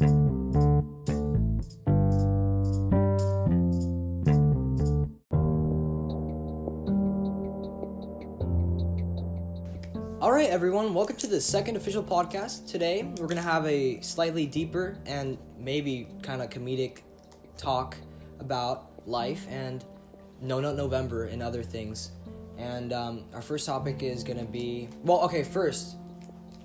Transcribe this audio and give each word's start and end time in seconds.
All 0.00 0.06
right, 10.32 10.48
everyone, 10.48 10.94
welcome 10.94 11.16
to 11.16 11.26
the 11.26 11.38
second 11.38 11.76
official 11.76 12.02
podcast. 12.02 12.66
Today, 12.66 13.02
we're 13.02 13.26
going 13.26 13.36
to 13.36 13.42
have 13.42 13.66
a 13.66 14.00
slightly 14.00 14.46
deeper 14.46 14.96
and 15.04 15.36
maybe 15.58 16.08
kind 16.22 16.40
of 16.40 16.48
comedic 16.48 17.00
talk 17.58 17.98
about 18.38 19.06
life 19.06 19.46
and 19.50 19.84
No 20.40 20.60
Nut 20.60 20.76
November 20.76 21.24
and 21.26 21.42
other 21.42 21.62
things. 21.62 22.12
And 22.56 22.94
um, 22.94 23.24
our 23.34 23.42
first 23.42 23.66
topic 23.66 24.02
is 24.02 24.24
going 24.24 24.38
to 24.38 24.46
be 24.46 24.88
well, 25.04 25.20
okay, 25.24 25.42
first, 25.42 25.96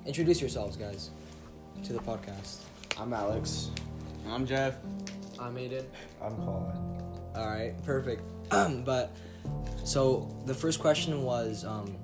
introduce 0.06 0.40
yourselves, 0.40 0.78
guys, 0.78 1.10
to 1.84 1.92
the 1.92 2.00
podcast. 2.00 2.60
I'm 2.98 3.14
Alex. 3.14 3.72
I'm 4.30 4.46
Jeff. 4.46 4.76
I'm 5.40 5.56
Aiden. 5.56 5.84
I'm 6.22 6.36
Colin. 6.38 6.76
All 7.36 7.48
right, 7.48 7.74
perfect. 7.84 8.22
but 8.86 9.16
so 9.84 10.34
the 10.46 10.54
first 10.54 10.80
question 10.80 11.24
was, 11.24 11.66
um, 11.66 11.96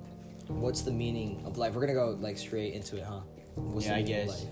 what's 0.48 0.82
the 0.82 0.90
meaning 0.90 1.42
of 1.46 1.56
life? 1.56 1.74
We're 1.74 1.80
gonna 1.80 1.94
go 1.94 2.16
like 2.20 2.36
straight 2.36 2.74
into 2.74 2.96
it, 2.98 3.04
huh? 3.04 3.20
What's 3.54 3.86
Yeah, 3.86 3.94
I 3.94 4.02
meaning 4.02 4.20
of 4.20 4.26
guess. 4.26 4.40
life? 4.40 4.48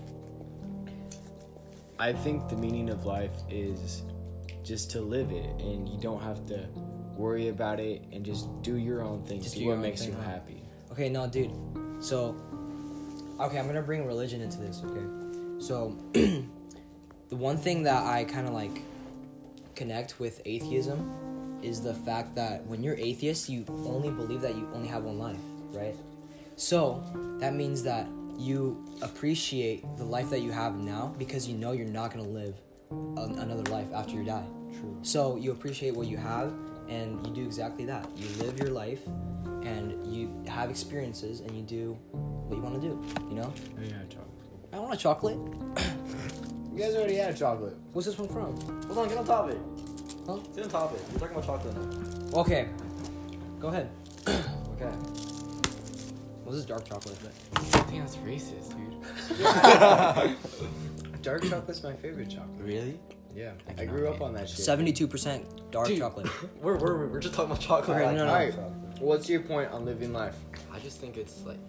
I 1.99 2.13
think 2.13 2.49
the 2.49 2.55
meaning 2.57 2.89
of 2.89 3.05
life 3.05 3.33
is 3.49 4.01
just 4.63 4.89
to 4.91 5.01
live 5.01 5.31
it, 5.31 5.45
and 5.61 5.87
you 5.87 5.99
don't 5.99 6.21
have 6.21 6.45
to 6.47 6.67
worry 7.15 7.49
about 7.49 7.79
it, 7.79 8.03
and 8.11 8.25
just 8.25 8.49
do 8.63 8.77
your 8.77 9.03
own 9.03 9.23
thing. 9.23 9.41
Just 9.41 9.53
do 9.53 9.59
do 9.59 9.65
your 9.65 9.73
what 9.73 9.77
own 9.77 9.83
makes 9.83 10.01
thing, 10.01 10.11
you 10.11 10.17
huh? 10.17 10.23
happy. 10.23 10.63
Okay, 10.91 11.09
no, 11.09 11.27
dude. 11.27 11.51
So, 11.99 12.35
okay, 13.39 13.59
I'm 13.59 13.67
gonna 13.67 13.83
bring 13.83 14.05
religion 14.07 14.41
into 14.41 14.57
this. 14.57 14.81
Okay, 14.83 15.05
so 15.61 15.95
the 16.13 16.43
one 17.29 17.55
thing 17.57 17.83
that 17.83 18.03
I 18.03 18.23
kind 18.23 18.47
of 18.47 18.53
like 18.53 18.81
connect 19.75 20.19
with 20.19 20.41
atheism 20.45 21.59
is 21.61 21.81
the 21.81 21.93
fact 21.93 22.35
that 22.35 22.65
when 22.65 22.83
you're 22.83 22.95
atheist, 22.95 23.47
you 23.47 23.65
only 23.85 24.09
believe 24.09 24.41
that 24.41 24.55
you 24.55 24.67
only 24.73 24.87
have 24.87 25.03
one 25.03 25.19
life, 25.19 25.39
right? 25.71 25.95
So 26.55 27.03
that 27.39 27.53
means 27.53 27.83
that 27.83 28.07
you 28.37 28.83
appreciate 29.03 29.83
the 29.97 30.03
life 30.03 30.31
that 30.31 30.41
you 30.41 30.51
have 30.51 30.75
now 30.75 31.13
because 31.19 31.47
you 31.47 31.55
know 31.55 31.73
you're 31.73 31.87
not 31.87 32.11
gonna 32.11 32.27
live 32.27 32.55
an- 32.89 33.37
another 33.37 33.69
life 33.69 33.87
after 33.93 34.13
you 34.13 34.23
die. 34.23 34.45
True. 34.79 34.97
So 35.03 35.35
you 35.35 35.51
appreciate 35.51 35.95
what 35.95 36.07
you 36.07 36.17
have, 36.17 36.53
and 36.89 37.25
you 37.25 37.33
do 37.33 37.45
exactly 37.45 37.85
that. 37.85 38.09
You 38.17 38.27
live 38.43 38.57
your 38.57 38.71
life, 38.71 39.01
and 39.63 40.05
you 40.07 40.43
have 40.47 40.71
experiences, 40.71 41.41
and 41.41 41.51
you 41.55 41.61
do 41.61 41.93
what 42.13 42.55
you 42.55 42.63
want 42.63 42.81
to 42.81 42.87
do. 42.87 42.99
You 43.29 43.35
know. 43.35 43.53
Yeah. 43.79 44.01
I 44.73 44.79
want 44.79 44.93
a 44.93 44.97
chocolate. 44.97 45.37
You 46.73 46.77
guys 46.77 46.95
already 46.95 47.15
had 47.15 47.33
a 47.33 47.37
chocolate. 47.37 47.75
What's 47.93 48.07
this 48.07 48.17
one 48.17 48.27
from? 48.29 48.59
Hold 48.87 48.97
on, 48.97 49.07
get 49.09 49.17
on 49.17 49.25
top 49.25 49.45
of 49.45 49.51
it. 49.51 49.57
Huh? 50.25 50.37
Sit 50.53 50.63
on 50.65 50.69
top 50.69 50.91
of 50.93 50.97
it. 50.97 51.03
We're 51.11 51.19
talking 51.19 51.35
about 51.37 51.45
chocolate 51.45 51.75
now. 52.31 52.39
Okay. 52.39 52.67
Go 53.59 53.67
ahead. 53.69 53.89
Okay. 54.81 54.95
Well, 56.43 56.55
this 56.55 56.55
is 56.61 56.65
dark 56.65 56.85
chocolate, 56.85 57.15
but 57.21 57.31
I 57.59 57.83
think 57.83 58.01
that's 58.03 58.15
racist, 58.17 58.71
dude. 58.71 58.95
Dark 61.21 61.43
chocolate's 61.43 61.83
my 61.83 61.93
favorite 61.93 62.31
chocolate. 62.31 62.49
Really? 62.59 62.99
Yeah, 63.35 63.51
I 63.77 63.83
I, 63.83 63.85
grew 63.85 64.07
up 64.09 64.21
on 64.21 64.33
that 64.33 64.49
shit. 64.49 64.57
seventy-two 64.65 65.07
percent 65.07 65.45
dark 65.71 65.85
Dude. 65.87 65.99
chocolate. 65.99 66.27
We're, 66.63 66.77
we're, 66.79 67.05
we're 67.09 67.19
just 67.19 67.35
talking 67.35 67.51
about 67.51 67.61
chocolate. 67.61 67.89
Alright, 68.01 68.07
like- 68.07 68.15
no, 68.17 68.25
no. 68.25 68.31
Alright, 68.31 68.55
what's 68.99 69.29
your 69.29 69.41
point 69.41 69.69
on 69.71 69.85
living 69.85 70.13
life? 70.13 70.35
I 70.73 70.79
just 70.79 70.99
think 70.99 71.15
it's 71.15 71.43
like 71.45 71.59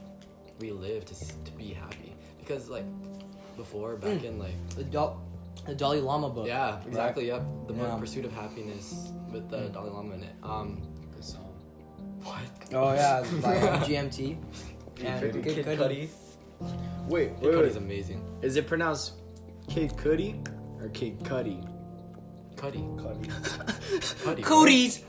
we 0.58 0.70
live 0.72 1.04
to 1.04 1.12
s- 1.14 1.34
to 1.44 1.52
be 1.52 1.74
happy 1.74 2.11
because 2.44 2.68
like 2.68 2.84
before 3.56 3.96
back 3.96 4.20
Mm. 4.20 4.24
in 4.24 4.38
like 4.38 4.54
The, 4.76 4.84
Dal- 4.84 5.20
the 5.66 5.74
Dalai 5.74 6.00
Lama 6.00 6.28
book. 6.30 6.46
yeah 6.46 6.80
exactly 6.86 7.26
yep 7.28 7.42
the 7.66 7.72
book 7.74 7.86
Yeah. 7.88 7.96
Pursuit 7.96 8.24
of 8.24 8.32
Happiness 8.32 9.10
with 9.30 9.48
the 9.50 9.68
Dalai 9.68 9.90
Lama 9.90 10.14
in 10.14 10.22
it 10.24 10.34
um 10.42 10.82
The 11.16 11.22
song. 11.22 11.52
what 12.22 12.40
Oh 12.74 12.92
yeah, 12.94 13.20
by 13.42 13.56
um, 13.68 13.80
GMT. 13.82 14.36
And 15.04 15.20
Kid 15.32 15.44
Kid 15.44 15.64
Kid 15.64 15.66
Cudi. 15.78 15.78
Cudi 15.78 16.08
Wait, 17.08 17.36
Kid 17.40 17.44
wait, 17.46 17.54
Cudi's 17.54 17.76
amazing 17.76 18.24
Is 18.42 18.56
it 18.56 18.66
pronounced 18.66 19.12
Kid 19.68 19.90
Cudi 19.96 20.30
or 20.80 20.88
Kid 20.90 21.18
Cudi? 21.20 21.58
Cudi 22.56 22.82
Cudi. 23.00 23.26
Cudi 24.24 24.42
Cooties. 24.42 25.00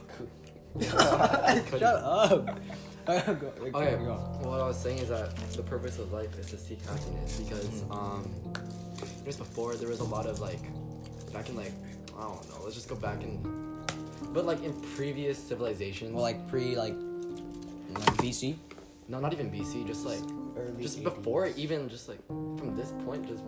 Cudi. 0.76 1.70
Shut 1.78 1.82
up. 1.82 2.58
go, 3.06 3.34
go, 3.34 3.52
Okay, 3.74 3.96
go. 4.04 4.14
what 4.42 4.60
I 4.60 4.66
was 4.66 4.78
saying 4.78 4.98
is 4.98 5.08
that 5.08 5.34
the 5.52 5.62
purpose 5.62 5.98
of 5.98 6.12
life 6.12 6.38
is 6.38 6.46
to 6.50 6.58
seek 6.58 6.80
happiness 6.86 7.40
because 7.40 7.64
Mm-hmm. 7.82 7.92
um 7.92 8.30
just 9.24 9.38
before 9.38 9.74
there 9.74 9.88
was 9.88 10.00
a 10.00 10.04
lot 10.04 10.26
of 10.26 10.40
like 10.40 10.60
back 11.32 11.48
in 11.48 11.56
like 11.56 11.72
I 12.18 12.22
don't 12.22 12.48
know 12.50 12.56
let's 12.62 12.74
just 12.74 12.88
go 12.88 12.94
back 12.96 13.22
in 13.22 13.38
but 14.32 14.44
like 14.46 14.62
in 14.62 14.72
previous 14.96 15.38
civilizations 15.38 16.12
Well, 16.12 16.22
like 16.22 16.46
pre 16.48 16.76
like, 16.76 16.94
like 17.94 18.16
BC. 18.18 18.56
no 19.08 19.20
not 19.20 19.32
even 19.32 19.50
BC 19.50 19.86
just 19.86 20.04
like 20.06 20.20
Early 20.56 20.82
just 20.82 21.00
80s. 21.00 21.04
before 21.04 21.46
even 21.56 21.88
just 21.88 22.08
like 22.08 22.24
from 22.28 22.76
this 22.76 22.92
point 23.04 23.26
just 23.28 23.42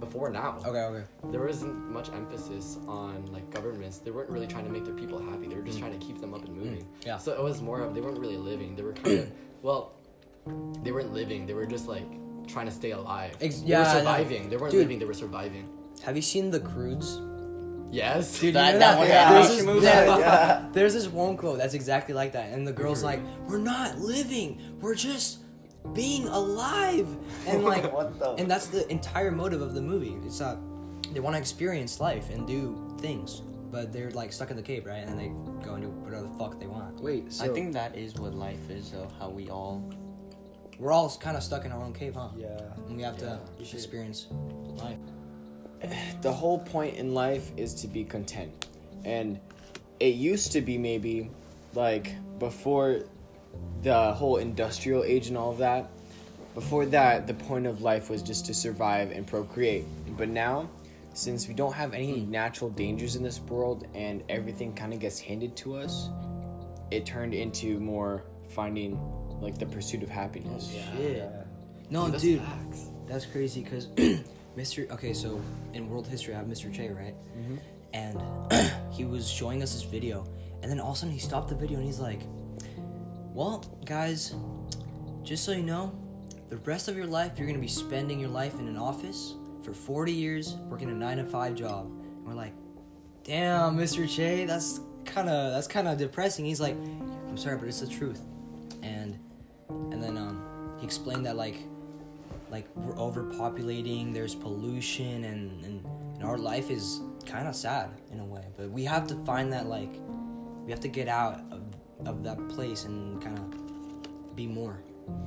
before 0.00 0.30
now 0.30 0.56
Okay, 0.66 0.78
okay. 0.78 1.04
there 1.30 1.42
wasn't 1.44 1.76
much 1.90 2.08
emphasis 2.10 2.78
on 2.88 3.26
like 3.32 3.48
governments 3.50 3.98
they 3.98 4.10
weren't 4.10 4.30
really 4.30 4.46
trying 4.46 4.64
to 4.64 4.70
make 4.70 4.84
their 4.84 4.94
people 4.94 5.18
happy 5.30 5.46
they 5.46 5.54
were 5.54 5.62
just 5.62 5.78
trying 5.78 5.98
to 5.98 6.04
keep 6.04 6.20
them 6.20 6.32
up 6.34 6.44
and 6.44 6.54
moving 6.56 6.82
Mm. 6.82 7.06
yeah. 7.06 7.18
so 7.18 7.32
it 7.32 7.42
was 7.42 7.60
more 7.62 7.80
of 7.82 7.94
they 7.94 8.00
weren't 8.00 8.18
really 8.18 8.36
living 8.36 8.74
they 8.76 8.82
were 8.82 8.92
kind 8.94 9.18
of 9.20 9.32
well 9.62 9.92
they 10.82 10.90
weren't 10.92 11.12
living 11.12 11.46
they 11.46 11.54
were 11.54 11.66
just 11.66 11.86
like 11.86 12.06
trying 12.48 12.66
to 12.66 12.72
stay 12.72 12.90
alive 12.92 13.36
Ex- 13.40 13.60
they 13.60 13.68
yeah, 13.68 13.78
I 13.78 13.80
were 13.80 13.84
know. 13.84 13.98
surviving 14.00 14.48
they 14.50 14.56
weren't 14.56 14.72
Dude. 14.72 14.80
living 14.82 14.98
they 14.98 15.04
were 15.04 15.14
surviving 15.14 15.68
Have 16.04 16.16
you 16.16 16.22
seen 16.22 16.50
the 16.50 16.60
Croods? 16.60 17.20
yes 17.92 18.38
Dude, 18.40 18.54
That- 18.54 18.66
you 18.66 18.72
know 18.74 18.78
that 18.78 18.98
one, 18.98 19.08
Yeah, 19.08 19.32
there's, 19.32 19.48
this, 19.64 19.82
yeah, 19.84 20.18
Yeah. 20.18 20.68
there's 20.72 20.94
this 20.94 21.08
one 21.08 21.36
quote 21.36 21.58
that's 21.58 21.74
exactly 21.74 22.14
like 22.14 22.32
that, 22.32 22.52
and 22.52 22.66
the 22.66 22.72
girl's 22.72 23.02
like, 23.02 23.20
"We're 23.48 23.58
not 23.58 23.98
living. 23.98 24.60
We're 24.80 24.94
just 24.94 25.38
being 25.94 26.26
alive." 26.28 27.08
And 27.46 27.64
like, 27.72 27.92
What 27.92 28.18
the- 28.18 28.34
and 28.34 28.50
that's 28.50 28.66
the 28.68 28.90
entire 28.90 29.30
motive 29.30 29.62
of 29.62 29.74
the 29.74 29.82
movie. 29.82 30.16
It's 30.24 30.38
that 30.38 30.58
they 31.12 31.20
want 31.20 31.34
to 31.34 31.40
experience 31.40 32.00
life 32.00 32.30
and 32.30 32.46
do 32.46 32.96
things, 33.00 33.42
but 33.70 33.92
they're 33.92 34.10
like 34.12 34.32
stuck 34.32 34.50
in 34.50 34.56
the 34.56 34.62
cave, 34.62 34.86
right? 34.86 34.98
And 35.06 35.08
then 35.08 35.18
they 35.18 35.64
go 35.66 35.74
and 35.74 35.82
do 35.82 35.88
whatever 35.90 36.22
the 36.22 36.34
fuck 36.38 36.60
they 36.60 36.66
want. 36.66 37.00
Wait, 37.00 37.32
so 37.32 37.44
I 37.44 37.48
think 37.48 37.72
that 37.72 37.96
is 37.96 38.14
what 38.14 38.34
life 38.34 38.70
is, 38.70 38.90
though. 38.92 39.08
How 39.18 39.28
we 39.30 39.50
all. 39.50 39.82
We're 40.78 40.92
all 40.92 41.10
kind 41.20 41.36
of 41.36 41.42
stuck 41.42 41.66
in 41.66 41.72
our 41.72 41.82
own 41.82 41.92
cave, 41.92 42.14
huh? 42.14 42.28
yeah. 42.38 42.58
And 42.86 42.96
we 42.96 43.02
have 43.02 43.18
Yeah. 43.18 43.36
to 43.58 43.76
experience 43.76 44.28
life. 44.30 44.96
the 46.22 46.32
whole 46.32 46.58
point 46.58 46.96
in 46.96 47.12
life 47.12 47.50
is 47.58 47.74
to 47.82 47.86
be 47.88 48.02
content. 48.04 48.66
And 49.04 49.38
it 49.98 50.14
used 50.14 50.52
to 50.52 50.60
be 50.62 50.78
maybe 50.78 51.30
like 51.74 52.14
before 52.38 53.02
the 53.82 54.12
whole 54.12 54.36
industrial 54.36 55.04
age 55.04 55.28
and 55.28 55.36
all 55.36 55.50
of 55.50 55.58
that. 55.58 55.90
Before 56.54 56.84
that, 56.86 57.26
the 57.26 57.34
point 57.34 57.66
of 57.66 57.82
life 57.82 58.10
was 58.10 58.22
just 58.22 58.46
to 58.46 58.54
survive 58.54 59.12
and 59.12 59.26
procreate. 59.26 59.84
But 60.16 60.28
now, 60.28 60.68
since 61.14 61.48
we 61.48 61.54
don't 61.54 61.72
have 61.72 61.94
any 61.94 62.20
natural 62.20 62.70
dangers 62.70 63.16
in 63.16 63.22
this 63.22 63.40
world 63.40 63.86
and 63.94 64.22
everything 64.28 64.74
kind 64.74 64.92
of 64.92 65.00
gets 65.00 65.20
handed 65.20 65.56
to 65.56 65.76
us, 65.76 66.08
it 66.90 67.06
turned 67.06 67.34
into 67.34 67.78
more 67.78 68.24
finding 68.48 68.98
like 69.40 69.58
the 69.58 69.66
pursuit 69.66 70.02
of 70.02 70.08
happiness. 70.08 70.70
Shit. 70.96 71.30
No, 71.88 72.08
That's 72.08 72.22
dude. 72.22 72.40
facts. 72.40 72.90
That's 73.06 73.26
crazy 73.26 73.62
because 73.62 73.86
Mr. 74.56 74.90
Okay, 74.90 75.12
so 75.12 75.40
in 75.72 75.88
world 75.88 76.06
history, 76.06 76.34
I 76.34 76.38
have 76.38 76.46
Mr. 76.46 76.72
Che, 76.72 76.90
right? 76.90 77.14
Mm-hmm. 77.36 77.56
And 77.94 78.72
he 78.92 79.04
was 79.04 79.28
showing 79.28 79.62
us 79.62 79.72
this 79.72 79.82
video, 79.82 80.26
and 80.62 80.70
then 80.70 80.78
all 80.78 80.90
of 80.90 80.96
a 80.96 80.98
sudden 81.00 81.12
he 81.12 81.20
stopped 81.20 81.48
the 81.48 81.54
video 81.54 81.78
and 81.78 81.86
he's 81.86 81.98
like, 81.98 82.20
"Well, 83.34 83.64
guys, 83.84 84.34
just 85.22 85.44
so 85.44 85.52
you 85.52 85.62
know, 85.62 85.92
the 86.48 86.56
rest 86.58 86.88
of 86.88 86.96
your 86.96 87.06
life 87.06 87.32
you're 87.36 87.46
gonna 87.46 87.58
be 87.58 87.68
spending 87.68 88.18
your 88.18 88.30
life 88.30 88.58
in 88.58 88.66
an 88.66 88.76
office 88.76 89.34
for 89.62 89.72
40 89.72 90.12
years 90.12 90.56
working 90.68 90.90
a 90.90 90.94
nine 90.94 91.18
to 91.18 91.24
five 91.24 91.54
job." 91.54 91.86
And 91.86 92.26
we're 92.26 92.34
like, 92.34 92.54
"Damn, 93.24 93.76
Mr. 93.76 94.08
Che, 94.08 94.46
that's 94.46 94.80
kind 95.04 95.28
of 95.28 95.52
that's 95.52 95.66
kind 95.66 95.88
of 95.88 95.98
depressing." 95.98 96.44
He's 96.44 96.60
like, 96.60 96.76
"I'm 97.28 97.36
sorry, 97.36 97.56
but 97.56 97.68
it's 97.68 97.80
the 97.80 97.86
truth," 97.86 98.22
and 98.82 99.18
and 99.68 100.02
then 100.02 100.16
um, 100.16 100.76
he 100.78 100.86
explained 100.86 101.26
that 101.26 101.36
like 101.36 101.56
like 102.50 102.66
we're 102.76 102.94
overpopulating 102.94 104.12
there's 104.12 104.34
pollution 104.34 105.24
and, 105.24 105.64
and, 105.64 105.84
and 106.14 106.24
our 106.24 106.38
life 106.38 106.70
is 106.70 107.00
kind 107.26 107.46
of 107.46 107.54
sad 107.54 107.90
in 108.10 108.20
a 108.20 108.24
way 108.24 108.44
but 108.56 108.68
we 108.70 108.84
have 108.84 109.06
to 109.06 109.14
find 109.24 109.52
that 109.52 109.66
like 109.66 109.92
we 110.64 110.70
have 110.70 110.80
to 110.80 110.88
get 110.88 111.08
out 111.08 111.40
of, 111.50 111.62
of 112.06 112.22
that 112.24 112.48
place 112.48 112.84
and 112.84 113.20
kind 113.22 113.38
of 113.38 114.36
be 114.36 114.46
more. 114.46 114.82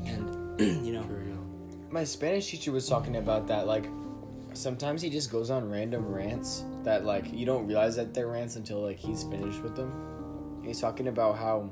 And 0.05 0.59
you 0.85 0.93
know. 0.93 1.05
My 1.89 2.03
Spanish 2.03 2.49
teacher 2.49 2.71
was 2.71 2.89
talking 2.89 3.17
about 3.17 3.47
that. 3.47 3.67
Like, 3.67 3.87
sometimes 4.53 5.01
he 5.01 5.11
just 5.11 5.31
goes 5.31 5.51
on 5.51 5.69
random 5.69 6.07
rants 6.07 6.65
that 6.83 7.05
like 7.05 7.31
you 7.31 7.45
don't 7.45 7.67
realize 7.67 7.95
that 7.95 8.13
they're 8.13 8.27
rants 8.27 8.55
until 8.55 8.81
like 8.81 8.97
he's 8.97 9.23
finished 9.23 9.61
with 9.61 9.75
them. 9.75 10.61
He's 10.63 10.79
talking 10.79 11.07
about 11.07 11.37
how 11.37 11.69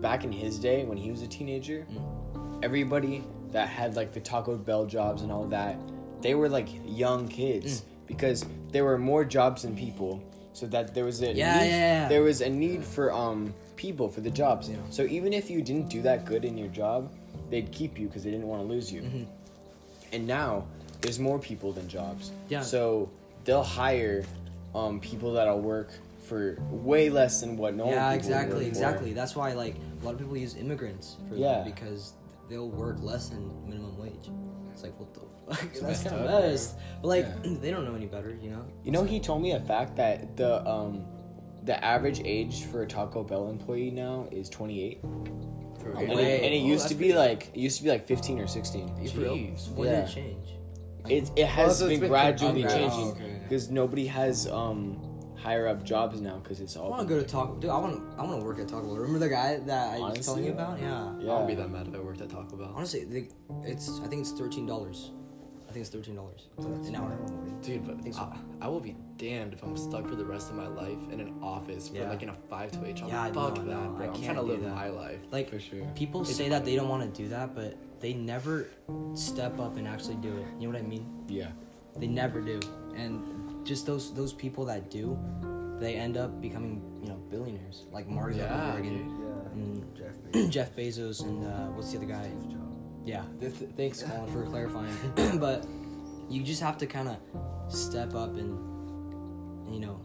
back 0.00 0.24
in 0.24 0.32
his 0.32 0.58
day 0.58 0.84
when 0.84 0.96
he 0.96 1.10
was 1.10 1.22
a 1.22 1.26
teenager, 1.26 1.86
mm. 1.90 2.64
everybody 2.64 3.24
that 3.50 3.68
had 3.68 3.96
like 3.96 4.12
the 4.12 4.20
Taco 4.20 4.56
Bell 4.56 4.86
jobs 4.86 5.22
and 5.22 5.32
all 5.32 5.46
that 5.46 5.76
they 6.22 6.34
were 6.34 6.48
like 6.48 6.68
young 6.84 7.28
kids 7.28 7.80
mm. 7.80 7.84
because 8.06 8.44
there 8.72 8.84
were 8.84 8.98
more 8.98 9.24
jobs 9.24 9.62
than 9.62 9.76
people, 9.76 10.22
so 10.52 10.66
that 10.66 10.94
there 10.94 11.04
was 11.04 11.20
a 11.22 11.26
Yeah, 11.32 11.32
need, 11.32 11.68
yeah, 11.70 12.02
yeah. 12.02 12.08
there 12.08 12.22
was 12.22 12.40
a 12.40 12.48
need 12.50 12.84
for 12.84 13.12
um 13.12 13.54
people 13.76 14.08
for 14.08 14.20
the 14.20 14.30
jobs. 14.30 14.68
Yeah. 14.68 14.76
So 14.90 15.02
even 15.04 15.32
if 15.32 15.50
you 15.50 15.62
didn't 15.62 15.88
do 15.88 16.02
that 16.02 16.24
good 16.24 16.44
in 16.44 16.58
your 16.58 16.68
job, 16.68 17.10
they'd 17.50 17.70
keep 17.72 17.98
you 17.98 18.06
because 18.08 18.24
they 18.24 18.30
didn't 18.30 18.46
want 18.48 18.62
to 18.62 18.68
lose 18.68 18.92
you. 18.92 19.02
Mm-hmm. 19.02 19.24
And 20.12 20.26
now 20.26 20.66
there's 21.00 21.18
more 21.18 21.38
people 21.38 21.72
than 21.72 21.88
jobs. 21.88 22.32
Yeah. 22.48 22.62
So 22.62 23.10
they'll 23.44 23.62
hire 23.62 24.24
um 24.74 25.00
people 25.00 25.32
that'll 25.32 25.60
work 25.60 25.90
for 26.26 26.56
way 26.70 27.10
less 27.10 27.40
than 27.40 27.56
what 27.56 27.74
normal 27.74 27.94
yeah, 27.94 28.12
people 28.12 28.26
exactly, 28.30 28.66
exactly. 28.66 29.12
That's 29.12 29.34
why 29.34 29.52
like 29.54 29.74
a 30.00 30.04
lot 30.04 30.12
of 30.14 30.18
people 30.18 30.36
use 30.36 30.54
immigrants 30.56 31.16
for 31.28 31.34
Yeah. 31.36 31.48
that 31.54 31.64
because 31.64 32.12
they'll 32.50 32.68
work 32.70 32.98
less 33.00 33.28
than 33.30 33.50
minimum 33.66 33.96
wage. 33.96 34.28
It's 34.72 34.82
like 34.82 34.98
what 34.98 35.14
the 35.14 35.20
fuck? 35.54 35.60
That's 35.72 35.82
messed 35.82 36.04
kind 36.06 36.16
of 36.16 36.28
bro. 36.28 36.56
But 37.00 37.08
like 37.08 37.26
Yeah. 37.44 37.54
they 37.62 37.70
don't 37.70 37.84
know 37.84 37.94
any 37.94 38.06
better, 38.06 38.36
you 38.42 38.50
know. 38.50 38.66
You 38.84 38.90
know, 38.92 39.04
he 39.04 39.20
told 39.20 39.40
me 39.40 39.52
a 39.52 39.60
fact 39.60 39.96
that 39.96 40.36
the 40.36 40.66
um 40.68 41.06
the 41.64 41.82
average 41.84 42.20
age 42.24 42.64
for 42.64 42.82
a 42.82 42.86
Taco 42.86 43.22
Bell 43.22 43.48
employee 43.50 43.90
now 43.90 44.26
is 44.32 44.48
28. 44.48 45.00
For 45.80 45.88
No 45.94 46.00
And 46.00 46.10
it, 46.12 46.42
and 46.44 46.54
it 46.54 46.62
Oh, 46.62 46.66
used 46.66 46.88
to 46.88 46.94
be 46.94 47.12
like 47.14 47.48
it 47.54 47.60
used 47.60 47.78
to 47.78 47.84
be 47.84 47.90
like 47.90 48.06
15 48.06 48.38
or 48.40 48.46
16. 48.46 48.88
Jeez. 48.98 49.70
When 49.72 49.88
Yeah. 49.88 50.00
did 50.00 50.08
it 50.10 50.12
change? 50.12 50.48
It 51.08 51.30
it 51.36 51.46
has 51.46 51.78
so 51.78 51.88
been, 51.88 52.00
been 52.00 52.10
gradually 52.10 52.62
progressive. 52.62 52.80
changing 52.92 53.08
Oh, 53.08 53.12
okay. 53.12 53.40
because 53.44 53.70
nobody 53.70 54.06
has 54.06 54.46
um 54.48 55.00
higher 55.40 55.66
up 55.66 55.82
jobs 55.84 56.20
now 56.20 56.38
because 56.38 56.60
it's 56.60 56.76
all. 56.76 56.86
I 56.86 56.96
want 56.96 57.08
to 57.08 57.14
go 57.14 57.20
to 57.20 57.26
Taco. 57.26 57.54
Dude, 57.56 57.70
I 57.70 57.78
want 57.78 57.94
to. 57.96 58.20
I 58.20 58.24
want 58.24 58.40
to 58.40 58.44
work 58.46 58.58
at 58.58 58.68
Taco 58.68 58.82
Bell. 58.86 58.96
Remember 58.96 59.18
the 59.18 59.28
guy 59.28 59.56
that 59.58 59.94
I 59.94 59.98
was 59.98 60.24
telling 60.24 60.44
you 60.44 60.52
about? 60.52 60.78
Yeah. 60.80 61.12
Yeah. 61.20 61.30
I 61.32 61.34
won't 61.36 61.48
be 61.48 61.54
that 61.54 61.68
mad 61.70 61.88
if 61.88 61.94
I 61.94 61.98
worked 61.98 62.20
at 62.20 62.30
Taco 62.30 62.56
Bell. 62.56 62.72
Honestly, 62.74 63.04
they, 63.04 63.28
it's. 63.64 64.00
I 64.00 64.06
think 64.06 64.20
it's 64.22 64.32
thirteen 64.32 64.66
dollars. 64.66 65.10
I 65.68 65.72
think 65.72 65.82
it's 65.86 65.94
thirteen 65.94 66.16
dollars 66.16 66.48
an 66.58 66.96
hour. 66.96 67.16
Dude, 67.62 67.86
but 67.86 68.00
think 68.02 68.14
so. 68.16 68.22
I, 68.22 68.66
I 68.66 68.68
will 68.68 68.80
be 68.80 68.96
damned 69.18 69.52
if 69.52 69.62
I'm 69.62 69.76
stuck 69.76 70.08
for 70.08 70.16
the 70.16 70.24
rest 70.24 70.50
of 70.50 70.56
my 70.56 70.66
life 70.66 70.98
in 71.12 71.20
an 71.20 71.34
office 71.42 71.88
for 71.90 71.96
Yeah. 71.96 72.08
like 72.08 72.22
in 72.24 72.28
a 72.28 72.34
five 72.34 72.72
to 72.72 72.84
eight 72.86 72.96
job. 72.96 73.08
Yeah, 73.08 73.26
Fuck 73.26 73.34
no, 73.58 73.62
that, 73.62 73.66
no, 73.66 73.88
bro. 73.90 74.06
I 74.06 74.08
I'm 74.12 74.20
trying 74.22 74.34
to 74.34 74.42
live 74.42 74.62
that. 74.64 74.74
my 74.74 74.88
life. 74.88 75.20
Like 75.30 75.48
For 75.50 75.60
sure. 75.60 75.84
people 75.94 76.22
It's 76.22 76.34
say 76.34 76.48
that 76.48 76.64
they 76.64 76.74
don't 76.74 76.88
want 76.88 77.14
to 77.14 77.22
do 77.22 77.28
that, 77.28 77.54
but 77.54 77.76
they 78.00 78.14
never 78.14 78.66
step 79.14 79.60
up 79.60 79.76
and 79.76 79.86
actually 79.86 80.16
do 80.16 80.36
it. 80.38 80.46
You 80.58 80.66
know 80.66 80.72
what 80.76 80.82
I 80.84 80.86
mean? 80.88 81.06
Yeah. 81.28 81.50
They 81.96 82.08
never 82.08 82.40
do, 82.40 82.58
and 82.96 83.39
just 83.64 83.86
those 83.86 84.12
those 84.14 84.32
people 84.32 84.64
that 84.66 84.90
do, 84.90 85.18
they 85.78 85.94
end 85.94 86.16
up 86.16 86.40
becoming 86.40 86.82
you 87.02 87.08
know 87.08 87.16
billionaires 87.30 87.84
like 87.92 88.08
Mark 88.08 88.34
Zuckerberg 88.34 88.82
dude. 88.82 88.92
and, 88.92 89.10
Yeah. 89.20 89.52
and 89.52 89.96
Jeff 89.96 90.16
Bezos. 90.32 90.50
Jeff 90.50 90.76
Bezos 90.76 91.22
and 91.22 91.44
uh, 91.46 91.66
what's 91.74 91.90
the 91.92 91.98
other 91.98 92.06
guy? 92.06 92.22
Steve 92.24 92.52
Jobs. 92.52 92.66
Yeah, 93.04 93.24
th- 93.40 93.58
th- 93.58 93.70
thanks 93.76 94.02
Colin 94.08 94.30
for 94.32 94.44
clarifying. 94.44 94.94
but 95.38 95.66
you 96.28 96.42
just 96.42 96.62
have 96.62 96.78
to 96.78 96.86
kind 96.86 97.08
of 97.08 97.16
step 97.72 98.14
up 98.14 98.36
and, 98.36 98.58
and, 99.66 99.74
you 99.74 99.80
know 99.80 100.00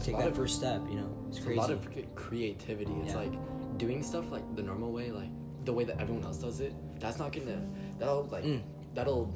take 0.00 0.16
that 0.18 0.28
of- 0.28 0.36
first 0.36 0.56
step. 0.56 0.80
You 0.88 0.96
know, 1.00 1.16
it's 1.28 1.36
It's 1.38 1.46
crazy. 1.46 1.58
a 1.58 1.62
lot 1.62 1.70
of 1.70 1.88
creativity. 2.14 2.92
It's 3.02 3.12
Yeah. 3.12 3.20
like 3.20 3.78
doing 3.78 4.02
stuff 4.02 4.30
like 4.30 4.44
the 4.56 4.62
normal 4.62 4.90
way, 4.92 5.10
like 5.10 5.30
the 5.64 5.72
way 5.72 5.84
that 5.84 6.00
everyone 6.00 6.24
else 6.24 6.38
does 6.38 6.60
it. 6.60 6.72
That's 7.00 7.18
not 7.18 7.32
gonna. 7.32 7.62
That'll 7.98 8.24
like. 8.30 8.44
Mm. 8.44 8.62
That'll 8.94 9.34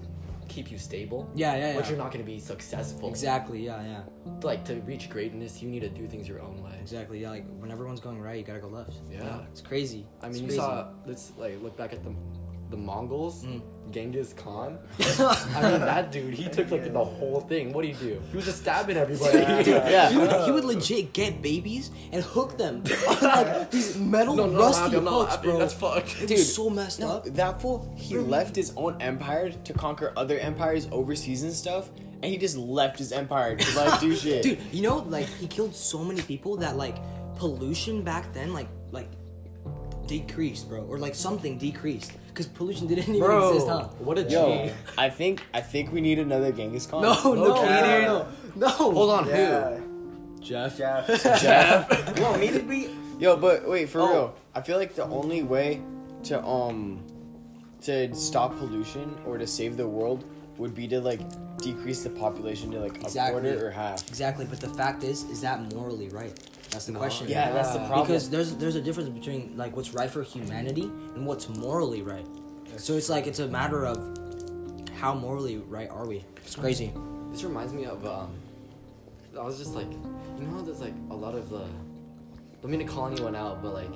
keep 0.50 0.70
you 0.70 0.78
stable. 0.78 1.30
yeah, 1.34 1.56
yeah, 1.56 1.76
But 1.76 1.88
you're 1.88 1.96
not 2.04 2.10
gonna 2.12 2.24
be 2.24 2.38
successful. 2.38 3.08
Exactly. 3.08 3.64
Yeah, 3.64 3.82
yeah. 3.82 4.02
Like 4.42 4.64
to 4.66 4.74
reach 4.82 5.08
greatness, 5.08 5.62
you 5.62 5.68
need 5.70 5.80
to 5.80 5.88
do 5.88 6.06
things 6.08 6.28
your 6.28 6.40
own 6.42 6.62
way. 6.62 6.76
Exactly. 6.80 7.20
Yeah. 7.22 7.30
Like 7.30 7.46
when 7.60 7.70
everyone's 7.70 8.00
going 8.00 8.20
right, 8.20 8.36
you 8.38 8.44
gotta 8.44 8.60
go 8.60 8.68
left. 8.68 8.94
you 9.10 9.18
Yeah. 9.18 9.40
It's 9.50 9.60
crazy. 9.62 10.06
I 10.22 10.26
It's 10.26 10.34
mean, 10.34 10.44
you 10.44 10.48
crazy. 10.48 10.60
saw. 10.60 10.88
Let's 11.06 11.32
like 11.38 11.62
look 11.62 11.76
back 11.76 11.92
at 11.92 12.02
the 12.02 12.12
the 12.70 12.76
Mongols. 12.76 13.44
Mm. 13.44 13.62
Genghis 13.92 14.32
Khan. 14.32 14.78
I 15.00 15.70
mean, 15.70 15.80
that 15.80 16.12
dude, 16.12 16.34
he 16.34 16.48
took 16.48 16.70
like 16.70 16.92
the 16.92 17.04
whole 17.04 17.40
thing. 17.40 17.72
What 17.72 17.82
do 17.82 17.88
you 17.88 17.94
do? 17.94 18.22
He 18.30 18.36
was 18.36 18.46
just 18.46 18.60
stabbing 18.60 18.96
everybody. 18.96 19.38
Yeah. 19.70 20.10
He 20.10 20.16
would, 20.18 20.32
he 20.44 20.50
would 20.50 20.64
legit 20.64 21.12
get 21.12 21.42
babies 21.42 21.90
and 22.12 22.22
hook 22.22 22.56
them 22.56 22.82
on 23.08 23.20
like 23.22 23.70
these 23.70 23.96
metal 23.96 24.36
no, 24.36 24.46
no, 24.46 24.58
rusty 24.58 24.96
I'm 24.96 25.04
not 25.04 25.12
hooks, 25.12 25.30
laughing. 25.32 25.50
bro. 25.50 25.58
That's 25.58 25.74
fucked. 25.74 26.26
Dude, 26.26 26.38
so 26.38 26.70
messed 26.70 27.02
up. 27.02 27.24
that 27.24 27.60
fool, 27.60 27.92
he 27.96 28.16
left 28.18 28.54
his 28.56 28.72
own 28.76 29.00
empire 29.00 29.50
to 29.50 29.72
conquer 29.72 30.12
other 30.16 30.38
empires 30.38 30.88
overseas 30.92 31.42
and 31.42 31.52
stuff, 31.52 31.90
and 32.22 32.24
he 32.24 32.36
just 32.38 32.56
left 32.56 32.98
his 32.98 33.12
empire 33.12 33.56
to 33.56 33.78
like 33.78 34.00
do 34.00 34.14
shit. 34.14 34.42
Dude, 34.42 34.58
you 34.72 34.82
know, 34.82 34.98
like 34.98 35.26
he 35.26 35.46
killed 35.46 35.74
so 35.74 36.04
many 36.04 36.22
people 36.22 36.56
that 36.58 36.76
like 36.76 36.96
pollution 37.36 38.02
back 38.02 38.32
then, 38.32 38.52
like 38.52 38.68
like 38.92 39.08
decreased, 40.06 40.68
bro, 40.68 40.82
or 40.82 40.98
like 40.98 41.14
something 41.14 41.58
decreased 41.58 42.12
because 42.30 42.46
pollution 42.46 42.86
didn't 42.86 43.08
even 43.08 43.20
Bro, 43.20 43.48
exist, 43.50 43.68
huh? 43.68 43.88
what 43.98 44.18
a 44.18 44.22
Yo, 44.22 44.66
G. 44.68 44.72
I 44.96 45.10
think 45.10 45.42
I 45.52 45.60
think 45.60 45.92
we 45.92 46.00
need 46.00 46.18
another 46.18 46.52
Genghis 46.52 46.86
Khan. 46.86 47.02
No, 47.02 47.14
no, 47.22 47.34
no, 47.34 47.52
Okay. 47.56 48.02
no, 48.06 48.26
no, 48.56 48.66
no. 48.66 48.68
Hold 48.68 49.10
on, 49.10 49.28
Yeah. 49.28 49.78
Jeff. 50.40 50.78
Jeff. 50.78 51.06
Jeff. 51.42 52.16
you 52.16 52.22
want 52.22 52.40
me 52.40 52.48
to 52.50 52.60
be? 52.60 52.88
Yo, 53.18 53.36
but 53.36 53.68
wait, 53.68 53.88
for 53.88 54.00
Oh. 54.00 54.08
real. 54.12 54.34
I 54.54 54.60
feel 54.62 54.78
like 54.78 54.94
the 54.94 55.04
only 55.04 55.42
way 55.42 55.82
to 56.24 56.42
um 56.44 57.02
to 57.82 58.14
stop 58.14 58.56
pollution 58.58 59.16
or 59.26 59.38
to 59.38 59.46
save 59.46 59.76
the 59.76 59.86
world 59.88 60.24
would 60.58 60.74
be 60.74 60.86
to 60.88 61.00
like 61.00 61.20
decrease 61.58 62.02
the 62.02 62.10
population 62.10 62.70
to 62.72 62.78
like 62.80 62.96
Exactly. 62.96 63.38
a 63.38 63.52
quarter 63.52 63.66
or 63.68 63.70
half. 63.70 64.06
Exactly, 64.08 64.46
but 64.46 64.60
the 64.60 64.68
fact 64.70 65.02
is, 65.04 65.24
is 65.24 65.40
that 65.42 65.60
morally 65.74 66.08
right? 66.08 66.32
That's 66.70 66.86
the 66.86 66.92
No. 66.92 66.98
question. 67.00 67.28
Yeah, 67.28 67.52
that's 67.52 67.72
the 67.72 67.80
problem. 67.80 68.06
Because 68.06 68.30
there's 68.30 68.54
there's 68.56 68.76
a 68.76 68.80
difference 68.80 69.08
between 69.08 69.56
like 69.56 69.76
what's 69.76 69.92
right 69.92 70.10
for 70.10 70.22
humanity 70.22 70.82
and 71.14 71.26
what's 71.26 71.48
morally 71.48 72.02
right. 72.02 72.26
so 72.76 72.94
it's 72.94 73.08
like 73.08 73.26
it's 73.26 73.40
a 73.40 73.48
matter 73.48 73.84
of 73.84 73.98
how 75.00 75.14
morally 75.14 75.58
right 75.58 75.90
are 75.90 76.06
we? 76.06 76.24
It's 76.44 76.54
crazy. 76.56 76.92
This 77.32 77.42
reminds 77.44 77.72
me 77.72 77.84
of 77.86 78.04
um. 78.06 78.32
I 79.38 79.42
was 79.42 79.58
just 79.58 79.74
like, 79.74 79.90
you 79.90 80.44
know 80.44 80.56
how 80.56 80.62
there's 80.62 80.80
like 80.80 80.94
a 81.10 81.14
lot 81.14 81.34
of 81.34 81.48
the. 81.50 81.64
Don't 82.60 82.70
mean 82.70 82.80
to 82.80 82.86
call 82.86 83.06
anyone 83.06 83.34
out, 83.34 83.62
but 83.62 83.72
like, 83.72 83.92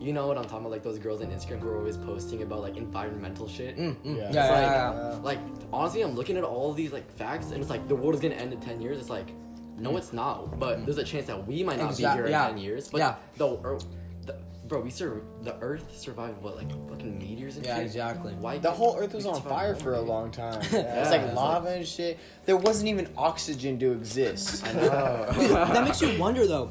you 0.00 0.12
know 0.12 0.26
what 0.26 0.36
I'm 0.36 0.44
talking 0.44 0.60
about? 0.60 0.70
Like 0.72 0.82
those 0.82 0.98
girls 0.98 1.20
on 1.22 1.28
Instagram 1.28 1.60
who 1.60 1.68
are 1.68 1.76
always 1.78 1.96
posting 1.96 2.42
about 2.42 2.60
like 2.62 2.76
environmental 2.76 3.46
shit. 3.48 3.76
Mm, 3.78 3.94
mm. 3.96 4.16
Yeah. 4.16 4.22
Yeah, 4.22 4.32
yeah, 4.32 4.50
like, 4.50 4.60
yeah, 4.62 5.10
yeah. 5.10 5.18
like 5.22 5.38
honestly, 5.72 6.02
I'm 6.02 6.14
looking 6.14 6.36
at 6.36 6.44
all 6.44 6.72
these 6.72 6.92
like 6.92 7.08
facts, 7.16 7.50
and 7.52 7.60
it's 7.60 7.70
like 7.70 7.86
the 7.88 7.94
world 7.94 8.14
is 8.14 8.20
gonna 8.20 8.34
end 8.34 8.52
in 8.52 8.60
ten 8.60 8.80
years. 8.80 8.98
It's 8.98 9.10
like, 9.10 9.28
no, 9.78 9.92
mm. 9.92 9.98
it's 9.98 10.12
not. 10.12 10.58
But 10.58 10.78
mm. 10.78 10.84
there's 10.84 10.98
a 10.98 11.04
chance 11.04 11.26
that 11.26 11.46
we 11.46 11.62
might 11.62 11.78
not 11.78 11.90
Exact- 11.90 12.16
be 12.16 12.22
here 12.22 12.30
yeah. 12.30 12.48
in 12.48 12.54
ten 12.54 12.62
years. 12.62 12.88
But 12.88 12.98
Yeah. 12.98 13.14
the 13.36 13.58
Earth, 13.64 13.86
the, 14.26 14.36
bro, 14.68 14.80
we 14.80 14.90
sur- 14.90 15.22
the 15.42 15.56
Earth 15.60 15.84
survived 15.96 16.42
what 16.42 16.56
like 16.56 16.68
fucking 16.88 17.18
meteors 17.18 17.56
and 17.56 17.64
shit. 17.64 17.70
Yeah, 17.70 17.76
shit. 17.76 17.86
exactly. 17.86 18.34
Why? 18.34 18.58
The 18.58 18.70
whole 18.70 18.96
Earth 18.98 19.14
was 19.14 19.26
on 19.26 19.40
fire 19.42 19.74
for 19.74 19.94
a 19.94 20.00
long 20.00 20.30
time. 20.30 20.60
Yeah. 20.72 21.02
It's 21.02 21.10
like 21.10 21.34
lava 21.34 21.68
and 21.70 21.86
shit. 21.86 22.18
There 22.46 22.56
wasn't 22.56 22.88
even 22.88 23.08
oxygen 23.16 23.78
to 23.80 23.92
exist. 23.92 24.66
I 24.66 24.72
know. 24.72 25.30
Dude, 25.34 25.50
that 25.50 25.84
makes 25.84 26.00
you 26.02 26.18
wonder 26.18 26.46
though. 26.46 26.70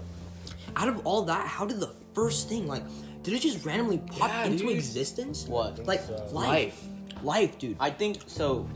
Out 0.75 0.87
of 0.87 1.05
all 1.05 1.23
that, 1.23 1.47
how 1.47 1.65
did 1.65 1.79
the 1.79 1.93
first 2.13 2.47
thing 2.47 2.67
like? 2.67 2.83
Did 3.23 3.35
it 3.35 3.41
just 3.41 3.63
randomly 3.65 3.99
pop 3.99 4.29
Yeah, 4.29 4.45
into 4.45 4.63
dude. 4.65 4.71
existence? 4.77 5.45
What? 5.45 5.85
Like 5.85 6.01
so. 6.01 6.27
life. 6.31 6.81
life, 7.21 7.59
dude. 7.59 7.77
I 7.79 7.91
think 7.91 8.21
so. 8.25 8.67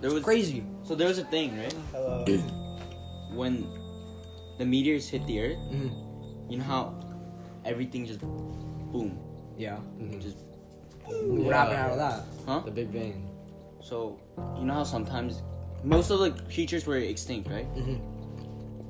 There 0.00 0.10
was 0.12 0.22
Crazy. 0.22 0.64
So 0.84 0.94
there 0.94 1.08
was 1.08 1.18
a 1.18 1.24
thing, 1.24 1.58
right? 1.58 1.74
Hello. 1.92 2.24
When 3.34 3.66
the 4.58 4.64
meteors 4.64 5.08
hit 5.08 5.26
the 5.26 5.40
Earth, 5.40 5.58
Mhm. 5.70 5.90
you 6.50 6.58
know 6.58 6.64
how 6.64 6.94
everything 7.64 8.06
just 8.06 8.20
boom, 8.92 9.18
Yeah. 9.58 9.78
Mhm. 9.98 10.20
just 10.22 10.36
What 11.06 11.40
Yeah. 11.40 11.52
happened 11.52 11.76
out 11.76 11.90
of 11.92 11.98
that? 11.98 12.24
huh? 12.46 12.60
The 12.64 12.70
Big 12.70 12.92
Bang. 12.92 13.28
So 13.82 14.16
you 14.58 14.64
know 14.64 14.72
how 14.74 14.84
sometimes 14.84 15.42
most 15.84 16.10
of 16.10 16.18
the 16.20 16.30
creatures 16.48 16.86
were 16.86 16.96
extinct, 16.96 17.50
right? 17.50 17.68
Mhm. 17.76 18.00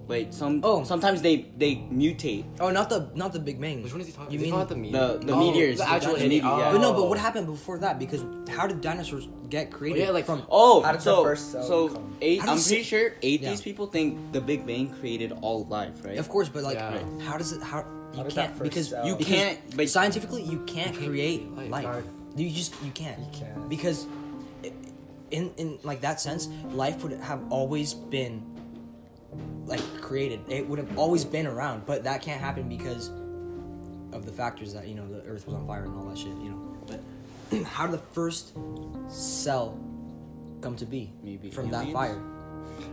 Wait, 0.06 0.34
some 0.34 0.60
Oh. 0.62 0.84
sometimes 0.84 1.22
they 1.22 1.46
they 1.56 1.76
mutate. 1.90 2.44
Oh, 2.60 2.70
not 2.70 2.88
the 2.90 3.08
not 3.14 3.32
the 3.32 3.38
Big 3.38 3.58
Bang. 3.60 3.82
Which 3.82 3.92
one 3.92 4.00
is 4.02 4.08
he 4.08 4.12
talking? 4.12 4.32
You 4.32 4.38
is 4.38 4.44
he 4.44 4.50
mean? 4.52 4.60
talking 4.60 4.60
about 4.60 4.68
the 4.68 4.76
meteor? 4.76 5.18
The- 5.18 5.26
the 5.26 5.32
Oh, 5.32 5.38
meteors, 5.52 5.78
The 5.78 5.84
the 5.84 5.90
actual 5.90 6.12
meteor, 6.14 6.28
meteor. 6.28 6.58
yeah. 6.58 6.72
But 6.72 6.80
no, 6.80 6.92
but 6.92 7.08
what 7.08 7.18
happened 7.18 7.46
before 7.46 7.78
that? 7.78 7.98
Because 7.98 8.22
how 8.50 8.66
did 8.66 8.80
dinosaurs 8.82 9.28
get 9.48 9.70
created? 9.72 10.00
yeah, 10.02 10.10
like- 10.10 10.26
from. 10.26 10.42
Oh, 10.50 10.82
How 10.82 10.92
did 10.92 11.00
the 11.00 11.04
so 11.04 11.22
first 11.22 11.52
so 11.52 11.88
come? 11.88 12.16
a- 12.20 12.36
How 12.36 12.52
I'm 12.52 12.60
pretty 12.60 12.82
sure 12.82 13.12
atheist 13.22 13.62
Yeah. 13.62 13.70
people 13.72 13.86
think 13.86 14.32
the 14.32 14.40
Big 14.40 14.66
Bang 14.66 14.92
created 15.00 15.32
all 15.40 15.64
life, 15.70 16.04
right? 16.04 16.18
Of 16.18 16.28
course, 16.28 16.48
but 16.48 16.62
like, 16.62 16.76
Yeah. 16.76 16.98
how 17.26 17.38
does 17.38 17.52
it? 17.52 17.62
How 17.62 17.78
you 18.12 18.22
How 18.22 18.28
can't 18.28 18.50
first 18.58 18.62
because 18.62 18.88
cell- 18.90 19.06
You 19.08 19.16
can't, 19.16 19.58
but 19.76 19.88
scientifically 19.88 20.42
you 20.42 20.60
can't 20.66 20.94
create 20.96 21.42
oh, 21.50 21.60
life. 21.60 21.70
life. 21.70 21.84
Life. 21.84 22.04
You 22.36 22.50
just 22.50 22.74
you 22.84 22.90
can't. 22.92 23.18
You 23.20 23.30
can't. 23.32 23.68
because 23.70 24.06
in 25.30 25.50
in 25.56 25.78
like 25.82 26.00
that 26.02 26.20
sense, 26.20 26.48
life 26.72 27.02
would 27.02 27.12
have 27.12 27.40
always 27.50 27.94
been 27.94 28.42
like 29.66 29.80
created. 30.00 30.40
It 30.48 30.68
would 30.68 30.78
have 30.78 30.98
always 30.98 31.24
been 31.24 31.46
around, 31.46 31.86
but 31.86 32.04
that 32.04 32.22
can't 32.22 32.40
happen 32.40 32.68
because 32.68 33.08
of 34.12 34.26
the 34.26 34.32
factors 34.32 34.72
that 34.74 34.86
you 34.86 34.94
know 34.94 35.06
the 35.08 35.22
Earth 35.26 35.46
was 35.46 35.54
on 35.54 35.66
fire 35.66 35.84
and 35.84 35.96
all 35.98 36.04
that 36.06 36.18
shit. 36.18 36.28
You 36.36 36.50
know, 36.50 36.76
but 36.86 37.62
how 37.66 37.86
did 37.86 37.94
the 37.94 38.04
first 38.12 38.52
cell 39.08 39.78
come 40.60 40.76
to 40.76 40.86
be? 40.86 41.12
Maybe 41.22 41.50
from 41.50 41.70
that 41.70 41.90
fire. 41.92 42.20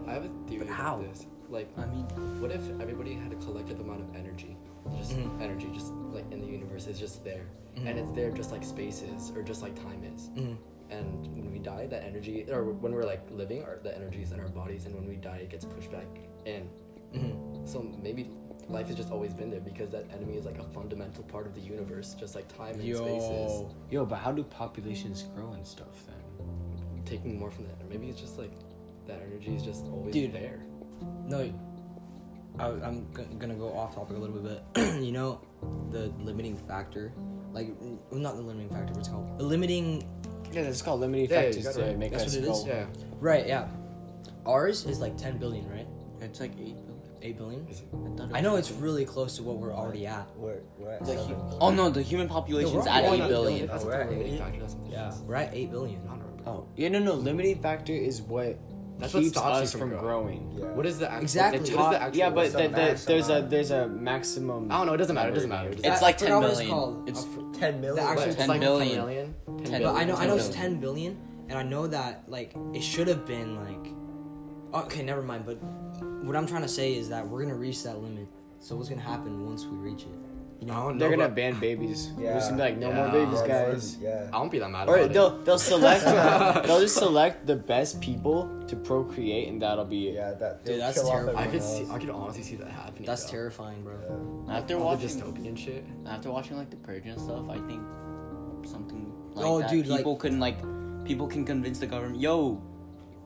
I 0.07 0.13
have 0.13 0.25
a 0.25 0.29
theory 0.47 0.65
But 0.65 0.73
how? 0.73 0.95
about 0.99 1.13
this. 1.13 1.25
Like, 1.49 1.69
I 1.77 1.85
mean, 1.85 2.03
what 2.41 2.51
if 2.51 2.61
everybody 2.79 3.13
had 3.13 3.33
a 3.33 3.35
collective 3.35 3.79
amount 3.81 4.01
of 4.01 4.15
energy? 4.15 4.55
Just 4.97 5.11
Mhm. 5.11 5.41
energy, 5.41 5.69
just 5.73 5.91
like 6.13 6.23
in 6.31 6.39
the 6.41 6.47
universe, 6.47 6.87
is 6.87 6.97
just 6.99 7.23
there, 7.23 7.45
and 7.75 7.99
it's 7.99 8.11
there 8.13 8.31
just 8.31 8.51
like 8.51 8.63
space 8.63 9.01
is, 9.03 9.31
or 9.35 9.43
just 9.43 9.61
like 9.61 9.75
time 9.75 10.03
is. 10.15 10.29
Mhm. 10.29 10.55
and 10.89 11.27
when 11.37 11.49
we 11.51 11.59
die, 11.59 11.87
that 11.87 12.03
energy, 12.03 12.45
or 12.51 12.63
when 12.65 12.93
we're 12.93 13.03
like 13.05 13.21
living, 13.31 13.61
or 13.63 13.79
the 13.83 13.95
energy 13.95 14.21
is 14.21 14.31
in 14.33 14.39
our 14.41 14.49
bodies, 14.49 14.85
and 14.85 14.93
when 14.95 15.07
we 15.07 15.15
die, 15.15 15.37
it 15.37 15.49
gets 15.49 15.63
pushed 15.65 15.89
back 15.91 16.07
in. 16.45 16.69
Mhm. 17.13 17.47
So 17.67 17.83
maybe 18.01 18.27
life 18.69 18.87
has 18.87 18.95
just 18.95 19.11
always 19.11 19.33
been 19.33 19.49
there 19.51 19.59
because 19.59 19.91
that 19.91 20.05
enemy 20.13 20.35
is 20.37 20.45
like 20.45 20.57
a 20.57 20.63
fundamental 20.73 21.23
part 21.23 21.45
of 21.45 21.53
the 21.53 21.61
universe, 21.61 22.15
just 22.19 22.33
like 22.35 22.47
time 22.57 22.73
and 22.73 22.81
spaces. 22.81 23.29
Yo. 23.29 23.71
Yo, 23.91 24.05
but 24.05 24.17
how 24.17 24.31
do 24.31 24.43
populations 24.43 25.23
grow 25.35 25.53
and 25.53 25.65
stuff 25.65 26.05
then? 26.07 26.15
Taking 27.05 27.37
more 27.39 27.51
from 27.51 27.65
that, 27.65 27.75
or 27.81 27.87
maybe 27.89 28.07
it's 28.09 28.19
just 28.19 28.37
like 28.39 28.51
that 29.07 29.21
energy 29.27 29.55
is 29.55 29.61
just 29.63 29.85
always 29.85 30.13
Dude. 30.13 30.33
there. 30.33 30.59
No, 31.27 31.53
I, 32.59 32.65
I'm 32.67 33.05
g- 33.15 33.23
gonna 33.37 33.53
go 33.55 33.71
off 33.77 33.95
topic 33.95 34.17
a 34.17 34.19
little 34.19 34.37
bit. 34.39 34.63
you 35.03 35.11
know, 35.11 35.39
the 35.91 36.11
limiting 36.19 36.57
factor, 36.57 37.13
like 37.53 37.69
not 38.11 38.35
the 38.35 38.41
limiting 38.41 38.69
factor. 38.69 38.93
What's 38.93 39.07
it 39.07 39.11
called? 39.11 39.37
The 39.37 39.43
limiting. 39.43 40.07
Yeah, 40.51 40.63
that's 40.63 40.81
called 40.81 40.99
limiting 41.01 41.29
Yeah, 41.29 41.41
you 41.41 41.53
factors 41.53 41.63
gotta, 41.75 41.87
right. 41.89 41.97
make 41.97 42.11
That's 42.11 42.25
us 42.25 42.35
what 42.35 42.43
it 42.43 42.47
go. 42.47 42.53
is? 42.53 42.65
Yeah. 42.65 42.85
Right. 43.19 43.47
Yeah. 43.47 43.67
Ours 44.45 44.85
is 44.85 44.99
like 44.99 45.15
10 45.17 45.37
billion, 45.37 45.69
right? 45.69 45.87
It's 46.21 46.39
like 46.39 46.51
eight 46.51 46.75
billion. 46.85 47.01
Eight 47.23 47.37
billion. 47.37 47.67
Is 47.67 47.79
it- 47.81 47.85
I, 47.93 48.17
thought 48.17 48.29
it 48.29 48.35
I 48.35 48.41
know 48.41 48.53
was- 48.53 48.69
it's 48.69 48.79
really 48.79 49.05
close 49.05 49.35
to 49.37 49.43
what 49.43 49.57
we're 49.57 49.73
already 49.73 50.05
at. 50.07 50.27
We're, 50.37 50.59
we're 50.77 50.91
at 50.91 50.99
The 51.01 51.17
seven. 51.17 51.35
hu- 51.35 51.57
oh 51.59 51.71
no, 51.71 51.89
the 51.89 52.01
human 52.01 52.27
population's 52.27 52.73
we're 52.85 52.89
at 52.89 53.05
all 53.05 53.47
eight. 53.47 53.67
That's 53.67 53.83
Oh, 53.83 53.87
we're 53.87 53.91
the 53.97 54.03
at 54.03 54.09
limiting 54.09 54.33
eight? 54.35 54.39
factor. 54.39 54.67
Yeah, 54.89 55.13
we're 55.25 55.35
at 55.35 55.53
eight 55.53 55.71
billion. 55.71 56.01
I 56.05 56.09
don't 56.11 56.19
remember. 56.19 56.43
Oh, 56.49 56.67
yeah, 56.75 56.89
no, 56.89 56.99
no. 56.99 57.13
Limiting 57.13 57.61
factor 57.61 57.93
is 57.93 58.21
what 58.21 58.57
That's 58.97 59.13
what 59.13 59.21
keeps 59.21 59.33
stops 59.37 59.57
us 59.61 59.71
from 59.71 59.79
from 59.81 59.89
growing. 59.99 60.49
growing. 60.49 60.59
Yeah. 60.59 60.65
What 60.75 60.85
is 60.85 60.99
the 60.99 61.07
actual? 61.09 61.21
Exactly. 61.23 61.59
The 61.59 61.63
is 61.65 61.75
top, 61.75 61.91
the 61.91 62.01
actual 62.01 62.17
yeah, 62.19 62.29
but 62.31 62.51
the, 62.51 62.57
the 62.57 62.67
the, 62.69 63.03
there's 63.07 63.29
a 63.29 63.41
maximum? 63.41 63.49
there's 63.49 63.71
a 63.71 63.87
maximum. 63.87 64.71
I 64.71 64.77
don't 64.77 64.87
know. 64.87 64.93
It 64.93 64.97
doesn't 64.97 65.15
matter. 65.15 65.29
It 65.29 65.33
doesn't 65.35 65.49
matter. 65.49 65.69
It's 65.69 65.85
I- 65.87 65.95
I 65.95 65.99
like 66.01 66.19
forgot 66.19 66.29
10 66.31 66.41
what 66.41 66.49
it's 66.49 66.59
million. 66.59 66.75
called. 66.75 67.09
It's 67.09 67.23
I 67.23 67.27
for- 67.27 67.59
10 67.59 67.81
million. 67.81 67.95
The 67.95 68.01
actual- 68.03 68.15
But 68.15 68.27
it's 68.27 68.37
10 68.37 68.47
like 68.49 68.59
billion. 68.61 68.87
10 68.95 68.97
million. 69.05 69.35
10 69.65 69.81
But. 69.83 69.95
I 69.95 70.03
know, 70.05 70.15
I 70.15 70.25
know 70.27 70.35
it's 70.35 70.49
10 70.49 70.79
billion, 70.79 71.17
and 71.49 71.57
I 71.59 71.63
know 71.63 71.87
that 71.87 72.23
like 72.27 72.55
it 72.73 72.81
should 72.83 73.07
have 73.07 73.25
been 73.27 73.55
like. 73.55 73.93
Okay, 74.85 75.03
never 75.03 75.21
mind. 75.21 75.45
But 75.45 75.59
what 76.01 76.35
I'm 76.35 76.47
trying 76.47 76.61
to 76.63 76.67
say 76.67 76.95
is 76.95 77.09
that 77.09 77.27
we're 77.27 77.41
gonna 77.41 77.55
reach 77.55 77.83
that 77.83 77.97
limit. 78.01 78.27
So 78.59 78.75
what's 78.75 78.89
gonna 78.89 79.01
happen 79.01 79.45
once 79.45 79.65
we 79.65 79.77
reach 79.77 80.03
it? 80.03 80.07
You 80.59 80.71
I 80.71 80.75
know, 80.75 80.87
don't 80.89 80.97
They're 80.99 81.09
know, 81.09 81.17
gonna 81.17 81.29
ban 81.33 81.59
babies. 81.67 82.11
Yeah. 82.19 82.33
There's 82.33 82.45
gonna 82.45 82.57
be 82.57 82.61
like 82.61 82.77
no 82.77 82.89
Yeah. 82.89 82.95
more 82.95 83.09
babies, 83.09 83.39
Yeah, 83.41 83.47
guys. 83.71 83.97
Yeah. 83.99 84.29
I 84.31 84.37
won't 84.37 84.51
be 84.51 84.59
that 84.59 84.69
mad 84.69 84.87
Or 84.87 84.97
about 84.97 85.13
they'll 85.13 85.27
it. 85.39 85.45
they'll 85.45 85.57
select 85.57 86.03
they'll 86.67 86.79
just 86.81 86.95
select 86.97 87.47
the 87.47 87.55
best 87.55 87.99
people 87.99 88.47
to 88.67 88.75
procreate, 88.75 89.47
and 89.49 89.59
that'll 89.61 89.85
be 89.85 90.09
it. 90.09 90.15
Yeah, 90.15 90.33
that. 90.33 90.63
Dude, 90.63 90.79
that's 90.79 90.99
kill 91.01 91.09
terrifying. 91.09 91.37
I 91.37 91.43
everyone 91.45 91.51
could 91.51 91.87
see. 91.87 91.91
I 91.91 91.97
could 91.97 92.09
honestly 92.11 92.43
see 92.43 92.55
that 92.57 92.67
happening. 92.69 93.05
that's 93.05 93.25
though. 93.25 93.31
terrifying, 93.31 93.81
bro. 93.83 93.95
Yeah. 94.47 94.57
After 94.57 94.75
All 94.75 94.95
the 94.95 95.03
watching, 95.05 95.09
dystopian 95.21 95.57
shit. 95.57 95.83
after 96.05 96.31
watching 96.31 96.57
like 96.57 96.69
the 96.69 96.77
purge 96.77 97.05
and 97.07 97.19
stuff, 97.19 97.49
I 97.49 97.57
think 97.65 97.81
something 98.63 99.11
like 99.33 99.45
Oh, 99.45 99.59
that. 99.61 99.69
dude, 99.69 99.87
like- 99.87 99.97
people 99.99 100.15
can 100.15 100.39
like 100.39 100.57
people 101.05 101.25
can 101.27 101.43
convince 101.43 101.79
the 101.79 101.87
government, 101.87 102.19
yo, 102.21 102.61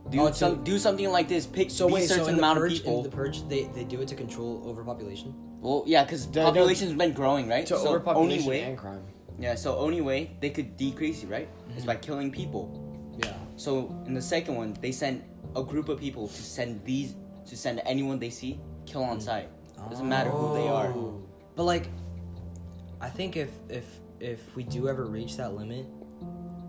do 0.10 0.22
Oh, 0.22 0.32
some 0.32 0.64
do 0.64 0.78
something 0.78 1.10
like 1.10 1.28
this. 1.28 1.46
Pick 1.48 1.72
So 1.72 1.88
be 1.88 1.94
wait, 1.96 2.08
certain 2.10 2.26
so 2.26 2.30
in 2.30 2.36
the 2.36 2.42
amount 2.42 2.60
purge, 2.60 2.74
of 2.74 2.78
people. 2.84 2.98
in 2.98 3.04
the 3.04 3.10
purge, 3.10 3.48
they 3.50 3.64
they 3.76 3.84
do 3.84 4.02
it 4.02 4.08
to 4.10 4.16
control 4.16 4.62
overpopulation. 4.66 5.34
well, 5.62 5.84
yeah, 5.88 6.04
because 6.04 6.28
They- 6.28 6.40
they- 6.42 6.46
population's 6.46 6.94
been 6.94 7.14
growing, 7.14 7.48
right? 7.48 7.66
To 7.66 7.74
so 7.74 7.78
only 7.80 7.90
overpopulation 7.90 8.50
way, 8.50 8.62
and 8.62 8.78
crime. 8.78 9.04
yeah. 9.40 9.56
So 9.56 9.78
only 9.78 10.02
way 10.02 10.32
they 10.42 10.52
could 10.52 10.78
decrease 10.78 11.24
it, 11.24 11.30
right, 11.30 11.48
is 11.70 11.78
Mm-hmm. 11.78 11.88
by 11.88 11.96
killing 11.96 12.30
people. 12.32 12.70
Yeah. 13.18 13.34
So 13.56 13.90
in 14.06 14.14
the 14.14 14.22
second 14.22 14.56
one, 14.56 14.76
they 14.82 14.92
sent 14.92 15.24
a 15.56 15.64
group 15.64 15.90
of 15.90 16.00
people 16.00 16.28
to 16.28 16.42
send 16.44 16.84
these 16.86 17.16
to 17.48 17.56
send 17.58 17.82
anyone 17.86 18.20
they 18.20 18.30
see 18.30 18.60
kill 18.86 19.04
on 19.04 19.20
sight. 19.20 19.50
Doesn't 19.90 20.08
matter 20.10 20.30
who 20.30 20.54
they 20.56 20.68
are. 20.68 20.88
Oh. 20.94 21.22
But 21.56 21.64
like, 21.64 21.88
I 23.02 23.10
think 23.10 23.38
if 23.38 23.50
if 23.70 23.86
if 24.20 24.40
we 24.56 24.64
do 24.64 24.88
ever 24.88 25.06
reach 25.06 25.38
that 25.38 25.54
limit, 25.56 25.86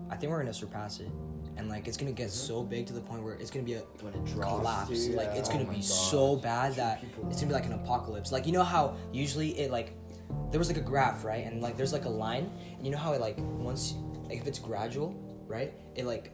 I 0.09 0.15
think 0.15 0.31
we're 0.31 0.39
gonna 0.39 0.53
surpass 0.53 0.99
it, 0.99 1.09
and 1.57 1.69
like 1.69 1.87
it's 1.87 1.97
gonna 1.97 2.11
get 2.11 2.29
so 2.31 2.63
big 2.63 2.85
to 2.87 2.93
the 2.93 3.01
point 3.01 3.23
where 3.23 3.33
it's 3.35 3.49
gonna 3.51 3.65
be 3.65 3.73
a 3.73 3.79
When 4.01 4.13
it 4.13 4.25
drops, 4.25 4.59
collapse. 4.59 4.89
dude, 5.07 5.15
Like 5.15 5.27
yeah. 5.27 5.39
it's 5.39 5.49
Oh 5.49 5.53
gonna 5.53 5.65
my 5.65 5.73
be 5.75 5.81
so 5.81 6.35
bad 6.35 6.75
that 6.75 7.03
it's 7.29 7.37
gonna 7.41 7.47
be 7.47 7.53
like 7.53 7.65
an 7.65 7.73
apocalypse. 7.73 8.31
Like 8.31 8.45
you 8.45 8.51
know 8.53 8.63
how 8.63 8.95
usually 9.11 9.57
it 9.59 9.71
like 9.71 9.93
there 10.51 10.59
was 10.59 10.67
like 10.67 10.77
a 10.77 10.81
graph 10.81 11.23
right, 11.25 11.45
and 11.45 11.61
like 11.61 11.77
there's 11.77 11.93
like 11.93 12.05
a 12.05 12.09
line, 12.09 12.49
and 12.77 12.85
you 12.85 12.91
know 12.91 12.97
how 12.97 13.13
it 13.13 13.21
like 13.21 13.37
once 13.39 13.95
like 14.29 14.39
if 14.39 14.47
it's 14.47 14.59
gradual, 14.59 15.15
right, 15.47 15.73
it 15.95 16.05
like 16.05 16.31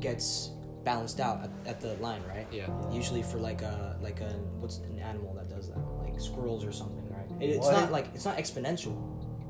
gets 0.00 0.50
balanced 0.84 1.20
out 1.20 1.42
at, 1.44 1.50
at 1.66 1.80
the 1.80 1.94
line, 1.94 2.22
right? 2.28 2.46
Yeah. 2.50 2.68
Usually 2.90 3.22
for 3.22 3.38
like 3.38 3.62
a 3.62 3.96
like 4.00 4.20
a 4.20 4.30
what's 4.60 4.78
an 4.78 4.98
animal 4.98 5.34
that 5.34 5.48
does 5.48 5.68
that, 5.68 5.78
like 6.04 6.20
squirrels 6.20 6.64
or 6.64 6.72
something, 6.72 7.04
right? 7.10 7.42
It, 7.42 7.50
it's 7.56 7.68
not 7.70 7.90
like 7.92 8.06
it's 8.14 8.24
not 8.24 8.36
exponential, 8.36 8.96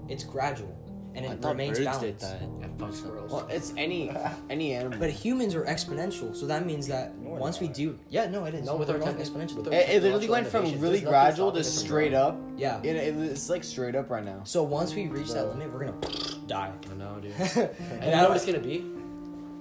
it's 0.08 0.24
gradual, 0.24 0.74
and 1.14 1.24
it 1.26 1.40
thought 1.42 1.50
remains 1.50 1.78
birds 1.78 1.86
balanced. 1.98 2.20
did 2.20 2.20
that. 2.20 2.42
Yeah, 2.60 2.66
fuck 2.78 2.94
squirrels. 2.94 3.32
Well, 3.32 3.46
it's 3.50 3.72
any 3.76 4.10
any 4.50 4.72
animal. 4.74 4.98
But 4.98 5.10
humans 5.10 5.54
are 5.54 5.64
exponential, 5.64 6.34
so 6.34 6.46
that 6.46 6.66
means 6.66 6.86
that 6.88 7.16
No, 7.18 7.30
we're 7.30 7.38
once 7.38 7.60
we 7.60 7.66
not. 7.68 7.76
do, 7.76 7.98
yeah, 8.08 8.26
no, 8.26 8.44
it 8.44 8.54
is. 8.54 8.64
No, 8.66 8.76
with 8.76 8.88
We're 8.88 8.94
our 8.94 9.00
going 9.00 9.16
tech- 9.16 9.26
exponentially. 9.26 9.56
with 9.56 9.68
our- 9.68 9.74
it, 9.74 9.88
it 9.90 10.02
literally 10.02 10.28
went 10.28 10.46
from 10.46 10.60
innovations, 10.60 10.82
really 10.82 10.98
there's 11.00 11.04
nothing 11.04 11.12
gradual 11.12 11.50
stopping 11.50 11.62
to 11.64 11.68
from 11.70 11.78
straight 11.86 12.14
up. 12.14 12.40
Yeah. 12.56 12.80
It, 12.82 12.96
it- 12.96 13.16
it's 13.30 13.48
like 13.50 13.64
straight 13.64 13.94
up 13.94 14.10
right 14.10 14.24
now. 14.24 14.40
So 14.44 14.62
once 14.62 14.94
we 14.94 15.06
reach 15.08 15.32
that 15.32 15.48
limit, 15.48 15.72
we're 15.72 15.86
gonna 15.86 16.46
die. 16.46 16.72
I 16.90 16.94
know, 16.94 17.18
dude. 17.20 17.32
and 17.38 17.56
and 17.56 18.04
you 18.04 18.10
know 18.10 18.28
what 18.28 18.36
it's 18.36 18.46
gonna 18.46 18.58
be? 18.58 18.84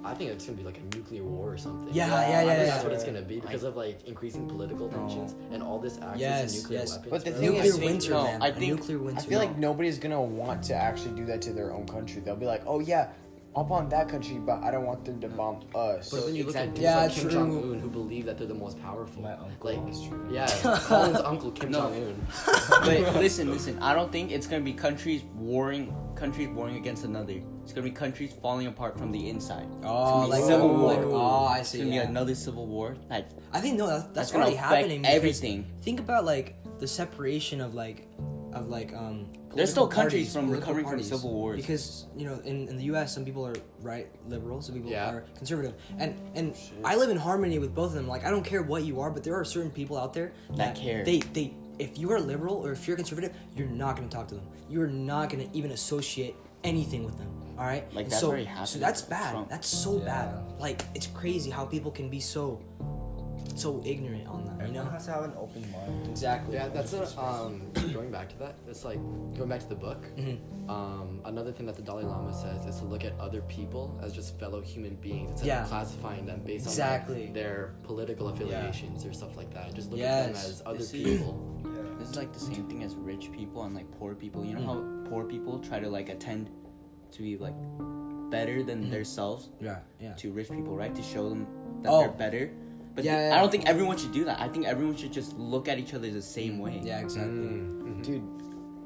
I 0.03 0.13
think 0.15 0.31
it's 0.31 0.45
gonna 0.45 0.57
be 0.57 0.63
like 0.63 0.79
a 0.79 0.95
nuclear 0.95 1.23
war 1.23 1.51
or 1.53 1.57
something. 1.57 1.93
Yeah, 1.93 2.07
yeah, 2.07 2.15
I 2.15 2.19
yeah, 2.19 2.37
think 2.39 2.47
yeah. 2.49 2.65
That's 2.65 2.83
what 2.83 2.93
it's 2.93 3.03
gonna 3.03 3.21
be 3.21 3.39
because 3.39 3.63
of 3.63 3.75
like 3.75 4.03
increasing 4.07 4.47
political 4.47 4.89
tensions 4.89 5.35
and 5.51 5.61
all 5.61 5.77
this 5.79 5.97
access 5.99 6.19
Yes, 6.19 6.51
to 6.53 6.57
nuclear 6.61 6.79
yes. 6.79 6.91
weapons. 6.91 7.09
But 7.11 7.25
the 7.25 7.31
thing 7.31 7.41
nuclear 7.53 7.63
is- 7.73 7.79
winter, 7.79 8.09
no, 8.11 8.23
man. 8.23 8.41
I 8.41 8.47
A 8.47 8.53
think- 8.53 8.67
nuclear 8.77 8.97
winter. 8.99 9.21
I 9.21 9.23
feel 9.25 9.39
like 9.39 9.57
nobody's 9.57 9.99
gonna 9.99 10.21
want 10.21 10.63
to 10.63 10.73
actually 10.75 11.15
do 11.15 11.25
that 11.27 11.41
to 11.43 11.53
their 11.53 11.71
own 11.71 11.85
country. 11.87 12.21
They'll 12.21 12.35
be 12.35 12.45
like, 12.47 12.63
"Oh 12.65 12.79
yeah, 12.79 13.09
I'll 13.55 13.65
bomb 13.65 13.89
that 13.89 14.07
country, 14.07 14.37
but 14.37 14.63
I 14.63 14.71
don't 14.71 14.85
want 14.85 15.03
them 15.03 15.19
to 15.21 15.27
bomb 15.27 15.61
us." 15.75 16.09
But 16.09 16.25
then 16.25 16.35
you 16.35 16.45
look 16.45 16.55
at 16.55 16.69
dudes 16.69 16.81
Yeah, 16.81 16.97
like 16.97 17.11
Kim. 17.11 17.29
Jong 17.29 17.57
Un 17.71 17.79
who 17.79 17.89
believe 17.89 18.25
that 18.25 18.37
they're 18.37 18.47
the 18.47 18.53
most 18.53 18.81
powerful. 18.81 19.21
My 19.21 19.33
uncle 19.33 19.73
like, 19.73 20.09
true. 20.09 20.27
yeah, 20.31 20.47
Colin's 20.83 21.17
uncle 21.19 21.51
Kim 21.51 21.71
No. 21.71 21.81
Jong 21.81 21.93
Un. 21.95 22.27
but 22.69 23.15
listen, 23.15 23.49
listen. 23.51 23.77
I 23.79 23.93
don't 23.93 24.11
think 24.11 24.31
it's 24.31 24.47
gonna 24.47 24.63
be 24.63 24.73
countries 24.73 25.23
warring, 25.35 25.93
countries 26.15 26.47
warring 26.49 26.77
against 26.77 27.03
another. 27.03 27.41
It's 27.63 27.73
gonna 27.73 27.83
be 27.83 27.91
countries 27.91 28.33
falling 28.41 28.67
apart 28.67 28.97
from 28.97 29.11
the 29.11 29.29
inside. 29.29 29.67
Oh, 29.69 29.73
It's 29.73 29.83
gonna 29.83 30.15
oh, 30.15 30.23
be 30.23 30.29
like 30.29 30.43
civil 30.43 30.69
oh, 30.69 30.79
war. 30.79 30.93
like, 30.93 31.05
oh, 31.05 31.45
I 31.45 31.61
see. 31.61 31.79
It's 31.79 31.89
gonna 31.89 32.01
be 32.01 32.09
another 32.09 32.35
civil 32.35 32.65
war. 32.67 32.95
Like 33.09 33.27
I 33.53 33.59
think 33.59 33.77
no, 33.77 33.87
that's, 33.87 34.03
that's, 34.03 34.13
That's 34.15 34.31
gonna 34.31 34.43
already 34.45 34.57
happening. 34.57 35.05
everything. 35.05 35.65
Think 35.81 35.99
about 35.99 36.25
like 36.25 36.55
the 36.79 36.87
separation 36.87 37.61
of 37.61 37.75
like, 37.75 38.07
of 38.53 38.67
like 38.69 38.93
um. 38.93 39.27
There's 39.53 39.69
still 39.69 39.87
countries 39.87 40.27
parties, 40.27 40.33
from 40.33 40.45
political 40.45 40.73
recovering 40.75 40.85
from 40.85 40.91
parties. 40.91 41.09
civil 41.09 41.33
wars. 41.33 41.57
because 41.59 42.05
you 42.15 42.25
know 42.25 42.35
in, 42.45 42.67
in 42.69 42.77
the 42.77 42.83
U.S. 42.85 43.13
some 43.13 43.25
people 43.25 43.45
are 43.45 43.55
right 43.81 44.07
liberal, 44.27 44.61
some 44.61 44.75
people 44.75 44.89
Yeah. 44.91 45.09
are 45.11 45.21
conservative, 45.35 45.73
and 45.97 46.15
and 46.35 46.55
I 46.85 46.95
live 46.95 47.09
in 47.09 47.17
harmony 47.17 47.59
with 47.59 47.75
both 47.75 47.87
of 47.87 47.93
them. 47.95 48.07
Like 48.07 48.25
I 48.25 48.29
don't 48.31 48.43
care 48.45 48.61
what 48.63 48.83
you 48.83 49.01
are, 49.01 49.11
but 49.11 49.23
there 49.23 49.35
are 49.35 49.43
certain 49.45 49.71
people 49.71 49.97
out 49.97 50.13
there 50.13 50.31
That 50.55 50.75
care. 50.75 51.03
They 51.03 51.19
they 51.19 51.53
if 51.79 51.97
you 51.97 52.11
are 52.11 52.19
liberal 52.19 52.55
or 52.65 52.71
if 52.71 52.87
you're 52.87 52.95
conservative, 52.95 53.35
you're 53.55 53.67
not 53.67 53.95
gonna 53.97 54.07
talk 54.07 54.27
to 54.29 54.35
them. 54.35 54.45
You're 54.69 54.87
not 54.87 55.29
gonna 55.29 55.49
even 55.53 55.71
associate 55.71 56.35
anything 56.63 57.03
with 57.03 57.17
them. 57.17 57.27
All 57.57 57.65
right, 57.67 57.83
Like, 57.93 58.05
And 58.05 58.11
that's 58.11 58.21
so, 58.21 58.29
already 58.29 58.49
So 58.65 58.79
that's 58.79 59.01
bad. 59.01 59.31
Trump. 59.31 59.49
That's 59.49 59.67
so 59.67 59.97
Yeah. 59.99 60.05
bad. 60.05 60.59
Like 60.59 60.83
it's 60.95 61.07
crazy 61.07 61.49
how 61.49 61.65
people 61.65 61.91
can 61.91 62.09
be 62.09 62.19
so 62.19 62.59
so 63.59 63.81
ignorant 63.85 64.27
on 64.27 64.45
that. 64.45 64.53
You 64.57 64.61
Everyone 64.67 64.85
know 64.85 64.91
has 64.91 65.05
to 65.05 65.11
have 65.11 65.23
an 65.23 65.33
open 65.37 65.65
mind. 65.71 66.07
exactly. 66.07 66.55
Yeah, 66.55 66.67
that's 66.69 66.93
a 66.93 67.19
um. 67.19 67.71
going 67.93 68.11
back 68.11 68.29
to 68.29 68.37
that, 68.39 68.55
it's 68.67 68.85
like 68.85 68.99
going 69.37 69.49
back 69.49 69.59
to 69.61 69.67
the 69.69 69.75
book. 69.75 70.05
Mhm. 70.17 70.39
Um, 70.69 71.21
another 71.25 71.51
thing 71.51 71.65
that 71.65 71.75
the 71.75 71.81
Dalai 71.81 72.03
Lama 72.03 72.31
says 72.33 72.65
is 72.65 72.79
to 72.79 72.85
look 72.85 73.03
at 73.03 73.13
other 73.19 73.41
people 73.43 73.99
as 74.01 74.13
just 74.13 74.39
fellow 74.39 74.61
human 74.61 74.95
beings 74.95 75.31
instead 75.31 75.47
Yeah. 75.47 75.63
of 75.63 75.69
classifying 75.69 76.25
them 76.25 76.41
based 76.45 76.65
Exactly. 76.67 77.15
on 77.15 77.21
like, 77.25 77.33
their 77.33 77.73
political 77.83 78.29
affiliations 78.29 79.05
or 79.05 79.11
stuff 79.13 79.35
like 79.35 79.53
that. 79.53 79.73
Just 79.73 79.91
look 79.91 79.99
at 79.99 80.27
them 80.27 80.35
as 80.35 80.61
other 80.65 80.77
This 80.77 80.93
is- 80.93 81.03
people. 81.03 81.61
Yeah. 81.65 81.71
this 81.99 82.09
is 82.09 82.15
like 82.15 82.31
the 82.33 82.39
same 82.39 82.67
thing 82.69 82.83
as 82.83 82.95
rich 82.95 83.31
people 83.31 83.63
and 83.63 83.73
like 83.75 83.89
poor 83.99 84.15
people. 84.15 84.45
You 84.45 84.55
know 84.55 84.65
how 84.65 85.09
poor 85.09 85.25
people 85.25 85.59
try 85.59 85.79
to 85.79 85.89
like 85.89 86.09
attend 86.09 86.49
to 87.11 87.21
be 87.21 87.37
like 87.37 87.55
better 88.29 88.63
than 88.63 88.89
themselves 88.89 89.49
Yeah, 89.59 89.79
yeah. 89.99 90.13
to 90.13 90.31
rich 90.31 90.49
people, 90.49 90.75
right? 90.77 90.95
To 90.95 91.01
show 91.03 91.27
them 91.27 91.45
that 91.81 91.91
Oh. 91.91 91.99
they're 92.01 92.11
better. 92.11 92.51
But 92.95 93.03
Yeah, 93.05 93.17
th- 93.17 93.29
yeah. 93.31 93.37
I 93.37 93.39
don't 93.39 93.51
think 93.51 93.67
everyone 93.67 93.97
should 93.97 94.11
do 94.11 94.25
that. 94.25 94.39
I 94.39 94.47
think 94.47 94.65
everyone 94.65 94.95
should 94.95 95.13
just 95.13 95.37
look 95.37 95.67
at 95.69 95.79
each 95.79 95.93
other 95.93 96.09
the 96.11 96.21
same 96.21 96.59
way. 96.59 96.79
Yeah, 96.83 96.99
exactly. 96.99 97.31
Mm-hmm. 97.33 98.01
Dude, 98.01 98.23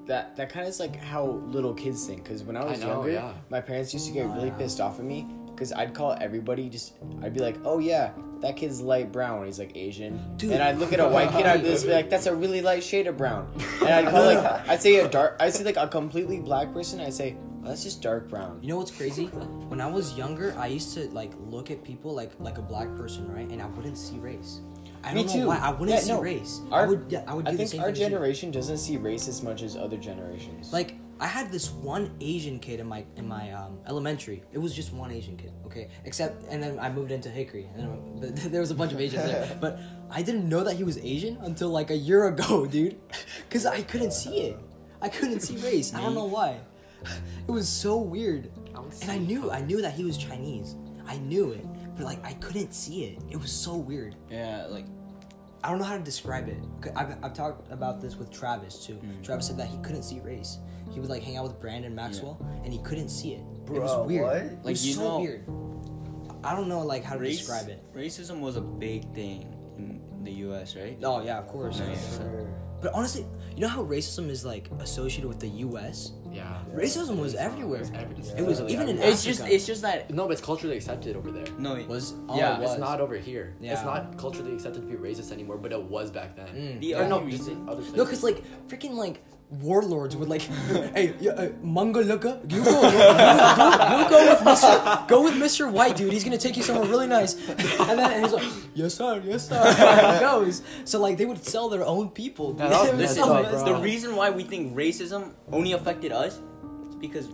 that 0.08 0.36
that 0.36 0.50
kind 0.50 0.64
of 0.66 0.70
is 0.70 0.80
like 0.80 0.96
how 0.98 1.26
little 1.26 1.74
kids 1.74 2.06
think. 2.06 2.24
Because 2.24 2.44
when 2.44 2.56
I 2.58 2.64
was 2.64 2.80
know, 2.80 2.88
younger, 2.88 3.12
yeah. 3.12 3.34
my 3.50 3.62
parents 3.62 3.94
used 3.94 4.08
to 4.08 4.14
get 4.14 4.26
Oh, 4.26 4.34
really 4.36 4.48
yeah. 4.50 4.58
pissed 4.58 4.80
off 4.80 5.00
at 5.00 5.06
me 5.06 5.28
because 5.48 5.72
I'd 5.74 5.94
call 5.94 6.16
everybody 6.20 6.70
just. 6.70 6.94
I'd 7.24 7.34
be 7.34 7.40
like, 7.40 7.58
"Oh 7.66 7.80
yeah, 7.80 8.12
that 8.42 8.58
kid's 8.58 8.82
light 8.82 9.12
brown." 9.12 9.40
when 9.40 9.48
He's 9.48 9.58
like 9.58 9.76
Asian, 9.76 10.36
Dude. 10.38 10.52
and 10.52 10.62
I'd 10.62 10.78
look 10.78 10.94
at 10.94 11.00
a 11.00 11.08
white 11.08 11.32
kid. 11.32 11.46
I'd 11.48 11.64
just 11.64 11.86
be 11.86 11.94
like, 11.94 12.10
"That's 12.12 12.28
a 12.28 12.36
really 12.36 12.62
light 12.62 12.84
shade 12.84 13.08
of 13.08 13.18
brown." 13.18 13.52
And 13.82 13.90
I'd 13.90 14.08
call 14.10 14.26
like, 14.26 14.38
I'd 14.70 14.82
say 14.82 14.98
a 14.98 15.08
dark. 15.08 15.38
I'd 15.40 15.54
say 15.54 15.64
like 15.64 15.78
a 15.78 15.88
completely 15.88 16.40
black 16.40 16.72
person. 16.74 17.00
I'd 17.00 17.14
say, 17.14 17.38
oh, 17.66 17.70
"That's 17.70 17.84
just 17.84 18.02
dark 18.02 18.30
brown." 18.30 18.60
You 18.62 18.70
know 18.70 18.78
what's 18.78 18.92
crazy? 18.92 19.26
When 19.26 19.82
I 19.82 19.88
was 19.88 20.14
younger, 20.18 20.56
I 20.58 20.68
used 20.68 20.94
to 20.96 21.08
like 21.10 21.32
look 21.40 21.72
at 21.72 21.84
people 21.84 22.14
like 22.14 22.32
like 22.40 22.58
a 22.58 22.62
black 22.62 22.96
person, 22.96 23.32
right? 23.32 23.50
And 23.50 23.62
I 23.62 23.66
wouldn't 23.68 23.98
see 23.98 24.18
race. 24.18 24.62
I 25.04 25.14
Me 25.14 25.22
don't 25.24 25.32
too. 25.34 25.40
know 25.42 25.48
why. 25.48 25.58
I 25.58 25.70
wouldn't 25.70 25.90
Yeah, 25.90 26.00
see 26.00 26.12
no. 26.14 26.22
race. 26.22 26.62
Our, 26.72 26.84
I 26.84 26.88
would. 26.88 27.06
Yeah, 27.10 27.24
I 27.28 27.34
would 27.36 27.46
do 27.46 27.50
I 27.50 27.52
the 27.54 27.58
think 27.60 27.70
same 27.70 27.82
our 27.82 27.92
generation 27.92 28.52
doesn't 28.52 28.78
see 28.78 28.98
race 28.98 29.28
as 29.28 29.44
much 29.44 29.62
as 29.62 29.76
other 29.76 29.98
generations. 29.98 30.74
Like 30.74 30.96
I 31.20 31.28
had 31.28 31.52
this 31.52 31.70
one 31.72 32.12
Asian 32.20 32.60
kid 32.60 32.80
in 32.80 32.88
my 32.88 33.06
in 33.16 33.28
my 33.28 33.52
um, 33.54 33.78
elementary. 33.88 34.44
It 34.52 34.58
was 34.58 34.74
just 34.74 34.92
one 34.94 35.12
Asian 35.12 35.38
kid, 35.38 35.54
okay. 35.66 35.90
Except, 36.06 36.44
and 36.50 36.62
then 36.62 36.80
I 36.80 36.92
moved 36.92 37.12
into 37.12 37.30
Hickory, 37.30 37.70
and 37.76 38.22
then, 38.22 38.34
there 38.52 38.62
was 38.62 38.72
a 38.72 38.76
bunch 38.76 38.92
of 38.94 39.00
Asians 39.00 39.24
there. 39.26 39.58
But 39.62 39.80
I 40.10 40.22
didn't 40.24 40.50
know 40.50 40.64
that 40.64 40.76
he 40.76 40.84
was 40.84 40.98
Asian 40.98 41.38
until 41.42 41.70
like 41.70 41.90
a 41.92 41.96
year 41.96 42.28
ago, 42.28 42.66
dude. 42.76 42.98
Cause 43.50 43.66
I 43.66 43.82
couldn't 43.84 44.12
see 44.12 44.38
it. 44.42 44.58
I 45.02 45.10
couldn't 45.10 45.42
see 45.42 45.56
race. 45.58 45.94
I 45.94 46.02
don't 46.02 46.16
know 46.16 46.26
why. 46.26 46.60
It 47.48 47.52
was 47.52 47.70
so 47.70 47.98
weird. 47.98 48.50
And 49.02 49.12
I 49.12 49.18
knew, 49.18 49.52
I 49.52 49.62
knew 49.62 49.82
that 49.82 49.94
he 49.94 50.04
was 50.04 50.18
Chinese. 50.18 50.76
I 51.08 51.18
knew 51.18 51.52
it, 51.52 51.66
but 51.96 52.06
like 52.06 52.24
I 52.26 52.34
couldn't 52.34 52.74
see 52.74 53.04
it. 53.06 53.20
It 53.30 53.38
was 53.38 53.52
so 53.52 53.76
weird. 53.76 54.16
Yeah, 54.32 54.66
like 54.70 54.86
I 55.64 55.70
don't 55.70 55.78
know 55.80 55.86
how 55.86 55.98
to 55.98 56.04
describe 56.04 56.48
it. 56.50 56.58
I've, 56.96 57.16
I've 57.24 57.34
talked 57.34 57.72
about 57.72 58.02
this 58.02 58.16
with 58.16 58.32
Travis 58.32 58.86
too. 58.86 58.96
Mm. 58.96 59.24
Travis 59.24 59.48
said 59.48 59.58
that 59.58 59.68
he 59.68 59.78
couldn't 59.80 60.04
see 60.04 60.20
race. 60.20 60.58
He 60.92 61.00
would 61.00 61.10
like 61.10 61.22
hang 61.24 61.38
out 61.38 61.44
with 61.44 61.60
Brandon 61.60 61.94
Maxwell, 61.94 62.38
and 62.64 62.72
he 62.74 62.80
couldn't 62.80 63.10
see 63.10 63.34
it. 63.34 63.42
it 63.68 63.80
was 63.80 63.92
Bro, 63.94 64.04
weird. 64.06 64.24
what? 64.24 64.36
It 64.38 64.52
Like, 64.64 64.66
was 64.66 64.88
you 64.88 64.94
so 64.94 65.02
know- 65.02 65.20
weird. 65.20 65.46
I 66.44 66.56
don't 66.56 66.68
know 66.68 66.82
like 66.82 67.04
how 67.04 67.16
to 67.16 67.20
race, 67.22 67.40
describe 67.40 67.70
it. 67.70 67.84
Racism 67.96 68.40
was 68.40 68.56
a 68.56 68.62
big 68.62 69.12
thing 69.16 69.52
in 69.78 70.24
the 70.24 70.32
U.S., 70.50 70.76
right? 70.76 70.98
Oh 71.04 71.24
yeah, 71.24 71.38
of 71.40 71.48
course. 71.48 71.80
Yeah, 71.80 71.96
so- 71.96 72.48
But 72.82 72.94
honestly, 72.94 73.26
you 73.56 73.62
know 73.62 73.68
how 73.68 73.84
racism 73.84 74.30
is 74.30 74.46
like 74.46 74.70
associated 74.80 75.28
with 75.28 75.40
the 75.40 75.50
U.S. 75.70 76.12
Yeah. 76.36 76.58
Racism 76.74 77.18
was 77.18 77.34
everywhere. 77.36 77.80
It's 77.82 77.92
every- 77.94 78.18
it's 78.18 78.30
It 78.32 78.42
was 78.42 78.60
literally 78.60 78.74
even 78.74 78.90
in 78.90 78.96
everywhere. 78.98 79.12
It's 79.14 79.24
just, 79.24 79.42
it's 79.48 79.66
just 79.66 79.82
that 79.84 80.10
No, 80.12 80.26
but 80.28 80.34
it's 80.34 80.42
culturally 80.42 80.76
accepted 80.76 81.16
over 81.16 81.32
there. 81.32 81.46
no, 81.58 81.76
it 81.76 81.88
was 81.88 82.14
oh, 82.28 82.38
yeah, 82.38 82.58
it 82.58 82.62
was. 82.62 82.72
it's 82.72 82.80
not 82.80 83.00
over 83.00 83.16
here. 83.16 83.56
Yeah. 83.62 83.74
It's 83.74 83.84
not 83.84 84.18
culturally 84.18 84.54
accepted 84.54 84.82
to 84.82 84.88
be 84.88 84.96
racist 84.96 85.32
anymore, 85.32 85.58
but 85.58 85.72
it 85.72 85.82
was 85.82 86.12
back 86.12 86.36
then. 86.36 86.48
Mm. 86.48 86.80
The 86.82 86.96
Or 86.96 87.04
only 87.04 87.10
no, 87.10 87.22
reason- 87.24 87.70
other. 87.70 87.84
No, 87.96 88.06
cause 88.06 88.24
like 88.24 88.44
freaking 88.68 88.96
like 88.96 89.24
warlords 89.50 90.16
would 90.18 90.28
like, 90.30 90.42
hey, 90.96 91.14
yeah, 91.20 91.32
uh, 91.32 91.50
Mangalaka, 91.64 92.42
you 92.52 92.64
go, 92.64 92.82
you, 92.82 92.88
you, 92.90 94.04
you 94.04 94.10
go 94.10 94.30
with 94.34 94.44
Mister, 94.44 95.04
go 95.08 95.24
with 95.24 95.38
Mister 95.38 95.70
White, 95.70 95.96
dude. 95.96 96.12
He's 96.12 96.24
gonna 96.24 96.38
take 96.38 96.58
you 96.58 96.64
somewhere 96.64 96.88
really 96.88 97.08
nice. 97.08 97.36
And 97.86 98.00
then 98.00 98.12
and 98.12 98.24
he's 98.26 98.34
like, 98.34 98.52
yes 98.74 98.96
sir, 98.96 99.22
yes 99.26 99.48
sir. 99.48 99.62
And 99.62 100.16
he 100.16 100.20
goes. 100.20 100.62
So 100.86 101.00
like 101.00 101.18
they 101.18 101.26
would 101.26 101.44
sell 101.44 101.70
their 101.70 101.86
own 101.86 102.10
people. 102.10 102.54
Dude. 102.54 102.62
Yeah, 102.62 102.70
that 102.70 102.82
was 102.82 102.90
It 102.90 102.94
was 102.94 103.02
messed 103.02 103.16
so 103.16 103.34
up, 103.34 103.66
the 103.66 103.76
reason 103.76 104.16
why 104.16 104.30
we 104.32 104.44
think 104.44 104.76
racism 104.76 105.34
only 105.52 105.74
affected 105.74 106.12
us 106.12 106.40
is 106.90 106.96
because 106.96 107.30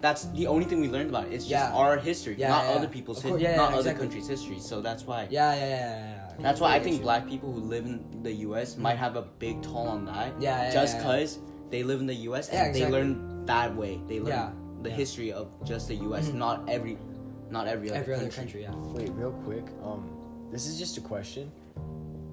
that's 0.00 0.24
the 0.32 0.46
only 0.48 0.64
thing 0.64 0.80
we 0.80 0.88
learned 0.88 1.10
about 1.10 1.26
it. 1.26 1.32
It's 1.34 1.44
just 1.44 1.50
Yeah. 1.50 1.72
our 1.78 1.96
history, 1.98 2.34
Yeah, 2.38 2.48
not 2.48 2.64
yeah, 2.64 2.70
other 2.72 2.88
people's 2.88 3.18
history, 3.18 3.30
course, 3.32 3.42
yeah, 3.42 3.56
not 3.56 3.70
yeah, 3.70 3.78
other 3.78 3.90
exactly. 3.90 4.06
countries' 4.06 4.28
history. 4.28 4.58
So 4.58 4.80
that's 4.80 5.04
why. 5.06 5.28
Yeah, 5.30 5.54
yeah, 5.54 5.60
yeah, 5.60 5.68
yeah. 5.68 6.14
yeah. 6.16 6.21
That's 6.42 6.60
why 6.60 6.74
I 6.74 6.80
think 6.80 6.96
you. 6.96 7.02
black 7.02 7.26
people 7.28 7.52
who 7.52 7.60
live 7.60 7.84
in 7.84 8.22
the 8.22 8.32
U.S. 8.46 8.76
might 8.76 8.96
have 8.98 9.16
a 9.16 9.22
big 9.22 9.62
toll 9.62 9.88
on 9.88 10.04
that. 10.06 10.34
Yeah, 10.40 10.64
yeah, 10.64 10.72
Just 10.72 10.96
yeah, 10.96 11.02
yeah. 11.02 11.06
because 11.16 11.38
they 11.70 11.82
live 11.82 12.00
in 12.00 12.06
the 12.06 12.14
U.S. 12.14 12.48
and 12.48 12.76
Yeah, 12.76 12.86
they 12.86 12.90
learn 12.92 13.46
that 13.46 13.74
way. 13.74 14.00
They 14.08 14.18
learn 14.20 14.28
Yeah, 14.28 14.50
the 14.82 14.90
yeah. 14.90 14.96
history 14.96 15.32
of 15.32 15.48
just 15.64 15.88
the 15.88 15.94
U.S. 15.96 16.28
Not 16.28 16.68
every, 16.68 16.98
not 17.50 17.66
every 17.66 17.90
other 17.90 17.98
every 18.00 18.14
other 18.14 18.28
country. 18.28 18.64
country. 18.64 18.82
Yeah. 18.82 18.92
Wait, 18.92 19.10
real 19.12 19.32
quick. 19.44 19.64
Um, 19.84 20.08
this 20.50 20.66
is 20.66 20.78
just 20.78 20.98
a 20.98 21.00
question. 21.00 21.50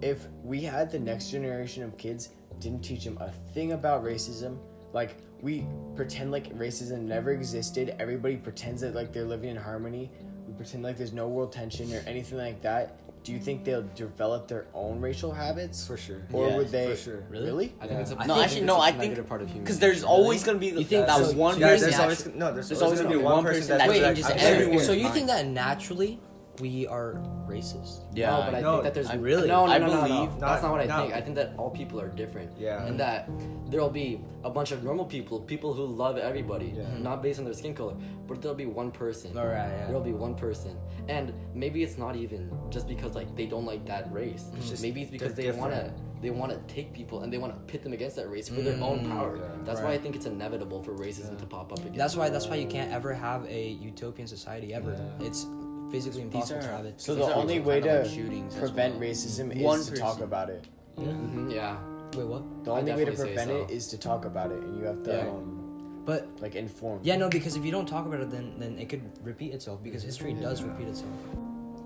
If 0.01 0.27
we 0.43 0.61
had 0.63 0.89
the 0.91 0.99
next 0.99 1.29
generation 1.29 1.83
of 1.83 1.97
kids, 1.97 2.29
didn't 2.59 2.81
teach 2.83 3.03
them 3.05 3.17
a 3.21 3.31
thing 3.53 3.73
about 3.73 4.03
racism, 4.03 4.57
like 4.93 5.17
we 5.41 5.65
pretend 5.95 6.31
like 6.31 6.53
racism 6.57 7.01
never 7.01 7.31
existed. 7.31 7.95
Everybody 7.99 8.35
pretends 8.37 8.81
that 8.81 8.95
like 8.95 9.13
they're 9.13 9.23
living 9.25 9.49
in 9.49 9.55
harmony. 9.57 10.09
We 10.47 10.53
pretend 10.53 10.83
like 10.83 10.97
there's 10.97 11.13
no 11.13 11.27
world 11.27 11.51
tension 11.51 11.93
or 11.93 11.99
anything 12.07 12.37
like 12.37 12.61
that. 12.63 12.99
Do 13.23 13.33
you 13.33 13.39
think 13.39 13.63
they'll 13.65 13.85
develop 13.95 14.47
their 14.47 14.65
own 14.73 15.01
racial 15.01 15.31
habits? 15.31 15.85
For 15.85 15.97
sure. 15.97 16.21
Or 16.31 16.47
Yeah, 16.47 16.57
would 16.57 16.69
they? 16.69 16.89
for 16.91 16.95
sure. 16.95 17.23
Really? 17.29 17.73
I 17.81 17.87
think 17.87 17.99
it's 17.99 18.11
a 18.11 18.17
I 18.17 18.25
No, 18.25 18.33
think 18.35 18.45
actually, 18.45 18.59
it's 18.61 18.67
no. 18.67 18.77
a 18.77 18.79
I 18.79 18.91
negative 18.91 19.15
think 19.17 19.27
part 19.27 19.41
of 19.41 19.47
human 19.49 19.63
because 19.63 19.79
there's 19.79 19.97
nature. 19.97 20.07
always 20.07 20.43
gonna 20.43 20.57
be 20.57 20.71
the, 20.71 20.79
You 20.79 20.85
think 20.85 21.05
that 21.07 21.25
so? 21.25 21.33
one 21.33 21.59
Yeah, 21.59 21.67
person. 21.67 21.89
there's 21.89 21.99
always 21.99 22.25
no. 22.27 22.53
There's, 22.53 22.69
there's 22.69 22.81
always 22.81 22.99
always 22.99 23.13
gonna 23.13 23.17
be 23.19 23.23
one 23.23 23.43
person 23.43 23.67
that- 23.67 23.77
that's 23.79 23.89
Wait, 23.89 24.01
like, 24.01 24.15
just 24.15 24.29
I'm 24.31 24.37
every 24.39 24.63
sorry. 24.65 24.75
word. 24.77 24.85
so 24.85 24.91
you 24.93 25.03
fine. 25.03 25.13
think 25.13 25.27
that 25.27 25.45
naturally 25.47 26.19
we 26.59 26.87
are 26.87 27.13
racist? 27.47 28.01
Yeah, 28.13 28.31
no, 28.31 28.37
but 28.45 28.55
I 28.55 28.61
No, 28.61 28.71
think 28.73 28.83
that 28.83 28.93
there's 28.93 29.09
I- 29.09 29.15
really? 29.15 29.47
no, 29.47 29.65
no, 29.65 29.71
I 29.71 29.77
no, 29.77 29.87
no, 29.87 29.93
no. 30.01 30.07
believe- 30.07 30.39
That's 30.39 30.61
not 30.63 30.71
what 30.71 30.81
I 30.81 30.85
No. 30.85 30.97
think. 31.01 31.13
I 31.13 31.21
think 31.21 31.35
that 31.35 31.53
all 31.57 31.69
people 31.69 31.99
are 31.99 32.09
different. 32.09 32.51
Yeah. 32.59 32.85
And 32.85 32.99
that 32.99 33.29
there'll 33.69 33.89
be 33.89 34.21
a 34.43 34.49
bunch 34.49 34.71
of 34.71 34.83
normal 34.83 35.05
people, 35.05 35.39
people 35.41 35.73
who 35.73 35.85
love 35.85 36.17
everybody, 36.17 36.73
Yeah. 36.75 36.83
not 36.83 37.13
mm-hmm. 37.13 37.21
based 37.21 37.39
on 37.39 37.45
their 37.45 37.53
skin 37.53 37.73
color, 37.73 37.95
but 38.27 38.41
there'll 38.41 38.55
be 38.55 38.65
one 38.65 38.91
person. 38.91 39.37
All 39.37 39.45
right, 39.47 39.69
yeah. 39.69 39.85
There'll 39.87 40.01
be 40.01 40.13
one 40.13 40.35
person, 40.35 40.77
and 41.07 41.33
maybe 41.53 41.83
it's 41.83 41.97
not 41.97 42.15
even 42.15 42.51
just 42.69 42.87
because 42.87 43.15
like 43.15 43.35
they 43.35 43.45
don't 43.45 43.65
like 43.65 43.85
that 43.85 44.11
race. 44.13 44.45
just 44.61 44.81
maybe 44.81 45.01
it's 45.01 45.11
because 45.11 45.33
they 45.33 45.51
wanna 45.51 45.93
they 46.21 46.29
wanna 46.31 46.59
take 46.67 46.91
people 46.93 47.21
and 47.21 47.31
they 47.31 47.37
wanna 47.37 47.55
pit 47.67 47.81
them 47.81 47.93
against 47.93 48.17
that 48.17 48.29
race 48.29 48.49
for 48.49 48.61
their 48.61 48.81
own 48.83 48.99
mm, 49.05 49.09
power. 49.09 49.37
yeah. 49.37 49.43
That's 49.63 49.79
why 49.81 49.91
I 49.93 49.97
think 49.97 50.15
it's 50.17 50.25
inevitable 50.25 50.83
for 50.83 50.93
racism 50.93 51.37
to 51.39 51.45
pop 51.45 51.71
up 51.71 51.79
again. 51.79 51.93
That's 51.95 52.15
why. 52.15 52.29
That's 52.29 52.47
why 52.47 52.55
you 52.55 52.67
can't 52.67 52.91
ever 52.91 53.13
have 53.13 53.45
a 53.47 53.69
utopian 53.69 54.27
society 54.27 54.73
ever. 54.73 54.99
It's 55.21 55.45
physically 55.91 56.21
impossible 56.23 56.61
to 56.61 56.67
have 56.67 56.85
it. 56.85 56.99
So 57.01 57.15
the 57.15 57.33
only 57.33 57.59
way 57.59 57.79
to 57.81 57.99
like 58.01 58.05
shootings 58.09 58.55
prevent 58.55 58.95
well. 58.99 59.03
racism 59.09 59.55
is 59.55 59.61
One 59.63 59.83
to 59.83 59.95
talk 59.95 60.19
about 60.21 60.49
it. 60.49 60.65
Mhm, 60.97 61.51
yeah. 61.53 61.77
Wait, 62.17 62.25
what? 62.27 62.43
The 62.65 62.71
I 62.73 62.79
only 62.79 62.93
way 62.93 63.05
to 63.05 63.11
prevent 63.11 63.49
so. 63.49 63.61
it 63.63 63.71
is 63.71 63.87
to 63.87 63.97
talk 63.97 64.25
about 64.25 64.51
it, 64.51 64.61
and 64.63 64.77
you 64.77 64.85
have 64.85 65.03
to 65.03 65.11
Yeah. 65.11 65.29
um, 65.29 66.01
But 66.05 66.27
like 66.41 66.55
inform. 66.55 66.99
yeah, 67.03 67.15
no, 67.17 67.29
because 67.29 67.55
if 67.55 67.63
you 67.65 67.71
don't 67.71 67.87
talk 67.87 68.05
about 68.07 68.19
it, 68.21 68.29
then 68.31 68.53
then 68.59 68.77
it 68.79 68.89
could 68.89 69.03
repeat 69.23 69.53
itself. 69.53 69.81
Because 69.83 70.01
history 70.03 70.33
does 70.33 70.63
repeat 70.63 70.87
itself. 70.87 71.11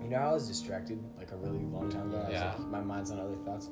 You 0.02 0.10
know, 0.10 0.16
I 0.18 0.32
was 0.32 0.46
distracted 0.48 0.98
like 1.18 1.30
a 1.32 1.36
really 1.36 1.64
long 1.64 1.90
time 1.90 2.08
ago. 2.08 2.18
I 2.18 2.30
was 2.30 2.32
Yeah. 2.32 2.48
like, 2.58 2.68
my 2.68 2.80
mind's 2.80 3.10
on 3.10 3.18
other 3.20 3.36
thoughts. 3.44 3.68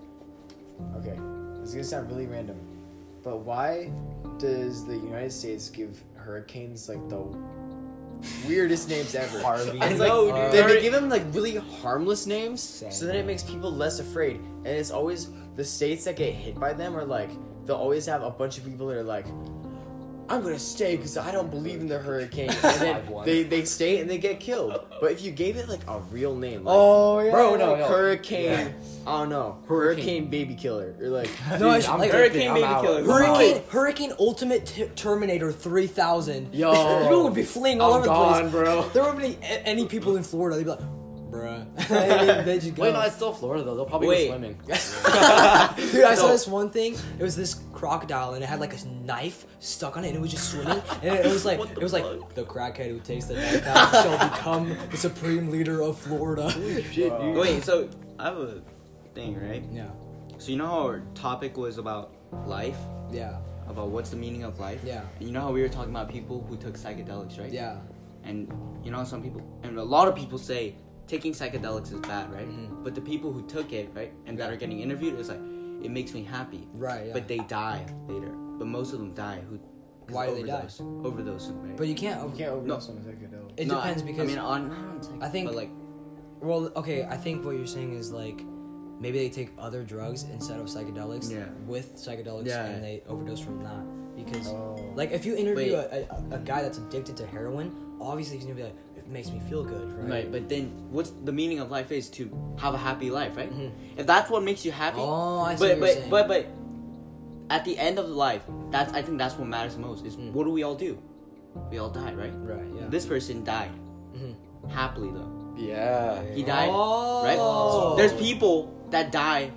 Okay, 0.96 1.16
this 1.60 1.68
is 1.70 1.74
gonna 1.74 1.84
sound 1.84 2.10
really 2.10 2.26
random, 2.26 2.56
but 3.22 3.38
why 3.40 3.90
does 4.38 4.84
the 4.84 4.96
United 4.96 5.30
States 5.32 5.68
give 5.70 6.02
hurricanes 6.16 6.88
like 6.88 7.06
the 7.08 7.22
weirdest 8.46 8.88
names 8.88 9.14
ever? 9.14 9.40
Harvey. 9.40 9.78
Like 9.78 9.96
dude. 9.96 10.52
they, 10.52 10.74
they 10.74 10.80
give 10.82 10.92
them 10.92 11.08
like 11.08 11.22
really 11.32 11.56
harmless 11.56 12.26
names, 12.26 12.84
so 12.90 13.06
then 13.06 13.16
it 13.16 13.26
makes 13.26 13.42
people 13.42 13.70
less 13.70 13.98
afraid. 13.98 14.36
And 14.36 14.68
it's 14.68 14.90
always 14.90 15.30
the 15.56 15.64
states 15.64 16.04
that 16.04 16.16
get 16.16 16.34
hit 16.34 16.58
by 16.58 16.72
them 16.72 16.96
are 16.96 17.04
like 17.04 17.30
they'll 17.66 17.76
always 17.76 18.06
have 18.06 18.22
a 18.22 18.30
bunch 18.30 18.58
of 18.58 18.64
people 18.64 18.86
that 18.88 18.96
are 18.96 19.02
like. 19.02 19.26
I'm 20.32 20.42
gonna 20.42 20.58
stay 20.58 20.96
because 20.96 21.18
I 21.18 21.30
don't 21.30 21.50
believe 21.50 21.80
in 21.80 21.88
the 21.88 21.98
hurricane, 21.98 22.48
and 22.62 22.80
then 22.80 23.02
they, 23.24 23.42
they 23.42 23.64
stay 23.66 24.00
and 24.00 24.08
they 24.08 24.16
get 24.18 24.40
killed. 24.40 24.80
But 25.00 25.12
if 25.12 25.22
you 25.22 25.30
gave 25.30 25.56
it 25.56 25.68
like 25.68 25.80
a 25.86 25.98
real 26.10 26.34
name, 26.34 26.64
like, 26.64 26.74
Oh 26.74 27.20
yeah, 27.20 27.30
Bro, 27.32 27.56
no, 27.56 27.76
no. 27.76 27.84
Hurricane. 27.86 28.74
I 29.06 29.18
don't 29.18 29.28
know. 29.28 29.58
Hurricane, 29.68 30.04
Hurricane. 30.04 30.30
baby 30.30 30.54
killer. 30.54 30.94
Or 31.00 31.08
like. 31.08 31.28
No, 31.60 31.68
I 31.70 31.80
should, 31.80 31.90
I'm 31.90 31.98
like 31.98 32.10
Hurricane 32.12 32.48
I'm 32.48 32.54
baby 32.54 32.64
out. 32.64 32.82
killer. 32.82 33.04
Hurricane, 33.04 33.62
Hurricane 33.68 34.12
Ultimate 34.18 34.64
T- 34.64 34.86
Terminator 34.96 35.52
3000. 35.52 36.54
Yo. 36.54 36.72
people 37.02 37.24
would 37.24 37.34
be 37.34 37.42
fleeing 37.42 37.80
all 37.80 37.92
I'm 37.94 37.98
over 37.98 38.06
gone, 38.06 38.44
the 38.44 38.50
place. 38.50 38.52
bro. 38.52 38.88
There 38.94 39.02
wouldn't 39.02 39.20
be 39.20 39.38
any 39.46 39.86
people 39.86 40.16
in 40.16 40.22
Florida. 40.22 40.56
They'd 40.56 40.64
be 40.64 40.70
like, 40.70 40.80
bruh. 41.32 41.88
they, 41.88 42.44
they 42.44 42.58
just 42.58 42.74
go. 42.74 42.82
Wait, 42.82 42.92
no, 42.92 43.00
it's 43.00 43.16
still 43.16 43.32
Florida 43.32 43.64
though. 43.64 43.74
They'll 43.74 43.86
probably 43.86 44.08
Wait. 44.08 44.28
go 44.28 44.32
swimming. 44.32 44.60
Dude, 44.66 46.04
I 46.04 46.14
saw 46.14 46.28
this 46.28 46.46
one 46.46 46.70
thing. 46.70 46.94
It 47.18 47.22
was 47.22 47.34
this 47.34 47.60
crocodile, 47.72 48.34
and 48.34 48.44
it 48.44 48.46
had 48.46 48.60
like 48.60 48.74
a 48.74 48.86
knife 48.86 49.46
stuck 49.58 49.96
on 49.96 50.04
it, 50.04 50.08
and 50.08 50.16
it 50.16 50.20
was 50.20 50.30
just 50.30 50.50
swimming. 50.50 50.82
And 51.02 51.14
it, 51.14 51.26
it 51.26 51.32
was 51.32 51.44
like, 51.44 51.58
it 51.70 51.78
was 51.78 51.92
like 51.92 52.34
the 52.34 52.44
crackhead 52.44 52.90
who 52.90 53.00
takes 53.00 53.24
the 53.24 53.34
knife 53.34 53.66
out 53.66 53.90
shall 53.92 54.30
become 54.30 54.76
the 54.90 54.96
supreme 54.96 55.50
leader 55.50 55.80
of 55.80 55.98
Florida. 55.98 56.50
Shit, 56.50 57.18
dude. 57.18 57.36
Wait, 57.36 57.64
so 57.64 57.88
I 58.18 58.24
have 58.24 58.38
a 58.38 58.62
thing, 59.14 59.40
right? 59.40 59.64
Yeah, 59.72 59.88
So 60.38 60.50
you 60.50 60.56
know 60.58 60.66
how 60.66 60.86
our 60.86 61.02
topic 61.14 61.56
was 61.56 61.78
about 61.78 62.12
life, 62.46 62.78
yeah, 63.10 63.38
about 63.68 63.88
what's 63.88 64.10
the 64.10 64.16
meaning 64.16 64.44
of 64.44 64.58
life. 64.60 64.80
Yeah. 64.84 65.02
And 65.18 65.26
you 65.26 65.32
know 65.32 65.40
how 65.40 65.52
we 65.52 65.62
were 65.62 65.68
talking 65.68 65.90
about 65.90 66.08
people 66.08 66.44
who 66.48 66.56
took 66.56 66.74
psychedelics, 66.74 67.38
right? 67.40 67.52
yeah. 67.52 67.78
And 68.24 68.52
you 68.84 68.92
know 68.92 69.02
some 69.02 69.20
people, 69.20 69.42
and 69.64 69.78
a 69.78 69.82
lot 69.82 70.06
of 70.06 70.14
people 70.14 70.38
say 70.38 70.76
taking 71.06 71.32
psychedelics 71.32 71.92
is 71.92 72.00
bad, 72.00 72.32
right? 72.32 72.48
Mhm. 72.48 72.82
But 72.84 72.94
the 72.94 73.00
people 73.00 73.32
who 73.32 73.42
took 73.46 73.72
it, 73.72 73.90
right, 73.94 74.12
and 74.26 74.38
that 74.38 74.50
are 74.52 74.56
getting 74.56 74.80
interviewed, 74.80 75.18
it's 75.18 75.28
like 75.28 75.40
it 75.82 75.90
makes 75.90 76.14
me 76.14 76.22
happy. 76.22 76.68
Right, 76.74 77.06
yeah. 77.08 77.12
But 77.12 77.28
they 77.28 77.38
die 77.38 77.84
later. 78.08 78.30
But 78.58 78.66
most 78.68 78.92
of 78.92 78.98
them 79.00 79.12
die. 79.14 79.40
Who? 79.48 79.58
'cause 79.58 80.14
Why 80.14 80.26
do 80.28 80.34
they 80.36 80.42
die? 80.44 80.52
overdose. 80.54 80.80
Overdose, 80.80 81.48
right? 81.50 81.76
But 81.76 81.86
you 81.88 81.94
can't. 81.94 82.22
You 82.30 82.36
can't 82.36 82.50
overdose 82.52 82.88
on 82.88 82.96
a 82.98 83.00
psychedelic. 83.00 83.52
It 83.56 83.66
No, 83.68 83.76
depends 83.76 84.02
I, 84.02 84.06
because 84.06 84.22
I 84.24 84.26
mean, 84.26 84.38
on, 84.38 84.70
on 84.70 85.18
I 85.22 85.28
think- 85.28 85.46
but 85.48 85.56
like 85.56 85.70
Well, 86.40 86.72
okay, 86.74 87.04
I 87.04 87.16
think 87.16 87.44
what 87.44 87.54
you're 87.56 87.66
saying 87.68 87.92
is 87.92 88.10
like 88.12 88.44
maybe 88.98 89.18
they 89.18 89.28
take 89.30 89.50
other 89.58 89.84
drugs 89.84 90.24
instead 90.24 90.58
of 90.58 90.66
psychedelics 90.66 91.30
Yeah. 91.30 91.44
with 91.68 91.94
psychedelics 91.94 92.46
Yeah. 92.48 92.64
and 92.66 92.82
they 92.82 93.02
overdose 93.08 93.38
from 93.40 93.62
that. 93.62 93.84
Because 94.16 94.48
Oh. 94.48 94.76
like 94.96 95.12
if 95.12 95.24
you 95.24 95.36
interview 95.36 95.74
a, 95.76 95.84
a, 96.32 96.36
a 96.36 96.38
guy 96.40 96.62
that's 96.62 96.78
addicted 96.78 97.16
to 97.18 97.26
heroin, 97.26 97.70
obviously 98.00 98.36
he's 98.38 98.44
gonna 98.46 98.56
be 98.56 98.64
like, 98.64 98.74
it 99.04 99.10
makes 99.10 99.30
me 99.30 99.40
feel 99.48 99.64
good, 99.64 99.92
right? 99.98 100.10
Right, 100.10 100.32
but 100.32 100.48
then 100.48 100.70
what's 100.90 101.10
the 101.24 101.32
meaning 101.32 101.58
of 101.60 101.70
life 101.70 101.90
is 101.92 102.08
to 102.10 102.30
have 102.58 102.74
a 102.74 102.78
happy 102.78 103.10
life, 103.10 103.36
right? 103.36 103.50
Mhm. 103.52 103.70
If 103.96 104.06
that's 104.06 104.30
what 104.30 104.42
makes 104.42 104.64
you 104.64 104.72
happy, 104.72 104.98
Oh, 105.00 105.40
I 105.40 105.54
see 105.54 105.58
but 105.58 105.60
what 105.60 105.68
you're 105.68 105.78
but 105.80 105.94
saying. 105.94 106.10
but 106.10 106.28
but 106.28 106.46
at 107.50 107.64
the 107.64 107.76
end 107.78 107.98
of 107.98 108.08
life, 108.08 108.42
that's 108.70 108.92
I 108.92 109.02
think 109.02 109.18
that's 109.18 109.36
what 109.36 109.48
matters 109.48 109.76
most. 109.76 110.06
Is 110.06 110.16
Mm. 110.16 110.32
what 110.32 110.44
do 110.44 110.50
we 110.50 110.62
all 110.62 110.74
do? 110.74 110.96
We 111.70 111.78
all 111.78 111.90
die, 111.90 112.14
right? 112.14 112.32
Right, 112.42 112.64
yeah. 112.74 112.86
This 112.88 113.04
person 113.04 113.44
died 113.44 113.72
Mhm. 114.16 114.34
happily 114.70 115.10
though. 115.10 115.30
Yeah. 115.56 116.22
He 116.34 116.42
died, 116.42 116.70
Oh. 116.72 117.22
right? 117.24 117.96
There's 117.98 118.14
people 118.14 118.72
that 118.90 119.12
die 119.12 119.50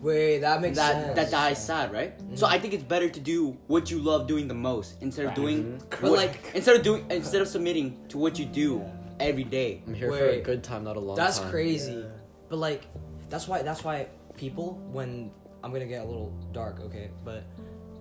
Wait, 0.00 0.38
that 0.38 0.60
makes 0.60 0.76
that 0.76 0.92
sense. 0.92 1.16
that 1.16 1.30
dies 1.30 1.64
sad, 1.64 1.92
right? 1.92 2.14
So 2.34 2.46
mm. 2.46 2.50
I 2.50 2.58
think 2.58 2.74
it's 2.74 2.84
better 2.84 3.08
to 3.08 3.20
do 3.20 3.56
what 3.66 3.90
you 3.90 3.98
love 3.98 4.26
doing 4.26 4.46
the 4.46 4.54
most 4.54 5.02
instead 5.02 5.26
of 5.26 5.34
doing 5.34 5.64
mm-hmm. 5.64 6.02
But 6.02 6.12
like- 6.12 6.52
instead 6.54 6.76
of 6.76 6.82
doing 6.82 7.04
instead 7.10 7.42
of 7.42 7.48
submitting 7.48 8.06
to 8.08 8.18
what 8.18 8.38
you 8.38 8.44
do 8.44 8.84
every 9.20 9.44
day. 9.44 9.82
I'm 9.86 9.94
here 9.94 10.10
for 10.10 10.28
a 10.28 10.40
good 10.40 10.62
time, 10.62 10.84
not 10.84 10.96
a 10.96 11.00
long 11.00 11.16
That's 11.16 11.38
time. 11.38 11.50
crazy. 11.50 12.04
But 12.48 12.58
like, 12.58 12.86
that's 13.28 13.48
why 13.48 13.62
that's 13.62 13.84
why 13.84 14.08
people 14.36 14.74
when 14.92 15.30
I'm 15.62 15.72
gonna 15.72 15.86
get 15.86 16.02
a 16.02 16.04
little 16.04 16.32
dark, 16.52 16.80
okay, 16.80 17.10
but 17.24 17.44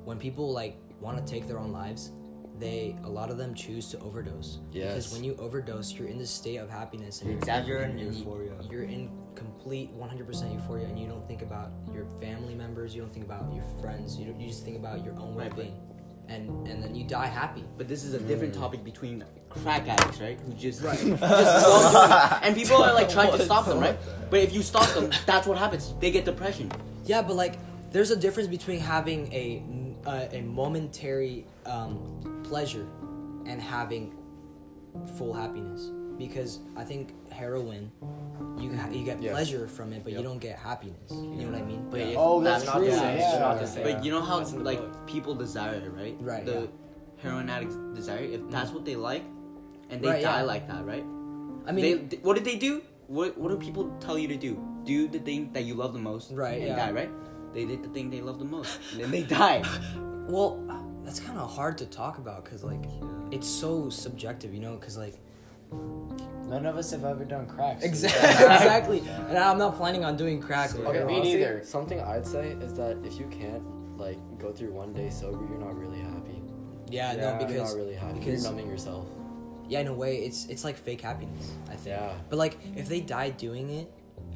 when 0.05 0.17
people 0.17 0.51
like 0.53 0.77
want 1.01 1.17
to 1.17 1.31
take 1.31 1.47
their 1.47 1.60
own 1.60 1.71
lives, 1.71 2.12
they 2.59 2.95
a 3.03 3.09
lot 3.09 3.29
of 3.29 3.37
them 3.37 3.53
choose 3.53 3.89
to 3.89 3.99
overdose. 3.99 4.59
Yes. 4.71 4.93
Because 4.93 5.13
when 5.13 5.23
you 5.23 5.35
overdose, 5.37 5.93
you're 5.93 6.07
in 6.07 6.17
this 6.17 6.31
state 6.31 6.57
of 6.57 6.69
happiness 6.69 7.21
and 7.21 7.31
Exactly. 7.31 7.71
you're 7.71 7.81
in 7.81 7.91
And 7.91 7.99
and 7.99 8.13
you- 8.13 8.19
euphoria. 8.19 8.53
You're 8.69 8.83
in 8.83 9.09
complete 9.35 9.91
100% 9.95 10.51
euphoria, 10.53 10.87
and 10.87 10.97
you 10.99 11.07
don't 11.07 11.27
think 11.27 11.41
about 11.43 11.69
your 11.93 12.05
family 12.19 12.55
members, 12.55 12.95
you 12.95 13.01
don't 13.01 13.13
think 13.13 13.25
about 13.25 13.53
your 13.53 13.63
friends, 13.81 14.17
you 14.17 14.25
don't, 14.25 14.39
you 14.41 14.47
just 14.47 14.63
think 14.65 14.77
about 14.77 15.03
your 15.05 15.13
own 15.19 15.35
Right, 15.35 15.49
well-being, 15.55 15.77
and 16.27 16.67
and 16.67 16.81
then 16.83 16.95
you 16.95 17.03
die 17.03 17.27
happy. 17.27 17.63
But 17.77 17.87
this 17.87 18.03
is 18.03 18.13
a 18.15 18.19
different 18.19 18.53
topic 18.55 18.83
between 18.83 19.23
crack 19.49 19.87
addicts, 19.87 20.19
right? 20.19 20.39
Who 20.41 20.53
just, 20.53 20.81
Right. 20.81 20.97
just 21.05 21.21
love 21.21 21.91
doing 21.91 22.41
it. 22.41 22.45
and 22.45 22.55
people 22.55 22.77
are 22.81 22.93
like 22.95 23.09
trying 23.09 23.31
to 23.37 23.43
stop 23.49 23.65
them, 23.67 23.79
right? 23.79 23.97
But 24.31 24.39
if 24.39 24.53
you 24.53 24.63
stop 24.63 24.89
them, 24.95 25.11
that's 25.27 25.45
what 25.47 25.57
happens. 25.59 25.93
They 25.99 26.09
get 26.11 26.25
depression. 26.25 26.71
Yeah, 27.05 27.21
but 27.21 27.35
like, 27.35 27.59
there's 27.91 28.09
a 28.11 28.15
difference 28.17 28.49
between 28.49 28.79
having 28.79 29.31
a 29.31 29.61
uh, 30.05 30.27
a 30.31 30.41
momentary 30.41 31.45
um, 31.67 32.41
pleasure 32.43 32.88
and 33.45 33.62
having 33.62 34.15
full 35.17 35.34
happiness. 35.34 35.91
Because 36.17 36.60
I 36.75 36.84
think 36.84 37.13
heroin, 37.32 37.91
you 38.58 38.75
ha- 38.75 38.89
you 38.91 39.06
get 39.06 39.21
Yes. 39.21 39.34
pleasure 39.34 39.67
from 39.67 39.93
it, 39.93 40.03
but 40.03 40.13
you 40.13 40.23
don't 40.23 40.39
get 40.39 40.58
happiness. 40.58 41.12
You 41.12 41.45
know 41.45 41.51
what 41.51 41.62
I 41.62 41.63
mean? 41.63 41.86
But 41.91 41.99
if 42.01 42.15
Oh, 42.17 42.41
that's 42.41 42.65
not 42.65 42.77
true. 42.77 42.86
the 42.86 42.91
Yeah, 42.91 42.99
same. 42.99 43.17
yeah, 43.19 43.38
not 43.39 43.53
the 43.56 43.62
yeah. 43.62 43.69
same. 43.69 43.84
But 43.84 44.03
you 44.03 44.10
know 44.12 44.21
how 44.21 44.39
That's 44.39 44.53
like 44.56 44.82
people 45.06 45.36
desire 45.36 45.75
it, 45.75 45.91
right? 45.93 46.17
Right, 46.19 46.43
The 46.43 46.62
yeah. 46.62 46.67
heroin 47.21 47.49
addicts 47.51 47.75
desire 47.93 48.17
it. 48.23 48.32
If 48.34 48.49
that's 48.49 48.71
what 48.71 48.84
they 48.84 48.95
like, 48.95 49.23
and 49.91 50.01
they 50.01 50.10
Right, 50.10 50.23
die 50.23 50.39
yeah. 50.39 50.53
like 50.53 50.67
that, 50.69 50.84
right? 50.86 51.06
I 51.67 51.71
mean, 51.71 51.86
they, 51.86 51.97
th- 52.17 52.23
what 52.23 52.34
did 52.36 52.45
they 52.45 52.56
do? 52.58 52.82
What 53.06 53.38
What 53.38 53.49
do 53.51 53.58
people 53.58 53.93
tell 53.99 54.17
you 54.17 54.27
to 54.30 54.38
do? 54.38 54.58
Do 54.86 55.08
the 55.08 55.19
thing 55.19 55.51
that 55.53 55.65
you 55.65 55.75
love 55.75 55.93
the 55.93 55.99
most, 56.01 56.32
Right, 56.34 56.58
And 56.65 56.69
yeah. 56.73 56.88
die, 56.88 56.91
right? 56.91 57.12
They 57.53 57.65
did 57.65 57.84
the 57.84 57.89
thing 57.89 58.10
they 58.10 58.21
love 58.21 58.39
the 58.39 58.45
most, 58.49 58.80
and 58.91 59.03
then 59.03 59.12
they 59.12 59.21
die. 59.39 59.62
well, 60.27 60.58
that's 61.07 61.21
kind 61.21 61.39
of 61.39 61.49
hard 61.49 61.77
to 61.77 61.85
talk 61.85 62.17
about 62.17 62.43
because 62.43 62.63
like, 62.65 62.83
it's 63.31 63.47
so 63.47 63.89
subjective, 63.89 64.53
you 64.53 64.59
know? 64.59 64.75
Because 64.75 64.97
like, 64.97 65.15
None 66.49 66.65
of 66.65 66.77
us 66.77 66.91
have 66.91 67.03
ever 67.03 67.25
done 67.25 67.45
crack. 67.45 67.81
so- 67.81 67.87
exactly, 67.89 68.99
and 69.29 69.37
I'm 69.37 69.57
not 69.57 69.75
planning 69.77 70.03
on 70.05 70.15
doing 70.17 70.41
crack. 70.41 70.73
or- 70.75 70.85
Okay, 70.87 71.03
Me 71.05 71.15
honestly, 71.15 71.33
neither. 71.35 71.61
Something 71.63 71.99
I'd 72.01 72.25
say 72.25 72.49
is 72.51 72.73
that 72.75 72.97
if 73.03 73.19
you 73.19 73.25
can't 73.27 73.63
like 73.97 74.17
go 74.39 74.51
through 74.53 74.71
one 74.71 74.93
day 74.93 75.09
sober, 75.09 75.45
you're 75.49 75.57
not 75.59 75.77
really 75.77 75.99
happy. 75.99 76.41
Yeah, 76.89 77.11
Yeah, 77.13 77.17
no, 77.17 77.21
you're 77.21 77.39
You're 77.39 77.47
because 77.47 77.73
not 77.73 77.79
really 77.81 77.95
happy. 77.95 78.19
because- 78.19 78.43
you're 78.43 78.51
numbing 78.51 78.69
yourself. 78.69 79.07
yeah, 79.67 79.79
in 79.81 79.87
a 79.87 79.93
way, 79.93 80.17
it's 80.19 80.45
it's 80.47 80.63
like 80.63 80.77
fake 80.77 81.01
happiness. 81.01 81.51
I 81.67 81.75
think. 81.75 81.87
Yeah. 81.99 82.13
But 82.29 82.37
like, 82.37 82.57
if 82.77 82.87
they 82.87 83.01
die 83.01 83.29
doing 83.31 83.69
it, 83.69 83.91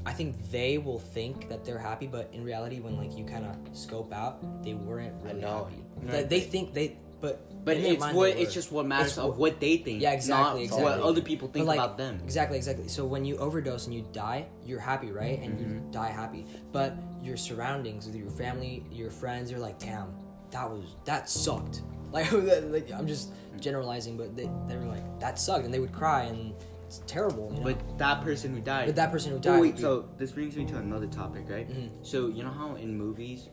I 0.06 0.14
think 0.14 0.36
they 0.52 0.78
will 0.78 1.00
think 1.00 1.50
that 1.50 1.64
they're 1.66 1.78
happy, 1.80 2.08
but 2.08 2.30
in 2.34 2.44
reality, 2.44 2.80
when 2.80 2.98
like 2.98 3.16
you 3.18 3.24
kind 3.26 3.46
of 3.46 3.56
scope 3.78 4.12
out, 4.14 4.64
they 4.64 4.74
weren't 4.74 5.14
really 5.24 5.42
know. 5.42 5.66
happy. 5.70 5.84
They, 6.04 6.24
they 6.24 6.40
think 6.40 6.74
they, 6.74 6.98
but 7.20 7.40
But 7.64 7.78
it's 7.78 8.04
what 8.14 8.30
it's 8.32 8.40
were. 8.50 8.52
just 8.52 8.72
what 8.72 8.88
matters 8.88 9.10
It's 9.10 9.18
of 9.20 9.30
what- 9.30 9.38
what 9.38 9.60
they 9.60 9.78
think. 9.78 10.02
Yeah, 10.02 10.14
exactly, 10.14 10.66
Not 10.66 10.74
what 10.82 10.82
exactly. 10.88 11.10
other 11.10 11.22
people 11.22 11.48
think 11.50 11.68
like, 11.68 11.78
about 11.78 11.98
them. 12.00 12.20
Exactly, 12.24 12.58
exactly. 12.58 12.88
So 12.88 13.06
when 13.06 13.26
you 13.26 13.38
overdose 13.38 13.86
and 13.86 13.94
you 13.94 14.04
die, 14.12 14.48
you're 14.66 14.80
happy, 14.80 15.12
right? 15.12 15.40
And 15.40 15.60
you 15.60 15.66
Mm-hmm. 15.68 15.92
die 15.92 16.10
happy. 16.10 16.48
But 16.72 16.96
your 17.22 17.38
surroundings, 17.38 18.08
with 18.08 18.16
your 18.16 18.32
family, 18.32 18.84
your 18.92 19.12
friends, 19.12 19.52
you're 19.52 19.60
like, 19.60 19.78
damn, 19.78 20.08
that 20.50 20.68
was 20.70 20.96
that 21.06 21.30
sucked. 21.30 21.82
Like, 22.12 22.30
like 22.76 22.92
I'm 22.92 23.08
just 23.08 23.30
generalizing, 23.62 24.18
but 24.18 24.36
they 24.36 24.50
they 24.68 24.76
were 24.76 24.86
like, 24.96 25.06
that 25.22 25.40
sucked, 25.40 25.64
and 25.64 25.74
they 25.74 25.80
would 25.80 25.94
cry, 25.94 26.24
and 26.24 26.54
it's 26.92 27.12
terrible. 27.12 27.50
You 27.54 27.58
know? 27.60 27.64
But 27.64 27.98
that 28.00 28.22
person 28.22 28.54
who 28.54 28.60
died. 28.62 28.88
But 28.88 28.96
that 28.98 29.12
person 29.12 29.32
who 29.32 29.40
died. 29.40 29.50
Oh, 29.50 29.54
died. 29.54 29.62
wait, 29.62 29.72
would 29.74 29.80
so 29.82 30.10
this 30.18 30.32
brings 30.32 30.56
me 30.58 30.66
to 30.66 30.78
another 30.78 31.08
topic, 31.08 31.46
right? 31.50 31.70
Mhm. 31.70 31.90
So 32.02 32.28
you 32.28 32.44
know 32.44 32.50
how 32.52 32.76
in 32.76 32.98
movies, 32.98 33.48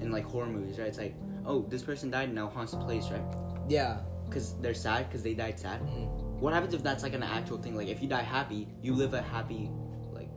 in 0.00 0.10
like 0.10 0.24
horror 0.24 0.46
movies, 0.46 0.78
right? 0.78 0.88
It's 0.88 0.98
like, 0.98 1.14
oh, 1.46 1.62
this 1.68 1.82
person 1.82 2.10
died 2.10 2.26
and 2.30 2.34
now 2.34 2.48
haunts 2.48 2.72
the 2.72 2.78
place, 2.78 3.08
right? 3.10 3.22
yeah. 3.68 3.98
Because 4.28 4.54
they're 4.60 4.74
sad 4.74 5.08
because 5.08 5.22
they 5.24 5.34
died 5.34 5.58
sad. 5.58 5.80
Mhm. 5.82 6.08
What 6.40 6.52
happens 6.54 6.72
if 6.74 6.82
that's 6.84 7.02
like 7.02 7.14
an 7.14 7.22
actual 7.24 7.58
thing? 7.58 7.74
Like 7.76 7.88
if 7.88 8.00
you 8.02 8.08
die 8.08 8.22
happy, 8.22 8.68
you 8.82 8.94
live 8.94 9.12
a 9.14 9.22
happy, 9.22 9.70
like 10.12 10.30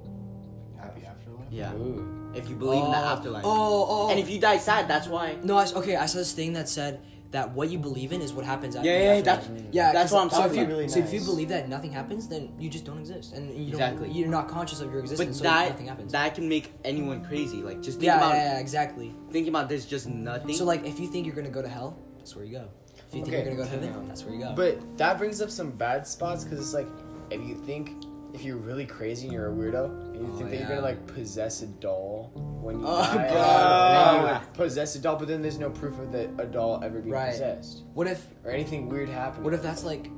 Happy 0.79 1.05
afterlife. 1.05 1.47
yeah. 1.51 1.73
Ooh. 1.73 2.31
If 2.35 2.49
you 2.49 2.55
believe 2.55 2.83
in 2.83 2.89
the 2.91 2.97
Oh, 2.97 3.13
afterlife. 3.13 3.43
Oh, 3.45 3.85
oh. 3.89 4.09
And 4.09 4.19
if 4.19 4.29
you 4.31 4.39
die 4.39 4.57
sad, 4.57 4.87
that's 4.87 5.07
why. 5.07 5.37
No, 5.43 5.57
I, 5.57 5.65
okay. 5.73 5.95
I 5.95 6.07
saw 6.07 6.17
this 6.19 6.31
thing 6.33 6.53
that 6.53 6.67
said 6.69 7.01
that 7.33 7.51
what 7.51 7.69
you 7.69 7.79
believe 7.79 8.11
in 8.13 8.21
is 8.21 8.31
what 8.31 8.45
happens 8.45 8.75
after. 8.75 8.87
Yeah, 8.87 8.97
the 8.99 9.03
yeah, 9.03 9.09
afterlife. 9.11 9.25
that's- 9.47 9.63
yeah. 9.71 9.91
that's 9.91 10.11
'cause- 10.11 10.13
what 10.13 10.21
I'm 10.21 10.29
so 10.29 10.35
talking 10.37 10.51
if 10.51 10.55
you, 10.57 10.61
about. 10.63 10.69
Really 10.77 10.87
So 10.87 10.99
if 10.99 11.13
you 11.13 11.19
believe 11.21 11.49
that 11.49 11.67
nothing 11.67 11.91
happens, 11.91 12.27
then 12.27 12.53
you 12.59 12.69
just 12.69 12.85
don't 12.85 12.99
exist, 12.99 13.33
and 13.33 13.49
you 13.49 13.71
don't. 13.71 13.81
Exactly. 13.81 14.11
You're 14.11 14.29
not 14.29 14.47
conscious 14.47 14.79
of 14.81 14.91
your 14.91 15.01
But 15.01 15.11
existence, 15.11 15.37
so 15.39 15.43
that 15.43 15.69
nothing 15.69 15.87
happens. 15.87 16.11
that 16.11 16.35
can 16.35 16.47
make 16.47 16.71
anyone 16.85 17.25
crazy. 17.25 17.57
Like 17.63 17.81
just 17.81 17.97
think 17.99 18.05
yeah, 18.07 18.17
about 18.17 18.35
yeah, 18.35 18.53
yeah, 18.53 18.59
exactly. 18.59 19.13
thinking 19.31 19.49
about 19.49 19.67
there's 19.67 19.85
just 19.85 20.07
nothing. 20.07 20.55
So 20.55 20.63
like, 20.63 20.85
if 20.85 20.99
you 20.99 21.07
think 21.07 21.25
you're 21.25 21.35
gonna 21.35 21.49
go 21.49 21.61
to 21.63 21.67
hell, 21.67 21.97
that's 22.19 22.35
where 22.35 22.45
you 22.45 22.53
go. 22.53 22.65
If 22.95 23.15
you 23.15 23.23
think 23.23 23.27
Okay. 23.27 23.35
you're 23.37 23.43
gonna 23.45 23.55
go 23.57 23.63
to 23.63 23.69
heaven, 23.69 24.07
that's 24.07 24.23
where 24.23 24.33
you 24.35 24.41
go. 24.41 24.53
But 24.55 24.97
that 24.97 25.17
brings 25.17 25.41
up 25.41 25.49
some 25.49 25.71
bad 25.71 26.07
spots 26.07 26.43
because 26.43 26.59
it's 26.59 26.73
like 26.73 26.87
if 27.31 27.41
you 27.47 27.55
think 27.55 27.91
if 28.33 28.43
you're 28.43 28.57
really 28.57 28.85
crazy 28.85 29.25
and 29.25 29.33
you're 29.33 29.51
a 29.51 29.53
weirdo 29.53 29.85
and 30.12 30.12
you 30.23 30.31
Oh, 30.33 30.38
think 30.38 30.49
that 30.51 30.59
you're 30.59 30.69
gonna 30.69 30.81
like 30.81 31.05
possess 31.07 31.62
a 31.62 31.67
doll 31.67 32.31
when 32.62 32.79
you 32.79 32.86
Oh, 32.88 33.01
die, 33.15 33.27
God. 33.29 34.17
and 34.17 34.27
then 34.27 34.41
you 34.41 34.47
possess 34.53 34.95
a 34.95 34.99
doll, 34.99 35.15
but 35.17 35.27
then 35.27 35.41
there's 35.41 35.59
no 35.59 35.69
proof 35.69 35.99
of 35.99 36.12
that 36.13 36.29
a 36.39 36.45
doll 36.45 36.81
ever 36.83 36.99
being 36.99 37.13
Right. 37.13 37.31
possessed 37.31 37.83
what 37.93 38.07
if 38.07 38.25
or 38.43 38.51
anything 38.51 38.89
weird 38.89 39.09
happening. 39.09 39.43
What 39.43 39.53
if 39.53 39.62
that's 39.62 39.83
like? 39.83 40.09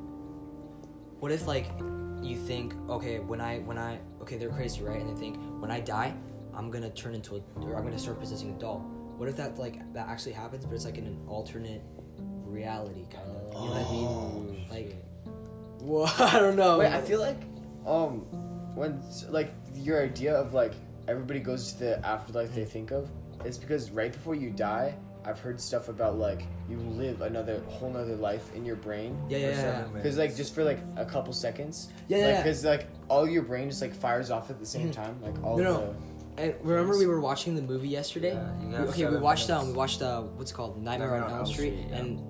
What 1.20 1.32
if 1.32 1.48
like 1.48 1.68
you 2.22 2.38
think 2.38 2.74
okay 2.89 3.20
when 3.20 3.39
I 3.41 3.60
when 3.60 3.78
I 3.78 4.00
okay 4.22 4.38
they're 4.38 4.50
crazy 4.50 4.82
right 4.84 5.00
and 5.00 5.10
they 5.15 5.20
think 5.20 5.38
when 5.62 5.72
I 5.72 5.80
die 5.80 6.13
I'm 6.54 6.72
gonna 6.72 6.89
turn 6.89 7.13
into 7.15 7.36
a 7.36 7.41
or 7.62 7.76
I'm 7.76 7.84
gonna 7.84 8.00
start 8.00 8.20
possessing 8.20 8.56
a 8.56 8.60
doll. 8.60 8.80
What 9.18 9.30
if 9.30 9.36
that 9.38 9.58
like 9.58 9.94
that 9.94 10.08
actually 10.08 10.34
happens 10.34 10.65
but 10.65 10.74
it's 10.76 10.86
like 10.86 10.98
in 10.98 11.06
an 11.06 11.20
alternate 11.28 11.82
reality 12.46 13.06
kind 13.12 13.30
of. 13.30 13.54
You 13.54 13.70
know 13.70 13.76
what 13.76 13.88
I 13.88 13.91
mean? 13.91 14.65
Like. 14.70 14.96
Well, 15.82 16.12
I 16.20 16.39
don't 16.39 16.56
know. 16.56 16.80
Wait, 16.80 16.91
I 16.91 17.02
feel 17.02 17.20
like 17.20 17.41
um 17.86 18.22
when 18.76 19.02
like 19.30 19.54
your 19.86 20.02
idea 20.04 20.34
of 20.36 20.54
like 20.54 20.74
everybody 21.08 21.39
goes 21.39 21.74
to 21.74 21.80
the 21.80 22.06
afterlife 22.06 22.54
they 22.56 22.65
think 22.65 22.91
of, 22.91 23.10
it's 23.43 23.58
because 23.58 23.91
right 23.91 24.12
before 24.12 24.36
you 24.36 24.50
die, 24.50 24.95
I've 25.24 25.39
heard 25.39 25.60
stuff 25.60 25.88
about 25.89 26.17
like 26.17 26.43
you 26.69 26.78
live 26.78 27.21
another 27.21 27.62
whole 27.67 27.89
nother 27.91 28.15
life 28.15 28.54
in 28.56 28.65
your 28.65 28.76
brain. 28.76 29.17
Yeah, 29.28 29.38
yeah, 29.38 29.50
yeah, 29.50 29.62
yeah. 29.62 29.84
Because 29.93 30.17
like 30.17 30.36
just 30.36 30.54
for 30.56 30.63
like 30.63 30.80
a 30.98 31.06
couple 31.06 31.34
seconds. 31.34 31.89
Yeah, 32.08 32.17
yeah, 32.17 32.26
Like 32.26 32.34
yeah. 32.36 32.43
because 32.43 32.65
like 32.65 32.88
all 33.10 33.28
your 33.28 33.43
brain 33.43 33.69
just 33.69 33.82
like 33.82 33.93
fires 33.95 34.30
off 34.32 34.50
at 34.50 34.60
the 34.60 34.65
same 34.65 34.89
Mhm. 34.89 34.93
time. 34.93 35.21
Like 35.21 35.43
all 35.43 35.58
No, 35.58 35.63
the. 35.63 35.80
no. 35.86 35.95
And 36.38 36.54
remember 36.62 36.98
we 36.98 37.08
were 37.08 37.21
watching 37.21 37.56
the 37.56 37.62
movie 37.62 37.88
yesterday. 37.88 38.34
Yeah, 38.34 38.62
you 38.62 38.67
We- 38.67 38.76
okay, 38.76 38.86
we 38.86 38.91
seven 39.04 39.21
watched 39.21 39.50
um 39.50 39.58
minutes. 39.58 39.71
we 39.74 39.78
watched 39.78 40.02
uh 40.02 40.21
what's 40.21 40.52
it 40.52 40.54
called 40.54 40.82
Nightmare, 40.84 41.24
on 41.24 41.32
Elm 41.32 41.45
Street, 41.45 41.74
yeah. 41.89 41.95
and 41.98 42.21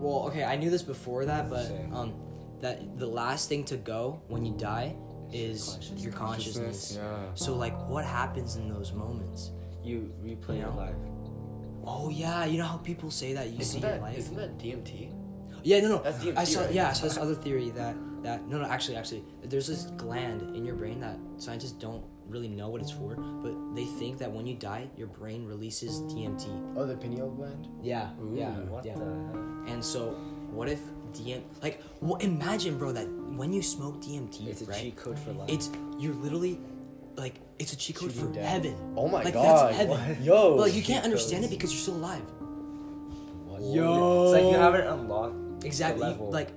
well 0.00 0.24
okay 0.28 0.44
I 0.44 0.56
knew 0.56 0.70
this 0.70 0.82
before 0.82 1.24
that 1.26 1.48
but 1.50 1.70
um 1.92 2.14
that 2.60 2.98
the 2.98 3.06
last 3.06 3.48
thing 3.48 3.64
to 3.64 3.76
go 3.76 4.20
when 4.28 4.44
you 4.44 4.54
die 4.56 4.96
is 5.32 5.90
your 5.96 6.12
consciousness. 6.12 6.94
Yeah. 6.96 7.16
So 7.34 7.54
like 7.54 7.76
what 7.88 8.04
happens 8.04 8.56
in 8.56 8.68
those 8.68 8.92
moments? 8.92 9.50
You 9.82 10.12
replay 10.24 10.54
You 10.56 10.60
your 10.60 10.70
life. 10.70 10.94
Oh 11.84 12.08
yeah, 12.10 12.44
you 12.44 12.58
know 12.58 12.64
how 12.66 12.76
people 12.78 13.10
say 13.10 13.32
that 13.32 13.48
you 13.50 13.56
see 13.64 13.78
Isn't 13.78 13.82
your 13.82 13.90
that, 13.92 14.02
life. 14.02 14.18
isn't 14.18 14.36
that 14.36 14.58
DMT? 14.58 15.10
Yeah, 15.64 15.80
no, 15.80 15.88
no. 15.88 16.02
That's 16.02 16.18
DMT, 16.24 16.36
I 16.36 16.44
saw. 16.44 16.60
right? 16.62 16.72
Yeah, 16.72 16.88
I 16.90 16.92
saw 16.92 17.04
this 17.04 17.18
other 17.18 17.34
theory 17.34 17.70
that 17.70 17.96
that 18.22 18.46
no, 18.48 18.58
no. 18.58 18.66
Actually, 18.66 18.96
actually, 18.96 19.24
there's 19.42 19.66
this 19.66 19.84
gland 19.96 20.54
in 20.56 20.64
your 20.64 20.76
brain 20.76 21.00
that 21.00 21.18
scientists 21.38 21.72
don't 21.72 22.04
really 22.28 22.48
know 22.48 22.68
what 22.68 22.80
it's 22.80 22.90
for, 22.92 23.16
but 23.16 23.74
they 23.74 23.84
think 23.84 24.18
that 24.18 24.30
when 24.30 24.46
you 24.46 24.54
die, 24.54 24.88
your 24.96 25.08
brain 25.08 25.44
releases 25.44 26.00
DMT. 26.02 26.74
Oh, 26.76 26.86
the 26.86 26.96
pineal 26.96 27.30
gland. 27.30 27.66
Yeah, 27.82 28.10
yeah, 28.32 28.50
What 28.70 28.84
yeah. 28.84 28.94
the 28.94 29.04
heck? 29.04 29.72
And 29.74 29.84
so, 29.84 30.10
what 30.50 30.68
if 30.68 30.80
DM? 31.12 31.42
Like, 31.62 31.82
well, 32.00 32.16
imagine, 32.16 32.78
bro, 32.78 32.92
that 32.92 33.06
when 33.36 33.52
you 33.52 33.62
smoke 33.62 34.00
DMT, 34.02 34.46
It's 34.48 34.62
a 34.62 34.66
right? 34.66 34.78
cheat 34.80 34.96
code 34.96 35.18
for 35.18 35.32
life. 35.32 35.48
It's 35.50 35.70
you're 35.98 36.14
literally 36.14 36.58
like 37.16 37.34
it's 37.58 37.72
a 37.72 37.76
cheat 37.76 37.96
code 37.96 38.12
Shooting 38.12 38.28
for 38.28 38.34
death. 38.34 38.48
heaven. 38.48 38.76
Oh 38.96 39.08
my 39.08 39.22
like 39.22 39.34
god. 39.34 39.72
that's 39.74 39.76
heaven. 39.76 40.22
Yo. 40.24 40.56
But 40.56 40.62
like 40.62 40.74
you 40.74 40.82
can't 40.82 41.04
cheat 41.04 41.12
understand 41.12 41.44
it 41.44 41.50
because 41.50 41.70
you're 41.72 41.80
still 41.80 41.96
alive. 41.96 42.22
Yo. 43.60 44.24
It's 44.24 44.32
like 44.32 44.52
you 44.52 44.58
haven't 44.58 44.86
unlocked 44.86 45.64
Exactly. 45.64 46.00
the 46.00 46.06
you- 46.06 46.10
level. 46.12 46.30
like 46.30 46.48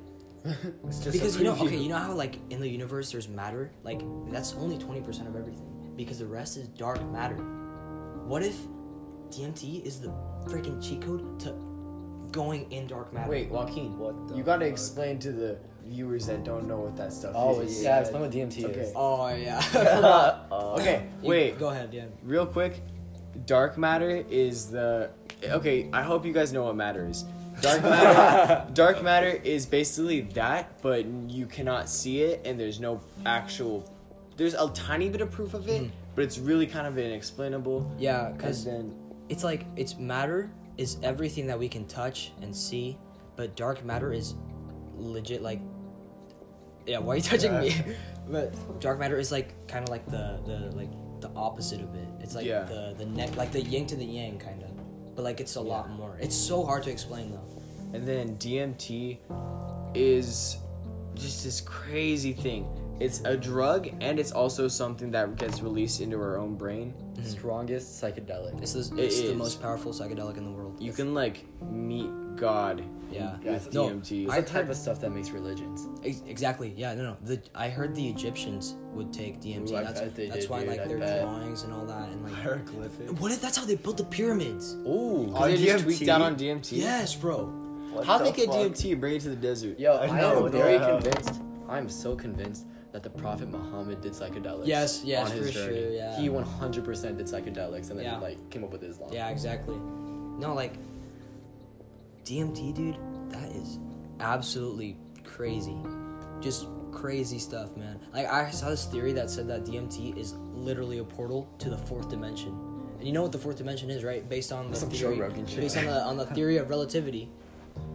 it's 0.87 0.99
just 0.99 1.11
because 1.11 1.35
a 1.35 1.39
you 1.39 1.45
know 1.45 1.53
okay 1.55 1.75
you 1.77 1.89
know 1.89 1.97
how 1.97 2.13
like 2.13 2.37
in 2.51 2.59
the 2.59 2.67
universe 2.69 3.11
there's 3.11 3.27
matter 3.27 3.71
like 3.83 3.99
that's 4.31 4.53
only 4.53 4.77
20% 4.77 5.27
of 5.27 5.35
everything 5.35 5.67
because 5.95 6.19
the 6.19 6.25
rest 6.25 6.55
is 6.57 6.67
dark 6.67 7.03
matter 7.11 7.35
what 8.27 8.43
if 8.43 8.55
dmt 9.31 9.83
is 9.83 9.99
the 10.01 10.09
freaking 10.45 10.79
cheat 10.87 11.01
code 11.01 11.39
to 11.39 11.49
going 12.35 12.69
in 12.71 12.85
dark 12.85 13.13
matter 13.13 13.31
Wait, 13.31 13.49
Joaquin. 13.49 13.97
What 13.97 14.27
the 14.27 14.35
You 14.35 14.43
gotta 14.43 14.65
fuck? 14.65 14.71
explain 14.73 15.17
to 15.19 15.31
the 15.31 15.57
viewers 15.85 16.25
that 16.27 16.43
don't 16.43 16.67
know 16.67 16.79
what 16.79 16.95
that 16.97 17.13
stuff 17.13 17.31
Oh, 17.35 17.59
is. 17.61 17.81
yeah. 17.81 17.99
Explain 18.01 18.21
what 18.23 18.31
DMT 18.31 18.65
Okay. 18.65 18.79
is. 18.81 18.91
oh 18.95 19.27
yeah 19.33 19.61
Okay, 20.77 20.95
uh, 20.97 20.99
You- 21.21 21.29
wait. 21.29 21.57
go 21.57 21.69
ahead 21.69 21.93
yeah 21.93 22.05
Real 22.23 22.45
quick, 22.45 22.81
dark 23.45 23.77
matter 23.77 24.23
is 24.29 24.69
the 24.69 25.09
okay. 25.43 25.89
I 25.93 26.01
hope 26.03 26.25
you 26.25 26.33
guys 26.33 26.51
know 26.51 26.63
what 26.63 26.75
matter 26.75 27.07
is. 27.07 27.23
Dark 27.61 27.81
matter. 27.93 28.73
dark 28.73 29.01
matter 29.03 29.29
is 29.29 29.65
basically 29.65 30.21
that, 30.39 30.81
but 30.81 31.05
you 31.05 31.45
cannot 31.45 31.89
see 31.89 32.21
it, 32.21 32.41
and 32.45 32.59
there's 32.59 32.79
no 32.81 32.99
actual. 33.25 33.89
There's 34.37 34.55
a 34.55 34.69
tiny 34.73 35.07
bit 35.09 35.21
of 35.21 35.31
proof 35.31 35.53
of 35.53 35.69
it, 35.69 35.83
hmm. 35.83 35.87
but 36.15 36.23
it's 36.25 36.37
really 36.37 36.67
kind 36.67 36.85
of 36.87 36.97
inexplainable. 36.97 37.89
Yeah, 37.97 38.31
because 38.35 38.65
then 38.65 38.93
it's 39.29 39.43
like 39.43 39.65
it's 39.77 39.95
matter 39.97 40.51
is 40.77 40.97
everything 41.03 41.47
that 41.47 41.57
we 41.57 41.69
can 41.69 41.85
touch 41.87 42.31
and 42.41 42.55
see, 42.55 42.97
but 43.35 43.55
dark 43.55 43.83
matter 43.85 44.11
is 44.13 44.35
legit 44.95 45.41
like. 45.41 45.59
Yeah, 46.85 46.99
why 46.99 47.13
are 47.13 47.17
you 47.17 47.21
touching 47.33 47.57
me? 47.59 47.75
but 48.29 48.79
dark 48.79 48.99
matter 48.99 49.17
is 49.17 49.31
like 49.31 49.67
kind 49.67 49.83
of 49.83 49.89
like 49.89 50.05
the 50.05 50.39
the 50.45 50.75
like 50.75 50.89
the 51.21 51.29
opposite 51.35 51.81
of 51.81 51.93
it. 51.95 52.07
It's 52.19 52.35
like 52.35 52.45
Yeah. 52.45 52.63
the 52.63 52.93
the 52.97 53.05
neck 53.05 53.35
like 53.37 53.51
the 53.51 53.61
yin 53.61 53.85
to 53.87 53.95
the 53.95 54.05
yang 54.05 54.37
kind 54.37 54.61
of, 54.63 55.15
but 55.15 55.23
like 55.23 55.39
it's 55.39 55.55
a 55.55 55.61
lot 55.61 55.89
more. 55.89 56.17
It's 56.19 56.35
so 56.35 56.63
hard 56.63 56.83
to 56.83 56.91
explain 56.91 57.31
though. 57.31 57.47
And 57.93 58.05
then 58.05 58.35
DMT 58.37 59.19
is 59.93 60.57
just 61.15 61.43
this 61.45 61.61
crazy 61.61 62.33
thing. 62.33 62.67
It's 62.99 63.19
a 63.25 63.35
drug 63.35 63.89
and 63.99 64.19
it's 64.19 64.31
also 64.31 64.67
something 64.67 65.11
that 65.11 65.35
gets 65.37 65.61
released 65.61 65.99
into 65.99 66.17
our 66.17 66.37
own 66.37 66.55
brain. 66.55 66.93
Mm-hmm. 67.13 67.25
Strongest 67.25 68.01
psychedelic. 68.01 68.61
It's, 68.61 68.73
the, 68.73 68.79
It 68.93 69.09
the 69.09 69.31
is. 69.31 69.35
most 69.35 69.61
powerful 69.61 69.91
psychedelic 69.91 70.37
in 70.37 70.45
the 70.45 70.51
world. 70.51 70.81
You 70.81 70.93
can 70.93 71.13
like 71.13 71.45
meet 71.69 72.09
God 72.37 72.83
yeah. 73.11 73.37
with 73.43 73.73
No, 73.73 73.89
DMT. 73.89 74.25
It's 74.25 74.35
the 74.35 74.41
type 74.43 74.69
of 74.69 74.77
stuff 74.77 75.01
that 75.01 75.09
makes 75.11 75.29
religions. 75.29 75.87
Ex- 76.05 76.21
Exactly. 76.25 76.73
Yeah. 76.75 76.93
No. 76.93 77.03
No. 77.03 77.17
The 77.23 77.41
I 77.53 77.67
heard 77.69 77.95
the 77.95 78.07
Egyptians 78.07 78.75
would 78.93 79.11
take 79.11 79.41
DMT. 79.41 79.69
Ooh, 79.71 79.83
that's 79.83 80.01
they 80.13 80.27
that's 80.27 80.41
did, 80.41 80.49
why 80.49 80.59
dude, 80.61 80.69
like 80.69 80.79
I 80.81 80.87
their 80.87 80.97
bet. 80.97 81.21
drawings 81.23 81.63
and 81.63 81.73
all 81.73 81.85
that 81.85 82.09
and 82.09 82.23
like. 82.23 82.33
Hieroglyphics. 82.33 83.11
What 83.19 83.31
if 83.31 83.41
that's 83.41 83.57
how 83.57 83.65
they 83.65 83.75
built 83.75 83.97
the 83.97 84.05
pyramids? 84.05 84.73
Ooh, 84.85 85.33
On 85.35 85.49
they 85.49 85.57
just 85.57 85.83
DMT? 85.83 85.83
tweaked 85.83 86.07
out 86.09 86.21
on 86.21 86.35
DMT. 86.37 86.77
Yes, 86.77 87.13
bro. 87.15 87.61
How 88.05 88.17
the 88.17 88.25
they 88.25 88.31
get 88.31 88.47
fuck? 88.47 88.55
DMT 88.57 88.91
and 88.93 89.01
bring 89.01 89.15
it 89.15 89.21
to 89.21 89.29
the 89.29 89.35
desert? 89.37 89.79
Yo, 89.79 89.93
I 89.95 90.07
I, 90.07 90.21
know, 90.21 90.45
am 90.45 90.51
very 90.51 90.77
convinced. 90.79 91.41
I'm 91.69 91.89
so 91.89 92.15
convinced 92.15 92.65
that 92.95 93.03
the 93.03 93.09
Prophet 93.09 93.49
Muhammad 93.49 93.99
did 93.99 94.13
psychedelics. 94.13 94.67
Yes, 94.67 95.01
yes, 95.03 95.29
on 95.29 95.35
his 95.37 95.47
for 95.47 95.53
journey. 95.53 95.81
sure, 95.81 95.91
yeah. 95.91 96.17
He 96.17 96.29
100% 96.29 97.17
did 97.17 97.25
psychedelics 97.27 97.89
and 97.89 97.99
then 97.99 98.05
Yeah. 98.05 98.19
like 98.19 98.49
came 98.49 98.63
up 98.63 98.71
with 98.71 98.83
Islam. 98.83 99.09
Yeah, 99.11 99.27
exactly. 99.29 99.75
No, 99.75 100.53
like 100.55 100.75
DMT, 102.23 102.73
dude. 102.73 102.97
That 103.31 103.49
is 103.51 103.79
absolutely 104.21 104.95
crazy. 105.25 105.75
Just 106.39 106.67
crazy 106.93 107.37
stuff, 107.37 107.75
man. 107.75 107.99
Like 108.13 108.27
I 108.31 108.49
saw 108.51 108.69
this 108.69 108.85
theory 108.85 109.11
that 109.11 109.29
said 109.29 109.49
that 109.49 109.65
DMT 109.65 110.17
is 110.17 110.33
literally 110.53 110.99
a 110.99 111.03
portal 111.03 111.49
to 111.59 111.69
the 111.69 111.77
fourth 111.77 112.07
dimension. 112.09 112.57
And 112.97 113.05
you 113.05 113.11
know 113.11 113.23
what 113.23 113.33
the 113.33 113.37
fourth 113.37 113.57
dimension 113.57 113.89
is, 113.89 114.05
right? 114.05 114.27
Based 114.29 114.53
on 114.53 114.71
the 114.71 114.77
Some 114.77 114.89
theory, 114.89 115.19
Rogan 115.19 115.45
shit. 115.45 115.59
based 115.59 115.75
on 115.77 115.85
the 115.85 116.01
on 116.01 116.15
the 116.15 116.25
theory 116.37 116.55
of 116.57 116.69
relativity, 116.69 117.29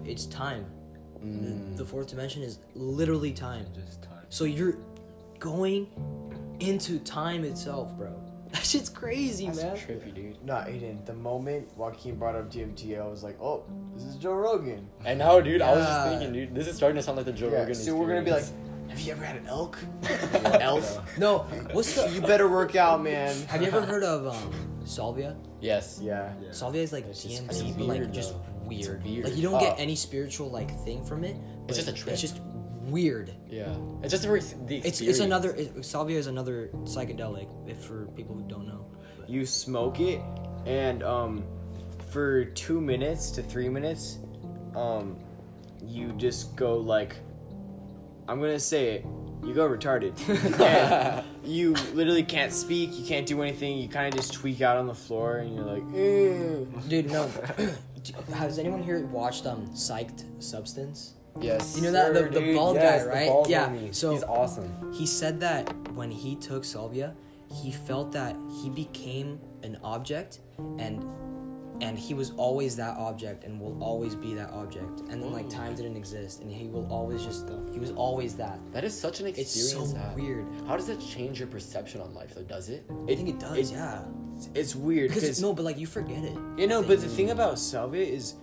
it's 0.05 0.27
time. 0.27 0.67
Mm. 1.25 1.77
The, 1.77 1.85
the 1.85 1.89
fourth 1.89 2.09
dimension 2.09 2.43
is 2.43 2.59
literally 2.75 3.33
time. 3.33 3.65
Just 3.75 4.03
time. 4.03 4.11
So 4.29 4.45
you're 4.45 4.77
going 5.41 5.89
into 6.61 6.99
time 7.01 7.45
itself, 7.45 7.97
bro. 7.97 8.13
That 8.51 8.65
shit's 8.65 8.89
crazy, 8.89 9.47
That's 9.47 9.63
man. 9.63 9.77
trippy, 9.77 10.13
dude. 10.13 10.45
Nah, 10.45 10.65
Aiden. 10.65 11.07
The 11.07 11.13
moment 11.15 11.69
Joaquin 11.77 12.17
brought 12.17 12.35
up 12.35 12.51
DMT, 12.51 13.01
I 13.01 13.07
was 13.07 13.23
like, 13.23 13.41
oh, 13.41 13.63
this 13.95 14.03
is 14.03 14.17
Joe 14.17 14.33
Rogan. 14.35 14.89
And 15.05 15.21
now, 15.21 15.41
dude, 15.41 15.63
I 15.63 15.71
was 15.71 15.87
just 15.87 15.91
Yeah. 15.93 16.09
thinking, 16.19 16.33
dude, 16.33 16.53
this 16.57 16.67
is 16.67 16.75
starting 16.77 16.97
to 16.97 17.03
sound 17.03 17.17
like 17.17 17.27
the 17.27 17.33
Joe 17.33 17.49
Yeah, 17.49 17.59
Rogan 17.61 17.75
so 17.77 17.95
we're 17.95 18.09
gonna 18.09 18.23
be 18.23 18.33
like, 18.33 18.41
experience. 18.41 18.91
have 18.91 19.01
you 19.03 19.13
ever 19.13 19.25
had 19.25 19.37
an 19.37 19.47
elk? 19.47 19.79
elf? 20.61 21.17
No, 21.17 21.39
what's 21.71 21.95
the? 21.95 22.11
You 22.11 22.21
better 22.23 22.49
work 22.49 22.75
out, 22.75 23.01
man. 23.05 23.37
Have 23.47 23.61
you 23.63 23.69
ever 23.69 23.83
heard 23.83 24.03
of 24.03 24.27
um, 24.27 24.53
salvia? 24.85 25.37
yes. 25.61 26.01
Yeah. 26.03 26.33
Salvia 26.51 26.83
is 26.83 26.93
like 26.93 27.07
It's 27.07 27.23
just- 27.23 27.45
DMT, 27.45 27.51
it's 27.51 27.63
but 27.77 27.87
like 27.87 27.99
weird, 28.01 28.13
just 28.13 28.33
though. 28.33 28.41
weird. 28.67 29.05
weird. 29.05 29.25
Like 29.27 29.37
you 29.37 29.43
don't 29.43 29.61
get 29.61 29.75
Oh. 29.75 29.83
any 29.83 29.95
spiritual 29.95 30.51
like 30.51 30.77
thing 30.85 31.05
from 31.05 31.23
it. 31.23 31.37
It's 31.37 31.67
but 31.69 31.77
just 31.77 31.89
a 31.89 31.93
trip. 31.93 32.13
It's 32.15 32.21
just 32.21 32.41
weird. 32.83 33.35
Yeah. 33.49 33.75
It's 34.03 34.11
just 34.11 34.25
the, 34.25 34.35
ex- 34.35 34.55
the 34.67 34.77
It's 34.79 34.87
experience. 34.89 35.19
it's 35.19 35.21
another 35.25 35.51
it, 35.55 35.85
salvia 35.85 36.19
is 36.19 36.27
another 36.27 36.69
psychedelic. 36.85 37.49
If 37.69 37.79
for 37.85 38.07
people 38.17 38.35
who 38.35 38.43
don't 38.49 38.67
know. 38.67 38.87
But- 39.19 39.29
You 39.31 39.45
smoke 39.47 40.01
it, 40.01 40.21
and 40.67 41.03
um, 41.03 41.45
for 42.11 42.45
two 42.47 42.81
minutes 42.81 43.31
to 43.33 43.43
three 43.43 43.69
minutes, 43.69 44.19
um, 44.75 45.19
you 45.85 46.13
just 46.13 46.57
go 46.57 46.77
like, 46.79 47.17
I'm 48.29 48.41
gonna 48.41 48.59
say 48.61 48.95
it. 48.97 49.07
You 49.45 49.55
go 49.55 49.67
retarded. 49.69 50.13
and 50.61 51.25
you 51.43 51.73
literally 51.95 52.23
can't 52.23 52.53
speak. 52.53 52.91
You 52.99 53.07
can't 53.07 53.27
do 53.27 53.41
anything. 53.43 53.79
You 53.79 53.89
kind 53.89 54.13
of 54.13 54.21
just 54.21 54.35
tweak 54.35 54.61
out 54.61 54.77
on 54.77 54.87
the 54.87 54.95
floor, 54.95 55.39
and 55.39 55.55
you're 55.55 55.65
like, 55.65 55.83
"Eh." 55.95 56.89
Dude, 56.89 57.11
no. 57.11 57.27
Has 58.35 58.59
anyone 58.59 58.83
here 58.83 59.05
watched 59.07 59.47
um 59.47 59.67
Psyched 59.69 60.25
Substance? 60.43 61.15
Yes. 61.41 61.77
You 61.77 61.83
know 61.83 61.93
that- 61.93 62.13
the- 62.15 62.21
sir, 62.21 62.29
the 62.31 62.41
dude. 62.41 62.57
bald 62.57 62.77
guy, 62.77 62.83
Yes, 62.83 63.05
the 63.05 63.09
right? 63.11 63.29
bald 63.29 63.49
Yeah, 63.49 63.69
homie. 63.69 63.95
so- 63.95 64.13
he's 64.13 64.23
awesome. 64.25 64.93
He 64.93 65.07
said 65.07 65.41
that 65.41 65.93
when 65.95 66.11
he 66.11 66.37
took 66.37 66.65
salvia, 66.65 67.15
he 67.63 67.71
felt 67.73 68.13
that 68.13 68.37
he 68.63 68.71
became 68.71 69.39
an 69.63 69.79
object 69.83 70.41
and 70.79 71.05
and 71.83 71.99
he 71.99 72.13
was 72.13 72.33
always 72.37 72.77
that 72.77 72.95
object 72.99 73.45
and 73.45 73.59
will 73.59 73.83
always 73.83 74.15
be 74.15 74.35
that 74.35 74.51
object. 74.51 75.01
And 75.09 75.23
then 75.23 75.33
like 75.33 75.49
time 75.49 75.75
didn't 75.75 75.97
exist 75.97 76.43
and 76.43 76.53
he 76.53 76.69
will 76.69 76.87
always 76.91 77.25
just 77.25 77.49
he 77.73 77.79
was 77.81 77.91
always 77.93 78.35
that. 78.37 78.61
That 78.73 78.85
is 78.85 78.93
such 78.99 79.21
an 79.21 79.27
It's 79.27 79.39
experience. 79.39 79.93
so 79.93 79.97
to 79.97 80.13
weird. 80.15 80.47
How 80.67 80.77
does 80.77 80.87
that 80.89 81.01
change 81.01 81.39
your 81.39 81.49
perception 81.49 82.03
on 82.03 82.13
life? 82.13 82.35
Though, 82.35 82.43
does 82.43 82.69
it? 82.69 82.85
I 83.09 83.15
think 83.15 83.31
it 83.31 83.39
does, 83.41 83.57
it- 83.71 83.73
yeah. 83.77 84.03
it's 84.55 84.77
weird 84.77 85.09
Because 85.09 85.23
because 85.23 85.41
no, 85.41 85.55
but 85.55 85.65
like 85.65 85.79
you 85.79 85.87
forget 85.87 86.23
it. 86.23 86.37
You 86.59 86.67
know, 86.67 86.83
but 86.83 87.01
the 87.01 87.09
thing 87.09 87.31
about 87.31 87.59
salvia 87.59 88.05
is, 88.05 88.35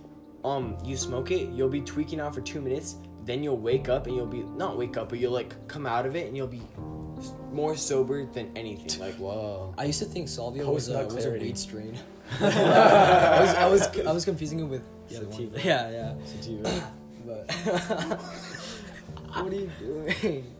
um, 0.44 0.76
you 0.84 0.96
smoke 0.96 1.30
it, 1.30 1.50
you'll 1.50 1.68
be 1.68 1.80
tweaking 1.80 2.20
out 2.20 2.34
for 2.34 2.40
two 2.40 2.60
minutes, 2.60 2.96
then 3.24 3.42
you'll 3.42 3.58
wake 3.58 3.88
up 3.88 4.06
and 4.06 4.16
you'll 4.16 4.26
be 4.26 4.42
not 4.42 4.76
wake 4.76 4.96
up, 4.96 5.10
but 5.10 5.18
you'll 5.18 5.32
like 5.32 5.68
come 5.68 5.86
out 5.86 6.06
of 6.06 6.16
it 6.16 6.26
and 6.26 6.36
you'll 6.36 6.46
be 6.46 6.62
more 7.52 7.76
sober 7.76 8.24
than 8.24 8.50
anything. 8.56 9.00
Like, 9.00 9.14
Whoa. 9.18 9.74
I 9.76 9.84
used 9.84 9.98
to 9.98 10.04
think 10.04 10.28
salvia 10.28 10.66
was 10.66 10.88
a, 10.88 11.04
was 11.04 11.24
a 11.24 11.30
weed 11.32 11.58
strain. 11.58 11.98
I 12.40 13.40
was 13.40 13.54
I 13.54 13.66
was 13.68 14.00
I 14.06 14.12
was 14.12 14.24
confusing 14.24 14.60
it 14.60 14.64
with 14.64 14.82
the 15.08 15.16
other 15.16 15.28
one. 15.28 15.50
Sativa. 15.50 15.66
Yeah, 15.66 15.90
yeah. 15.90 16.14
sativa. 16.24 16.92
But 17.26 17.50
what 19.42 19.52
are 19.52 19.56
you 19.56 19.70
doing? 19.80 20.54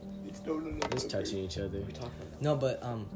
just 0.91 1.11
touching 1.11 1.39
each 1.39 1.59
other. 1.59 1.83
No, 2.41 2.57
but 2.57 2.83
um, 2.83 3.07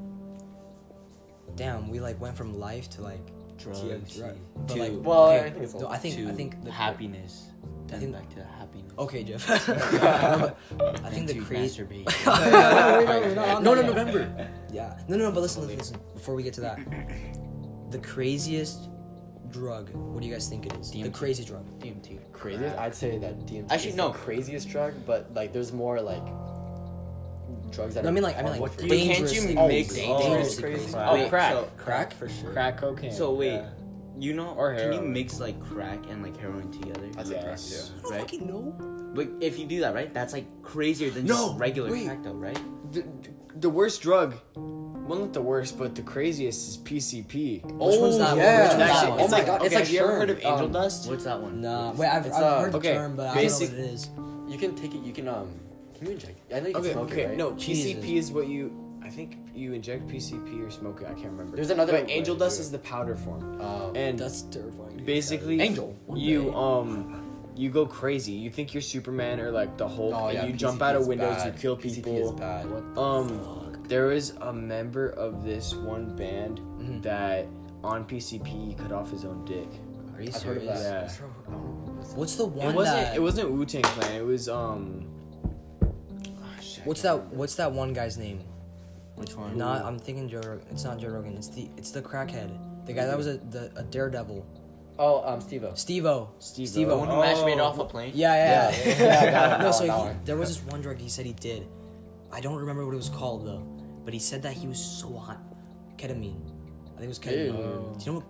damn, 1.57 1.89
we 1.89 2.01
like 2.01 2.21
went 2.21 2.37
from 2.37 2.59
life 2.59 2.91
to 2.91 3.03
like 3.03 3.27
Drugs. 3.63 3.81
DMT, 3.81 4.23
right? 4.23 4.37
But 4.57 4.69
To- 4.75 4.81
like, 4.81 4.93
Well, 5.03 5.27
okay, 5.31 5.39
I 5.47 5.51
think 5.51 5.63
it's 5.65 5.75
no, 5.75 5.89
I 5.89 5.97
think 5.99 6.29
I 6.29 6.33
think 6.33 6.65
the 6.65 6.71
happiness. 6.73 7.49
Then 7.87 8.01
think- 8.01 8.13
back 8.15 8.29
to 8.35 8.45
happiness. 8.45 8.93
Okay, 8.99 9.25
Jeff. 9.25 9.49
No, 9.69 10.89
I 11.05 11.11
think 11.11 11.29
the 11.29 11.41
crazy. 11.41 11.83
masturbate. 11.83 13.63
no, 13.63 13.75
no, 13.75 13.83
November. 13.83 14.49
Yeah, 14.73 14.99
no, 15.09 15.17
no, 15.17 15.25
no. 15.29 15.33
But 15.33 15.41
listen, 15.41 15.63
listen, 15.63 15.79
listen. 15.79 15.97
Before 16.15 16.35
we 16.35 16.43
get 16.43 16.55
to 16.55 16.61
that, 16.63 16.79
the 17.91 17.99
craziest 17.99 18.89
drug. 19.51 19.91
What 19.95 20.23
do 20.23 20.27
you 20.29 20.33
guys 20.33 20.49
think 20.49 20.67
it 20.67 20.73
is? 20.79 20.91
The 20.91 21.09
crazy 21.11 21.45
drug. 21.45 21.65
DMT. 21.81 22.19
Craziest? 22.33 22.77
I'd 22.79 22.95
say 22.95 23.19
that 23.19 23.47
DMT 23.47 23.71
Actually, 23.71 23.93
no. 23.95 24.09
the 24.09 24.19
craziest 24.19 24.69
drug, 24.69 24.95
but 25.07 25.33
like 25.35 25.53
there's 25.53 25.73
more 25.73 26.01
like 26.01 26.23
drugs 27.73 27.95
that 27.95 28.05
No, 28.05 28.11
I 28.11 28.13
mean 28.13 28.23
like 28.23 28.37
I 28.37 28.43
mean 28.43 28.47
harmful 28.61 28.67
like 28.67 28.75
for 28.79 28.83
you. 28.87 28.89
Can't 28.89 29.21
you 29.21 29.27
dangerously, 29.27 29.55
mix- 29.55 29.95
dangerously 29.95 30.05
Oh, 30.07 30.19
crazy. 30.31 30.63
crazy. 30.63 30.95
Oh, 30.97 31.15
Wait, 31.15 31.29
crack. 31.31 31.53
so- 31.53 31.69
Crack? 31.77 32.13
for 32.15 32.29
sure. 32.29 32.51
Crack 32.53 32.77
cocaine. 32.79 33.13
So 33.13 33.33
wait, 33.35 33.53
Yeah. 33.55 33.69
you 34.19 34.33
know, 34.35 34.55
Or 34.57 34.75
can 34.75 34.93
you 34.93 35.01
mix 35.01 35.41
like 35.41 35.61
crack 35.61 35.99
and 36.11 36.23
like 36.23 36.37
heroin 36.37 36.71
together? 36.71 37.09
That's 37.15 37.31
a 37.31 37.35
crack 37.35 37.45
Yes. 37.47 37.89
too. 37.89 37.95
I 37.99 38.03
don't 38.03 38.11
Right. 38.13 38.21
fucking 38.21 38.47
know. 38.47 38.75
But 39.15 39.29
if 39.41 39.59
you 39.59 39.67
do 39.67 39.81
that, 39.81 39.95
right, 39.95 40.13
that's 40.13 40.33
like 40.33 40.47
crazier 40.63 41.11
than 41.11 41.27
No, 41.27 41.49
just 41.49 41.59
regular 41.61 41.91
wait. 41.91 42.07
crack, 42.07 42.23
though, 42.23 42.33
right? 42.33 42.59
the, 42.93 43.05
the 43.59 43.71
worst 43.71 44.03
drug. 44.03 44.35
Well, 44.55 45.19
not 45.19 45.33
the 45.33 45.43
worst, 45.43 45.79
but 45.79 45.95
the 45.95 46.03
craziest 46.03 46.69
is 46.69 46.77
PCP. 46.79 47.63
Which 47.65 47.73
one's 48.01 48.19
that 48.19 48.29
one? 48.31 48.39
yeah. 48.39 48.63
Which 48.63 48.69
one's 48.69 48.79
That 48.79 48.79
that 48.79 49.01
shit- 49.01 49.11
one? 49.11 49.19
Oh 49.21 49.23
it's 49.25 49.33
my 49.33 49.39
like, 49.39 49.47
God, 49.47 49.57
okay, 49.57 49.67
it's 49.67 49.75
like 49.75 49.85
have 49.85 49.93
you 49.93 50.01
ever 50.01 50.13
heard 50.17 50.31
of 50.31 50.37
Angel 50.39 50.67
Um, 50.67 50.73
Dust? 50.73 51.11
What's 51.11 51.25
that 51.25 51.41
one? 51.41 51.61
Nah, 51.61 51.93
wait, 51.93 52.07
I've, 52.09 52.27
I've 52.27 52.33
uh, 52.33 52.61
heard 52.61 52.73
the 52.73 52.79
okay, 52.79 52.95
term, 52.95 53.17
but 53.17 53.27
I 53.27 53.35
don't 53.35 53.45
know 53.45 53.53
what 53.53 53.63
it 53.63 53.79
is. 53.79 54.11
You 54.49 54.59
can 54.59 54.75
take 54.77 54.95
it. 54.95 55.03
You 55.03 55.13
can 55.13 55.29
um. 55.29 55.49
Can 56.03 56.11
you 56.11 56.13
inject? 56.17 56.53
I 56.53 56.59
know 56.61 56.67
you 56.67 56.73
can 56.75 56.83
Okay, 56.83 56.93
smoke 56.93 57.13
okay, 57.13 57.23
it, 57.23 57.29
right? 57.29 57.37
no, 57.37 57.53
Jesus. 57.53 57.93
PCP 58.05 58.17
is 58.17 58.33
what 58.33 58.49
you. 58.49 58.73
I 59.05 59.09
think 59.09 59.37
you 59.55 59.73
inject 59.73 60.09
PCP 60.09 60.67
or 60.67 60.71
smoke 60.71 61.01
it. 61.03 61.05
I 61.07 61.13
can't 61.15 61.27
remember. 61.31 61.55
There's 61.57 61.71
another 61.71 61.93
But 61.93 62.11
Angel 62.11 62.35
Dust 62.35 62.57
do 62.57 62.61
it. 62.61 62.65
is 62.65 62.71
the 62.73 62.79
powder 62.79 63.15
form, 63.15 63.61
Um, 63.61 63.95
and 63.97 64.19
That's 64.19 64.43
terrifying. 64.43 64.97
dude. 64.97 65.07
basically 65.07 65.61
Angel. 65.61 65.95
You 66.15 66.53
um 66.55 67.21
you 67.55 67.71
go 67.71 67.87
crazy. 67.87 68.33
You 68.33 68.51
think 68.51 68.75
you're 68.75 68.81
Superman 68.81 69.39
or 69.41 69.51
like 69.53 69.77
the 69.79 69.87
Hulk, 69.87 70.15
oh, 70.17 70.27
and 70.27 70.35
yeah, 70.35 70.45
you 70.47 70.55
PCP 70.55 70.57
jump 70.57 70.83
out 70.83 70.97
of 70.97 71.07
windows, 71.07 71.37
bad. 71.37 71.55
you 71.55 71.61
kill 71.61 71.77
PCP 71.77 71.95
people. 71.97 72.17
is 72.35 72.41
bad. 72.41 72.67
Um, 72.97 73.77
there 73.87 74.07
was 74.07 74.31
a 74.41 74.53
member 74.53 75.11
of 75.11 75.45
this 75.45 75.75
one 75.75 76.17
band 76.17 76.61
Mhm. 76.81 77.03
that 77.03 77.47
on 77.85 78.05
PCP 78.07 78.75
cut 78.79 78.91
off 78.93 79.11
his 79.11 79.25
own 79.25 79.45
dick. 79.45 79.69
Are 80.17 80.23
you 80.23 80.31
I've 80.35 80.43
heard 80.43 80.57
of 80.59 80.65
that. 80.65 80.81
Yeah. 80.81 81.03
What's 81.03 81.21
wrong- 81.21 81.35
I 81.47 81.51
don't 81.51 81.87
know. 81.87 81.93
What's- 81.95 82.15
What's 82.15 82.37
the 82.37 82.45
one 82.47 82.69
It 82.69 82.75
wasn't. 82.75 82.97
that? 82.97 83.17
It 83.17 83.21
wasn't 83.23 83.51
Wu 83.51 83.65
Tang 83.67 83.83
Clan. 83.83 84.13
It 84.21 84.25
was 84.25 84.49
um. 84.49 85.07
I 86.83 86.89
What's 86.89 87.03
that? 87.03 87.13
remember. 87.15 87.37
What's 87.37 87.55
that 87.57 87.73
one 87.73 87.93
guy's 87.93 88.17
name? 88.19 88.41
Which 89.17 89.35
one? 89.37 89.57
Not. 89.57 89.85
I'm 89.85 89.99
thinking 89.99 90.29
Joe. 90.29 90.41
Rogan. 90.41 90.67
It's 90.71 90.85
not 90.85 90.99
Joe 90.99 91.09
Rogan. 91.09 91.37
It's 91.37 91.49
the. 91.49 91.69
It's 91.77 91.91
the 91.91 92.03
crackhead. 92.03 92.51
The 92.87 92.93
guy 92.93 93.07
that 93.07 93.17
was 93.17 93.27
a 93.27 93.37
the, 93.39 93.71
a 93.77 93.83
daredevil. 93.83 94.45
Oh, 94.99 95.27
um, 95.27 95.41
Steve-O. 95.41 95.73
Steve-O. 95.75 96.31
Steve-O. 96.39 96.71
Steve-O. 96.71 96.91
The 96.91 96.97
one 96.97 97.09
who 97.09 97.15
masturbated 97.15 97.65
off 97.65 97.79
a 97.79 97.85
plane. 97.87 98.13
Yeah, 98.15 98.35
yeah, 98.35 98.71
Yeah, 98.71 98.85
yeah. 98.87 99.25
yeah, 99.25 99.31
that 99.31 99.61
no, 99.63 99.71
so 99.73 99.87
one, 99.87 100.13
he, 100.13 100.19
there 100.27 100.37
was 100.37 100.51
this 100.51 100.63
one 100.71 100.83
drug 100.83 100.99
he 100.99 101.09
said 101.09 101.25
he 101.25 101.33
did. 101.33 101.67
I 102.31 102.41
don't 102.41 102.57
remember 102.57 102.85
what 102.85 102.93
it 102.93 102.99
was 102.99 103.09
called 103.09 103.47
though, 103.47 103.63
but 104.05 104.13
he 104.13 104.21
said 104.21 104.43
that 104.43 104.53
he 104.53 104.67
was 104.69 104.79
so 104.79 105.13
hot. 105.15 105.41
Ketamine. 105.97 106.37
I 106.95 106.99
think 106.99 107.05
it 107.05 107.09
was 107.09 107.19
ketamine. 107.19 107.47
Ew. 107.57 107.97
Do 107.99 108.05
you 108.05 108.13
know 108.13 108.19
what? 108.19 108.27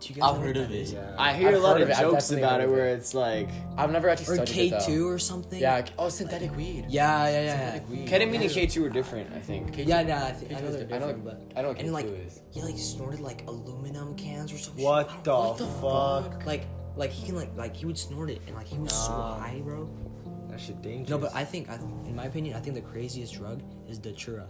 Do 0.00 0.14
you 0.14 0.20
guys 0.20 0.30
I've 0.34 0.40
heard 0.42 0.56
of 0.56 0.68
that 0.68 0.74
it. 0.74 0.80
is? 0.80 0.92
Yeah. 0.94 1.14
I 1.18 1.34
hear 1.34 1.48
I've 1.48 1.54
a 1.54 1.58
lot 1.58 1.76
of 1.76 1.82
of 1.82 1.90
it. 1.90 2.00
Jokes 2.00 2.30
about 2.30 2.60
it 2.62 2.68
where 2.70 2.88
it's 2.88 3.12
like 3.14 3.48
I've 3.76 3.90
never 3.92 4.08
actually 4.08 4.32
Or 4.38 4.46
studied 4.46 4.52
K 4.54 4.66
it, 4.68 4.70
though. 4.70 4.86
two 4.86 5.08
or 5.08 5.18
something. 5.18 5.60
Yeah. 5.60 5.84
Oh, 5.98 6.08
synthetic 6.08 6.56
weed. 6.56 6.86
Yeah, 6.88 7.24
yeah, 7.28 7.30
yeah. 7.30 7.40
yeah. 7.42 7.72
Synthetic 7.72 7.90
weed. 7.90 8.08
ketamine 8.08 8.40
and 8.42 8.50
K 8.50 8.66
two 8.66 8.84
are 8.84 8.88
different. 8.88 9.32
I 9.34 9.40
think. 9.40 9.74
K2 9.76 9.86
Yeah, 9.86 10.00
yeah. 10.00 10.24
I, 10.24 10.32
think, 10.32 10.52
I 10.52 10.54
K2 10.54 10.62
know 10.64 10.70
they're 10.72 10.80
different. 10.84 10.92
I 10.92 10.98
know- 11.06 11.06
different, 11.12 11.24
but 11.52 11.58
I 11.58 11.62
know 11.62 11.68
what 11.68 11.78
and 11.80 11.92
like 11.92 12.06
K2 12.06 12.26
is. 12.26 12.40
he 12.50 12.62
like 12.62 12.78
snorted 12.78 13.20
like 13.20 13.46
aluminum 13.46 14.14
cans 14.16 14.52
or 14.52 14.58
something. 14.58 14.84
What 14.84 15.24
the 15.24 15.66
fuck? 15.82 16.46
Like, 16.46 16.64
like 16.96 17.10
he 17.10 17.26
can 17.26 17.36
like 17.36 17.50
like 17.56 17.76
he 17.76 17.84
would 17.86 17.98
snort 17.98 18.30
it 18.30 18.40
and 18.46 18.56
like 18.56 18.66
he 18.66 18.78
was 18.78 18.92
so 18.92 19.12
high, 19.12 19.60
bro. 19.62 19.88
That 20.48 20.58
shit 20.60 20.80
dangerous. 20.82 21.10
No, 21.10 21.18
but 21.18 21.32
I 21.34 21.44
think, 21.44 21.70
I, 21.70 21.74
in 21.76 22.16
my 22.16 22.24
opinion, 22.24 22.56
I 22.56 22.60
think 22.60 22.74
the 22.74 22.80
craziest 22.80 23.34
drug 23.34 23.62
is 23.88 23.98
Datura. 23.98 24.48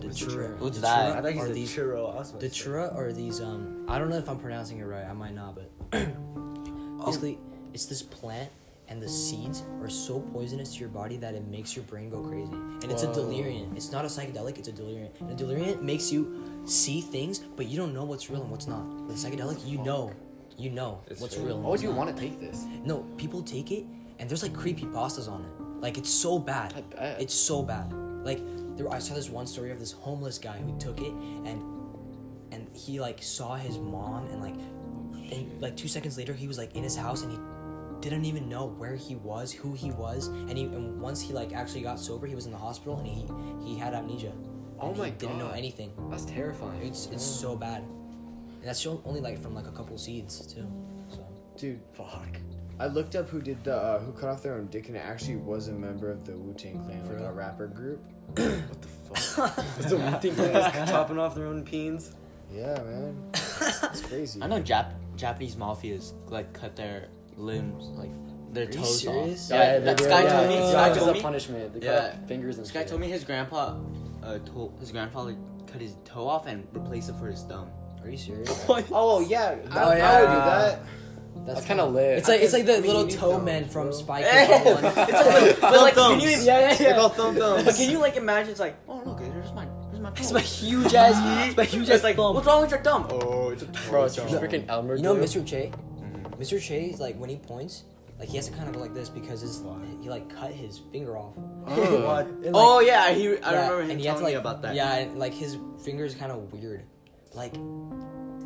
Datura. 0.00 0.56
What's 0.58 0.78
Datura 0.78 0.80
that? 0.80 1.16
I 1.24 1.32
thought 1.34 1.42
are 1.42 1.46
he's 1.46 1.54
these 1.54 1.76
a 1.78 1.80
churro. 1.80 2.12
I 2.14 2.18
was 2.18 2.30
about 2.30 2.40
to 2.40 2.50
say. 2.50 2.64
Datura 2.64 2.94
are 2.94 3.12
these 3.12 3.40
um 3.40 3.84
I 3.88 3.98
don't 3.98 4.10
know 4.10 4.18
if 4.18 4.28
I'm 4.28 4.38
pronouncing 4.38 4.78
it 4.78 4.84
right. 4.84 5.04
I 5.04 5.12
might 5.12 5.34
not, 5.34 5.54
but 5.56 5.70
basically 7.04 7.38
it's 7.74 7.86
this 7.86 8.02
plant 8.02 8.50
and 8.88 9.02
the 9.02 9.08
seeds 9.08 9.64
are 9.82 9.88
so 9.88 10.20
poisonous 10.20 10.74
to 10.74 10.80
your 10.80 10.88
body 10.88 11.16
that 11.16 11.34
it 11.34 11.44
makes 11.48 11.74
your 11.74 11.84
brain 11.86 12.08
go 12.08 12.20
crazy. 12.22 12.52
And 12.52 12.84
it's 12.84 13.02
a 13.02 13.08
Whoa. 13.08 13.14
delirium. 13.14 13.72
It's 13.76 13.90
not 13.90 14.04
a 14.04 14.08
psychedelic, 14.08 14.58
it's 14.58 14.68
a 14.68 14.72
delirium. 14.72 15.10
And 15.20 15.30
a 15.32 15.34
delirium 15.34 15.84
makes 15.84 16.12
you 16.12 16.62
see 16.66 17.00
things, 17.00 17.40
but 17.40 17.66
you 17.66 17.76
don't 17.76 17.92
know 17.92 18.04
what's 18.04 18.30
real 18.30 18.42
and 18.42 18.50
what's 18.50 18.68
not. 18.68 18.84
With 19.06 19.16
a 19.24 19.28
psychedelic, 19.28 19.66
you 19.66 19.78
know. 19.78 20.12
You 20.56 20.70
know 20.70 21.00
It's 21.08 21.20
what's 21.20 21.34
true. 21.34 21.44
real. 21.44 21.56
and 21.56 21.64
Why 21.64 21.70
would 21.70 21.82
you 21.82 21.88
not. 21.88 21.98
want 21.98 22.16
to 22.16 22.22
take 22.22 22.40
this? 22.40 22.64
No, 22.84 23.00
people 23.18 23.42
take 23.42 23.72
it 23.72 23.84
and 24.20 24.30
there's 24.30 24.42
like 24.42 24.54
creepy 24.54 24.84
pastas 24.86 25.28
on 25.28 25.42
it. 25.42 25.80
Like 25.82 25.98
it's 25.98 26.08
so 26.08 26.38
bad. 26.38 26.72
I 26.74 26.80
bet. 26.82 27.20
It's 27.20 27.34
so 27.34 27.62
bad. 27.62 27.92
Like 27.92 28.40
there, 28.76 28.92
I 28.92 28.98
saw 28.98 29.14
this 29.14 29.30
one 29.30 29.46
story 29.46 29.70
of 29.70 29.78
this 29.78 29.92
homeless 29.92 30.38
guy 30.38 30.58
who 30.58 30.78
took 30.78 31.00
it 31.00 31.12
and 31.12 31.62
and 32.52 32.68
he 32.74 33.00
like 33.00 33.22
saw 33.22 33.56
his 33.56 33.78
mom 33.78 34.26
and 34.28 34.40
like 34.40 34.54
and 35.32 35.60
like 35.60 35.76
two 35.76 35.88
seconds 35.88 36.16
later 36.16 36.32
he 36.32 36.46
was 36.46 36.58
like 36.58 36.74
in 36.76 36.82
his 36.82 36.96
house 36.96 37.22
and 37.22 37.32
he 37.32 37.38
didn't 38.00 38.24
even 38.26 38.48
know 38.48 38.66
where 38.66 38.94
he 38.94 39.16
was, 39.16 39.52
who 39.52 39.72
he 39.72 39.90
was, 39.90 40.28
and 40.28 40.56
he 40.56 40.64
and 40.64 41.00
once 41.00 41.20
he 41.20 41.32
like 41.32 41.52
actually 41.52 41.80
got 41.80 41.98
sober, 41.98 42.26
he 42.26 42.34
was 42.34 42.46
in 42.46 42.52
the 42.52 42.58
hospital 42.58 42.98
and 42.98 43.06
he 43.06 43.26
he 43.64 43.78
had 43.78 43.94
amnesia. 43.94 44.32
Oh 44.78 44.90
And 44.90 44.98
my 44.98 45.06
he 45.06 45.10
didn't 45.12 45.38
know 45.38 45.50
anything. 45.50 45.92
That's 46.10 46.24
terrifying. 46.24 46.82
It's 46.82 47.06
it's 47.06 47.24
so 47.24 47.56
bad. 47.56 47.82
And 47.82 48.64
that's 48.64 48.86
only 48.86 49.20
like 49.20 49.38
from 49.38 49.54
like 49.54 49.66
a 49.66 49.72
couple 49.72 49.96
seeds 49.98 50.46
too. 50.46 50.66
So 51.08 51.26
Dude, 51.56 51.80
Fuck. 51.94 52.38
I 52.78 52.86
looked 52.88 53.16
up 53.16 53.30
who 53.30 53.40
did 53.40 53.64
the 53.64 53.74
uh, 53.74 54.00
who 54.00 54.12
cut 54.12 54.28
off 54.28 54.42
their 54.42 54.54
own 54.54 54.66
dick, 54.66 54.88
and 54.88 54.96
it 54.96 55.00
actually 55.00 55.36
was 55.36 55.68
a 55.68 55.72
member 55.72 56.10
of 56.10 56.24
the 56.24 56.36
Wu 56.36 56.52
Tang 56.52 56.82
Clan, 56.84 57.06
like 57.08 57.20
a 57.20 57.32
rapper 57.32 57.66
group. 57.66 58.04
What 58.34 58.82
the 58.82 58.88
fuck? 58.88 59.64
It's 59.78 59.90
the 59.90 59.96
one 59.98 60.20
thing 60.20 60.34
that's 60.36 60.90
chopping 60.90 61.18
off 61.18 61.34
their 61.34 61.46
own 61.46 61.64
peens. 61.64 62.12
Yeah, 62.52 62.74
man, 62.82 63.30
it's 63.32 64.02
crazy. 64.02 64.40
I 64.42 64.46
know 64.46 64.60
Jap- 64.62 64.92
Japanese 65.16 65.56
mafias 65.56 66.12
like 66.30 66.52
cut 66.52 66.76
their 66.76 67.08
limbs, 67.36 67.84
like 67.98 68.10
their 68.52 68.64
you 68.64 68.70
toes 68.72 69.02
serious? 69.02 69.50
off. 69.50 69.56
Yeah, 69.58 69.72
Yeah, 69.74 69.78
they 69.80 69.84
that 69.94 69.98
guy 69.98 70.22
yeah, 70.22 70.32
told 70.36 70.48
me. 70.48 70.54
it's 70.54 70.72
not 70.72 70.72
guy 70.74 70.88
just 70.88 70.98
told 71.00 71.10
a 71.10 71.14
me. 71.14 71.22
punishment. 71.22 71.74
They 71.74 71.80
cut 71.80 71.86
Yeah. 71.86 72.20
off 72.22 72.28
fingers 72.28 72.56
and 72.56 72.64
This 72.66 72.72
guy 72.72 72.80
shit. 72.80 72.88
told 72.88 73.00
me 73.00 73.08
his 73.08 73.24
grandpa, 73.24 73.74
uh, 74.22 74.38
told 74.38 74.78
his 74.80 74.92
grandfather 74.92 75.36
cut 75.66 75.80
his 75.80 75.96
toe 76.04 76.26
off 76.28 76.46
and 76.46 76.66
replaced 76.72 77.08
it 77.10 77.16
for 77.16 77.26
his 77.26 77.42
thumb. 77.42 77.68
Are 78.02 78.08
you 78.10 78.16
serious? 78.16 78.64
Oh 78.68 79.20
yeah, 79.28 79.56
I, 79.70 79.78
Oh, 79.82 79.88
I 79.88 79.88
would 79.90 79.96
do 79.96 80.32
yeah. 80.36 80.44
that. 80.46 80.78
That's 81.46 81.64
kind 81.64 81.80
of 81.80 81.92
lit. 81.92 82.18
It's 82.18 82.28
like 82.28 82.40
it's 82.40 82.52
like 82.52 82.66
the 82.66 82.80
little 82.80 83.08
you 83.08 83.16
toe 83.16 83.40
men 83.40 83.66
from 83.66 83.88
bro. 83.88 83.92
Spike. 83.96 84.24
Hey! 84.24 84.52
and 84.52 84.64
One. 84.64 84.82
but 85.60 85.62
like, 85.62 85.94
can 85.94 86.20
you, 86.20 86.30
Yeah, 86.30 86.40
yeah, 86.42 86.76
yeah. 86.80 86.94
call 86.96 87.08
thumb 87.10 87.36
thumbs. 87.36 87.64
but 87.64 87.74
can 87.76 87.88
you 87.90 87.98
like 87.98 88.16
imagine? 88.16 88.50
It's 88.50 88.60
like, 88.60 88.76
oh 88.88 88.96
look, 89.04 89.20
oh. 89.20 89.30
there's 89.30 89.52
my, 89.52 89.66
there's 89.90 90.00
my 90.00 90.10
toe. 90.10 90.16
It's 90.18 90.32
my 90.32 90.40
huge 90.40 90.94
ass. 90.94 91.48
It's 91.48 91.56
my 91.56 91.64
huge 91.76 91.88
ass 91.88 92.02
like, 92.02 92.16
thumb. 92.16 92.34
what's 92.34 92.46
wrong 92.46 92.62
with 92.62 92.70
your 92.70 92.80
thumb? 92.80 93.06
Oh, 93.10 93.50
it's 93.50 93.62
a 93.62 93.66
Bro, 93.66 94.04
it's 94.04 94.16
toe. 94.16 94.24
freaking 94.26 94.68
Elmer. 94.68 94.96
You 94.96 95.02
know 95.02 95.14
dude. 95.14 95.24
Mr. 95.24 95.46
Che? 95.46 95.70
Mm-hmm. 95.72 96.42
Mr. 96.42 96.60
Che 96.60 96.84
is 96.86 96.98
like 97.00 97.16
when 97.16 97.30
he 97.30 97.36
points, 97.36 97.84
like 98.18 98.28
he 98.28 98.36
has 98.36 98.48
to 98.48 98.54
kind 98.54 98.68
of 98.68 98.74
go 98.74 98.80
like 98.80 98.94
this 98.94 99.08
because 99.08 99.42
his 99.42 99.62
he 100.02 100.08
like 100.08 100.28
cut 100.34 100.50
his 100.50 100.80
finger 100.90 101.16
off. 101.16 101.36
What? 101.66 101.78
Oh. 101.78 102.18
And, 102.18 102.42
like, 102.44 102.52
Oh 102.54 102.80
yeah, 102.80 103.02
I 103.02 103.12
hear. 103.12 103.38
I 103.42 103.52
yeah, 103.52 103.56
remember 103.62 103.82
him 103.82 103.90
and 103.90 104.00
he 104.00 104.06
had 104.06 104.16
telling 104.16 104.32
to, 104.32 104.38
like, 104.38 104.44
me 104.44 104.50
about 104.50 104.62
that. 104.62 104.74
Yeah, 104.74 104.94
and, 104.94 105.18
like 105.18 105.32
his 105.34 105.56
finger 105.84 106.04
is 106.04 106.14
kind 106.14 106.32
of 106.32 106.52
weird. 106.52 106.82
Like 107.34 107.54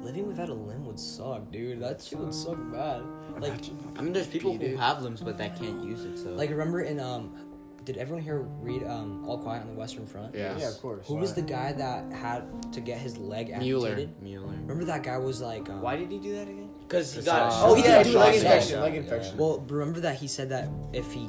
living 0.03 0.27
without 0.27 0.49
a 0.49 0.55
limb 0.55 0.85
would 0.87 0.99
suck, 1.01 1.51
dude. 1.51 1.81
That 1.81 2.03
shit 2.03 2.19
would 2.19 2.35
suck 2.35 2.59
bad. 2.73 3.03
Like 3.39 3.55
I 3.97 4.03
mean, 4.03 4.13
there's 4.13 4.27
people 4.27 4.57
who 4.57 4.77
have 4.77 5.03
limbs 5.03 5.21
but 5.21 5.39
that 5.39 5.59
can't 5.59 5.85
use 5.85 6.05
it. 6.05 6.19
So 6.19 6.31
like 6.31 6.51
remember 6.51 6.83
in 6.83 6.99
um, 7.01 7.33
did 7.85 7.97
everyone 7.97 8.23
here 8.23 8.41
read 8.41 8.83
um 8.85 9.25
All 9.27 9.39
Quiet 9.39 9.63
on 9.63 9.69
the 9.69 9.75
Western 9.75 10.07
Front? 10.07 10.35
Yeah. 10.35 10.57
Yeah, 10.59 10.69
of 10.69 10.79
course. 10.81 11.07
Who 11.07 11.15
was 11.17 11.35
the 11.35 11.43
guy 11.43 11.73
that 11.73 12.13
had 12.13 12.73
to 12.73 12.81
get 12.81 12.99
his 12.99 13.17
leg 13.17 13.51
amputated? 13.51 14.21
Mueller. 14.21 14.47
Mueller. 14.47 14.59
Remember 14.63 14.85
that 14.85 15.03
guy 15.03 15.17
was 15.19 15.41
like. 15.41 15.69
Um, 15.71 15.81
Why 15.81 15.97
did 15.97 16.11
he 16.11 16.19
do 16.19 16.35
that 16.35 16.43
again? 16.49 16.69
Because 16.81 17.15
he 17.15 17.23
got. 17.23 17.53
uh, 17.53 17.69
Oh, 17.71 17.75
he 17.75 17.83
yeah, 17.83 18.03
did, 18.03 18.15
leg 18.15 18.35
dude. 18.35 18.43
infection, 18.45 18.81
leg 18.81 18.95
infection. 18.97 19.37
Well, 19.39 19.61
remember 19.69 20.01
that 20.01 20.17
he 20.17 20.27
said 20.29 20.49
that 20.51 20.69
if 20.93 21.11
he 21.13 21.29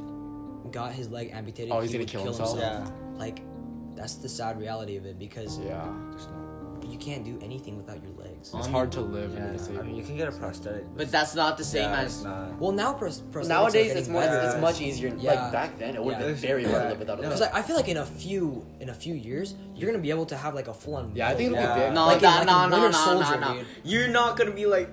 got 0.72 0.92
his 0.94 1.10
leg 1.10 1.30
amputated, 1.34 1.72
Oh, 1.74 1.80
he's 1.82 1.92
he 1.92 1.98
gonna 1.98 2.02
would 2.04 2.10
kill 2.10 2.24
kill 2.24 2.34
himself? 2.34 2.60
himself. 2.60 2.92
Like, 3.18 3.42
that's 3.96 4.16
the 4.16 4.30
sad 4.30 4.60
reality 4.60 4.96
of 4.98 5.06
it 5.06 5.20
because 5.20 5.60
Yeah. 5.60 5.88
You 6.92 6.98
can't 6.98 7.24
do 7.24 7.40
anything 7.42 7.78
without 7.78 8.02
your 8.04 8.12
legs. 8.24 8.52
It's 8.54 8.68
hard 8.68 8.92
to 8.94 9.02
live 9.02 9.34
Yeah, 9.34 9.46
in 9.48 9.54
the 9.54 9.60
city. 9.60 9.80
I 9.80 9.82
mean, 9.84 9.96
you 9.96 10.04
can 10.04 10.18
get 10.18 10.28
a 10.28 10.32
prosthetic. 10.32 10.84
But 10.96 11.12
that's 11.12 11.34
not 11.36 11.58
the 11.58 11.64
same 11.64 11.90
yeah, 11.90 12.02
as. 12.02 12.24
not. 12.24 12.60
Well, 12.60 12.72
now 12.72 12.94
pros- 12.94 13.22
prosthetics 13.22 13.48
Nowadays, 13.48 13.92
are 13.94 13.98
it's 13.98 14.08
getting 14.08 14.14
more. 14.14 14.22
better. 14.24 14.48
It's 14.50 14.62
much 14.62 14.82
easier. 14.82 15.14
Yeah. 15.18 15.32
Like 15.34 15.52
back 15.52 15.80
then, 15.80 15.96
it 15.96 16.04
would 16.04 16.14
have 16.16 16.22
Yeah. 16.24 16.28
been 16.28 16.36
very 16.36 16.64
hard 16.66 16.82
to 16.84 16.90
live 16.90 17.00
without 17.00 17.20
a 17.20 17.22
Yeah. 17.22 17.28
Because 17.30 17.42
like, 17.42 17.56
I 17.56 17.62
feel 17.62 17.76
like 17.76 17.88
in 17.88 17.98
a 17.98 18.06
few 18.06 18.66
in 18.80 18.90
a 18.90 18.94
few 18.94 19.14
years, 19.14 19.56
you're 19.76 19.90
gonna 19.90 20.02
be 20.04 20.10
able 20.12 20.26
to 20.28 20.36
have 20.38 20.54
like 20.54 20.68
a 20.68 20.74
full 20.74 20.96
on. 20.96 21.12
Yeah, 21.16 21.30
I 21.30 21.36
think 21.36 21.52
it'll 21.52 21.64
Yeah. 21.64 21.76
be 21.76 21.82
big. 21.82 21.94
No, 21.94 22.06
Like 22.08 22.18
in- 22.18 22.24
like 22.24 22.46
nah, 22.46 22.64
in 22.64 22.70
nah, 22.70 22.76
Winter 22.78 22.90
nah, 22.98 23.06
Soldier, 23.06 23.40
nah, 23.40 23.48
nah. 23.48 23.54
dude. 23.56 23.66
You're 23.84 24.08
not 24.10 24.38
gonna 24.38 24.52
be 24.52 24.66
like. 24.66 24.90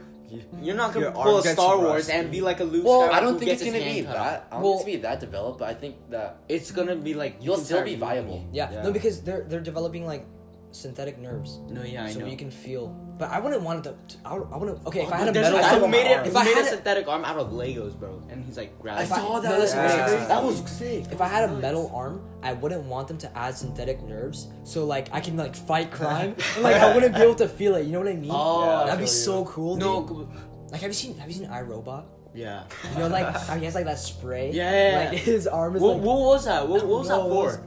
You're 0.60 0.76
not 0.76 0.92
gonna 0.92 1.06
Your 1.06 1.12
pull 1.12 1.22
a 1.22 1.34
arm 1.36 1.42
gets 1.42 1.54
Star 1.54 1.78
Wars 1.78 1.90
rusty. 2.04 2.12
and 2.12 2.30
be 2.30 2.42
like 2.42 2.60
a 2.60 2.64
Luke 2.64 2.84
Well, 2.84 3.00
Skywalker 3.08 3.12
I 3.14 3.20
don't 3.20 3.38
think 3.38 3.50
it's 3.50 3.62
gonna 3.64 3.78
be 3.78 3.84
hand 3.84 4.06
cut 4.08 4.16
off. 4.18 4.24
that. 4.26 4.46
I 4.50 4.54
don't 4.56 4.62
Well- 4.62 4.72
think 4.72 4.80
it's 4.80 4.84
gonna 4.84 4.96
be 4.98 5.02
that 5.08 5.20
developed, 5.20 5.58
but 5.60 5.68
I 5.70 5.74
think 5.74 5.94
that 6.10 6.36
It's 6.50 6.70
gonna 6.70 6.96
be 6.96 7.14
like 7.14 7.36
you 7.40 7.46
you'll 7.46 7.56
still 7.56 7.82
be 7.82 7.94
viable. 7.96 8.44
Yeah. 8.52 8.70
Yeah. 8.70 8.82
no, 8.82 8.92
because 8.92 9.22
they're 9.22 9.46
they're 9.48 9.60
developing 9.70 10.04
like 10.04 10.26
synthetic 10.70 11.18
nerves, 11.18 11.58
No, 11.68 11.82
yeah, 11.82 12.04
I 12.04 12.10
so 12.10 12.20
know. 12.20 12.26
you 12.26 12.36
can 12.36 12.50
feel. 12.50 12.88
But 13.18 13.30
I 13.30 13.40
wouldn't 13.40 13.62
want 13.62 13.84
it 13.86 13.94
to. 14.08 14.16
I, 14.24 14.34
would- 14.38 14.48
I 14.52 14.56
wouldn't. 14.56 14.86
Okay, 14.86 15.02
if 15.02 15.08
Oh, 15.10 15.12
I 15.14 15.16
had 15.18 15.28
a 15.28 15.32
metal, 15.32 15.58
a 15.58 15.60
guy 15.62 15.80
arm- 15.80 15.90
made 15.90 16.06
it. 16.06 16.26
If 16.26 16.36
I 16.36 16.44
made 16.44 16.54
had 16.54 16.64
a 16.64 16.66
a- 16.68 16.70
synthetic 16.70 17.08
arm 17.08 17.24
out 17.24 17.36
of 17.38 17.50
Legos, 17.52 17.98
bro, 17.98 18.22
and 18.28 18.44
he's 18.44 18.56
like 18.56 18.78
grabbing. 18.78 19.04
If 19.04 19.12
I- 19.12 19.16
saw 19.18 19.40
that. 19.40 19.58
listen, 19.58 19.82
listen, 19.82 19.98
Yeah. 19.98 20.06
listen. 20.06 20.28
That 20.28 20.44
was 20.44 20.56
sick. 20.70 21.04
If 21.10 21.20
I 21.20 21.26
had 21.28 21.48
a 21.48 21.52
metal 21.54 21.90
arm, 21.94 22.22
I 22.42 22.52
wouldn't 22.52 22.84
want 22.84 23.08
them 23.08 23.18
to 23.18 23.38
add 23.38 23.56
synthetic 23.56 24.02
nerves, 24.02 24.48
so 24.64 24.84
like 24.84 25.08
I 25.12 25.20
can 25.20 25.36
like 25.36 25.56
fight 25.56 25.90
crime. 25.90 26.36
and, 26.54 26.62
like 26.62 26.76
I 26.76 26.94
wouldn't 26.94 27.14
be 27.14 27.22
able 27.22 27.34
to 27.36 27.48
feel 27.48 27.74
it. 27.74 27.86
You 27.86 27.92
know 27.92 28.00
what 28.00 28.08
I 28.08 28.14
mean? 28.14 28.30
Oh, 28.32 28.64
Yeah, 28.64 28.84
that'd 28.84 28.98
be 29.00 29.04
feel 29.06 29.08
so 29.08 29.44
cool. 29.46 29.74
Dude. 29.76 29.80
No, 29.84 30.28
like 30.70 30.80
have 30.82 30.90
you 30.90 30.94
seen 30.94 31.16
have 31.18 31.28
you 31.28 31.34
seen 31.34 31.48
iRobot? 31.48 32.04
yeah. 32.34 32.64
You 32.92 32.98
know, 33.00 33.08
like 33.08 33.26
how 33.36 33.56
he 33.58 33.64
has 33.64 33.74
like 33.74 33.86
that 33.86 33.98
spray. 33.98 34.52
Yeah. 34.52 35.08
Like 35.10 35.18
his 35.32 35.46
arm 35.48 35.74
is 35.76 35.82
What, 35.82 35.96
like. 35.96 36.02
what 36.06 36.18
was 36.20 36.44
that? 36.44 36.68
What, 36.68 36.86
what 36.86 36.98
was 37.00 37.08
that 37.08 37.20
for? 37.20 37.66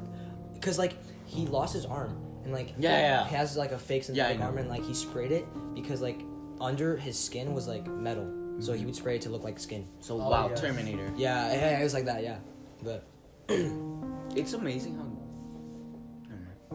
Because 0.54 0.78
like 0.78 0.94
he 1.26 1.46
lost 1.48 1.74
his 1.74 1.86
arm 1.86 2.16
and 2.44 2.54
like 2.54 2.74
Yeah, 2.78 3.00
yeah. 3.00 3.28
he 3.28 3.36
has 3.36 3.56
like 3.58 3.72
a 3.72 3.78
fake 3.78 4.04
synthetic 4.04 4.40
know. 4.40 4.46
arm 4.46 4.58
and 4.58 4.70
like 4.70 4.84
he 4.84 4.94
sprayed 4.94 5.32
it 5.32 5.46
because 5.74 6.02
like 6.02 6.22
under 6.60 6.98
his 6.98 7.18
skin 7.18 7.54
was 7.54 7.68
like 7.68 7.88
metal, 7.88 8.26
so 8.60 8.72
he 8.74 8.80
mm-hmm. 8.80 8.86
would 8.88 8.96
spray 8.96 9.16
it 9.16 9.22
to 9.24 9.30
look 9.30 9.44
like 9.44 9.60
skin. 9.60 9.88
So 10.00 10.22
Oh, 10.22 10.30
wow, 10.30 10.50
yeah. 10.50 10.56
Terminator. 10.56 11.12
Yeah, 11.16 11.52
yeah, 11.54 11.80
it 11.80 11.84
was 11.84 11.94
like 11.94 12.06
that. 12.06 12.24
Yeah, 12.24 12.38
but. 12.84 13.08
It's 14.34 14.54
amazing 14.54 14.96
how. 14.96 15.04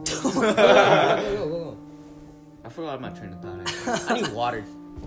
go, 0.03 0.41
Never 0.41 1.37
go, 1.37 1.47
go, 1.47 1.49
go. 1.49 1.77
I 2.63 2.69
forgot 2.69 3.01
my 3.01 3.09
train 3.09 3.33
of 3.33 3.41
thought. 3.41 4.11
I 4.11 4.13
need 4.21 4.27
water. 4.33 4.63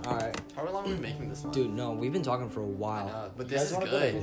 All 0.07 0.17
right, 0.17 0.41
How 0.57 0.69
long 0.69 0.85
are 0.87 0.89
we 0.89 0.97
making 1.01 1.29
this 1.29 1.45
one? 1.45 1.53
dude. 1.53 1.71
No, 1.73 1.93
we've 1.93 2.13
been 2.13 2.23
talking 2.23 2.49
for 2.49 2.61
a 2.63 2.67
while. 2.67 3.07
know, 3.07 3.31
but 3.37 3.49
this 3.49 3.61
guys 3.61 3.67
is 3.71 3.77
wanna 3.77 3.87
go 3.91 4.01
to 4.01 4.11
good. 4.13 4.15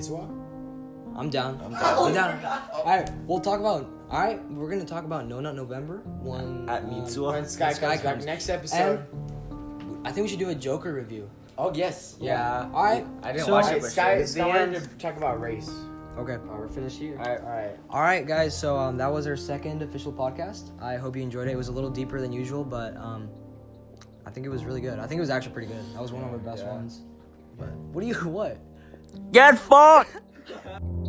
Mitsuwa? 1.18 1.20
I'm 1.20 1.30
down. 1.30 1.62
I'm 1.64 1.72
down. 1.72 2.08
I'm 2.08 2.14
down. 2.42 2.62
All 2.74 2.84
right, 2.86 3.10
we'll 3.26 3.40
talk 3.40 3.60
about. 3.60 3.90
All 4.10 4.20
right, 4.22 4.44
we're 4.52 4.70
gonna 4.70 4.86
talk 4.86 5.04
about 5.04 5.28
No 5.28 5.40
Not 5.40 5.56
November. 5.56 5.98
One 6.22 6.70
At 6.70 6.84
um, 6.84 6.90
Mitsuwa. 6.92 7.34
When 7.34 7.46
Sky, 7.46 7.74
Sky 7.74 7.88
comes 7.90 8.02
back 8.04 8.14
comes. 8.14 8.26
next 8.26 8.50
episode. 8.50 9.06
I 10.06 10.12
think 10.12 10.24
we 10.26 10.30
should 10.30 10.40
do 10.40 10.50
a 10.50 10.56
Joker 10.56 10.94
review. 10.94 11.30
Oh 11.58 11.74
yes. 11.74 12.16
Yeah. 12.22 12.70
All 12.74 12.84
right. 12.84 13.06
I 13.24 13.32
didn't 13.34 13.46
So- 13.48 13.52
watch 13.54 13.72
it, 13.72 13.82
but 13.82 13.92
Sky, 13.92 14.18
sure. 14.18 14.28
Sky 14.28 14.48
wanted 14.48 14.82
to 14.84 14.88
talk 14.98 15.18
about 15.18 15.42
race. 15.42 15.70
Okay. 16.18 16.34
Alright, 16.34 16.60
we're 16.60 16.68
finished 16.68 16.98
here. 16.98 17.18
Alright, 17.18 17.42
alright. 17.42 17.78
All 17.90 18.02
right, 18.02 18.26
guys. 18.26 18.58
So 18.58 18.78
um, 18.78 18.98
that 18.98 19.12
was 19.12 19.28
our 19.28 19.36
second 19.36 19.82
official 19.84 20.12
podcast. 20.14 20.72
I 20.82 20.96
hope 20.98 21.16
you 21.16 21.22
enjoyed 21.22 21.48
it. 21.48 21.52
It 21.52 21.58
was 21.58 21.68
a 21.68 21.72
little 21.72 21.90
deeper 21.92 22.20
than 22.22 22.32
usual, 22.32 22.64
but 22.64 22.96
um, 22.98 23.30
I 24.26 24.32
think 24.32 24.46
it 24.46 24.50
was 24.50 24.66
really 24.66 24.82
good. 24.82 24.98
I 24.98 25.06
think 25.08 25.18
it 25.20 25.22
was 25.22 25.30
actually 25.30 25.54
pretty 25.54 25.68
good. 25.68 25.84
That 25.94 26.02
was 26.02 26.12
one 26.12 26.24
of 26.24 26.32
our 26.32 26.38
best 26.40 26.64
Yeah. 26.64 26.72
ones. 26.74 27.02
But 27.58 27.70
what 27.74 28.02
do 28.02 28.08
you 28.08 28.14
what? 28.30 28.58
Get 29.32 29.60
fucked. 29.60 30.16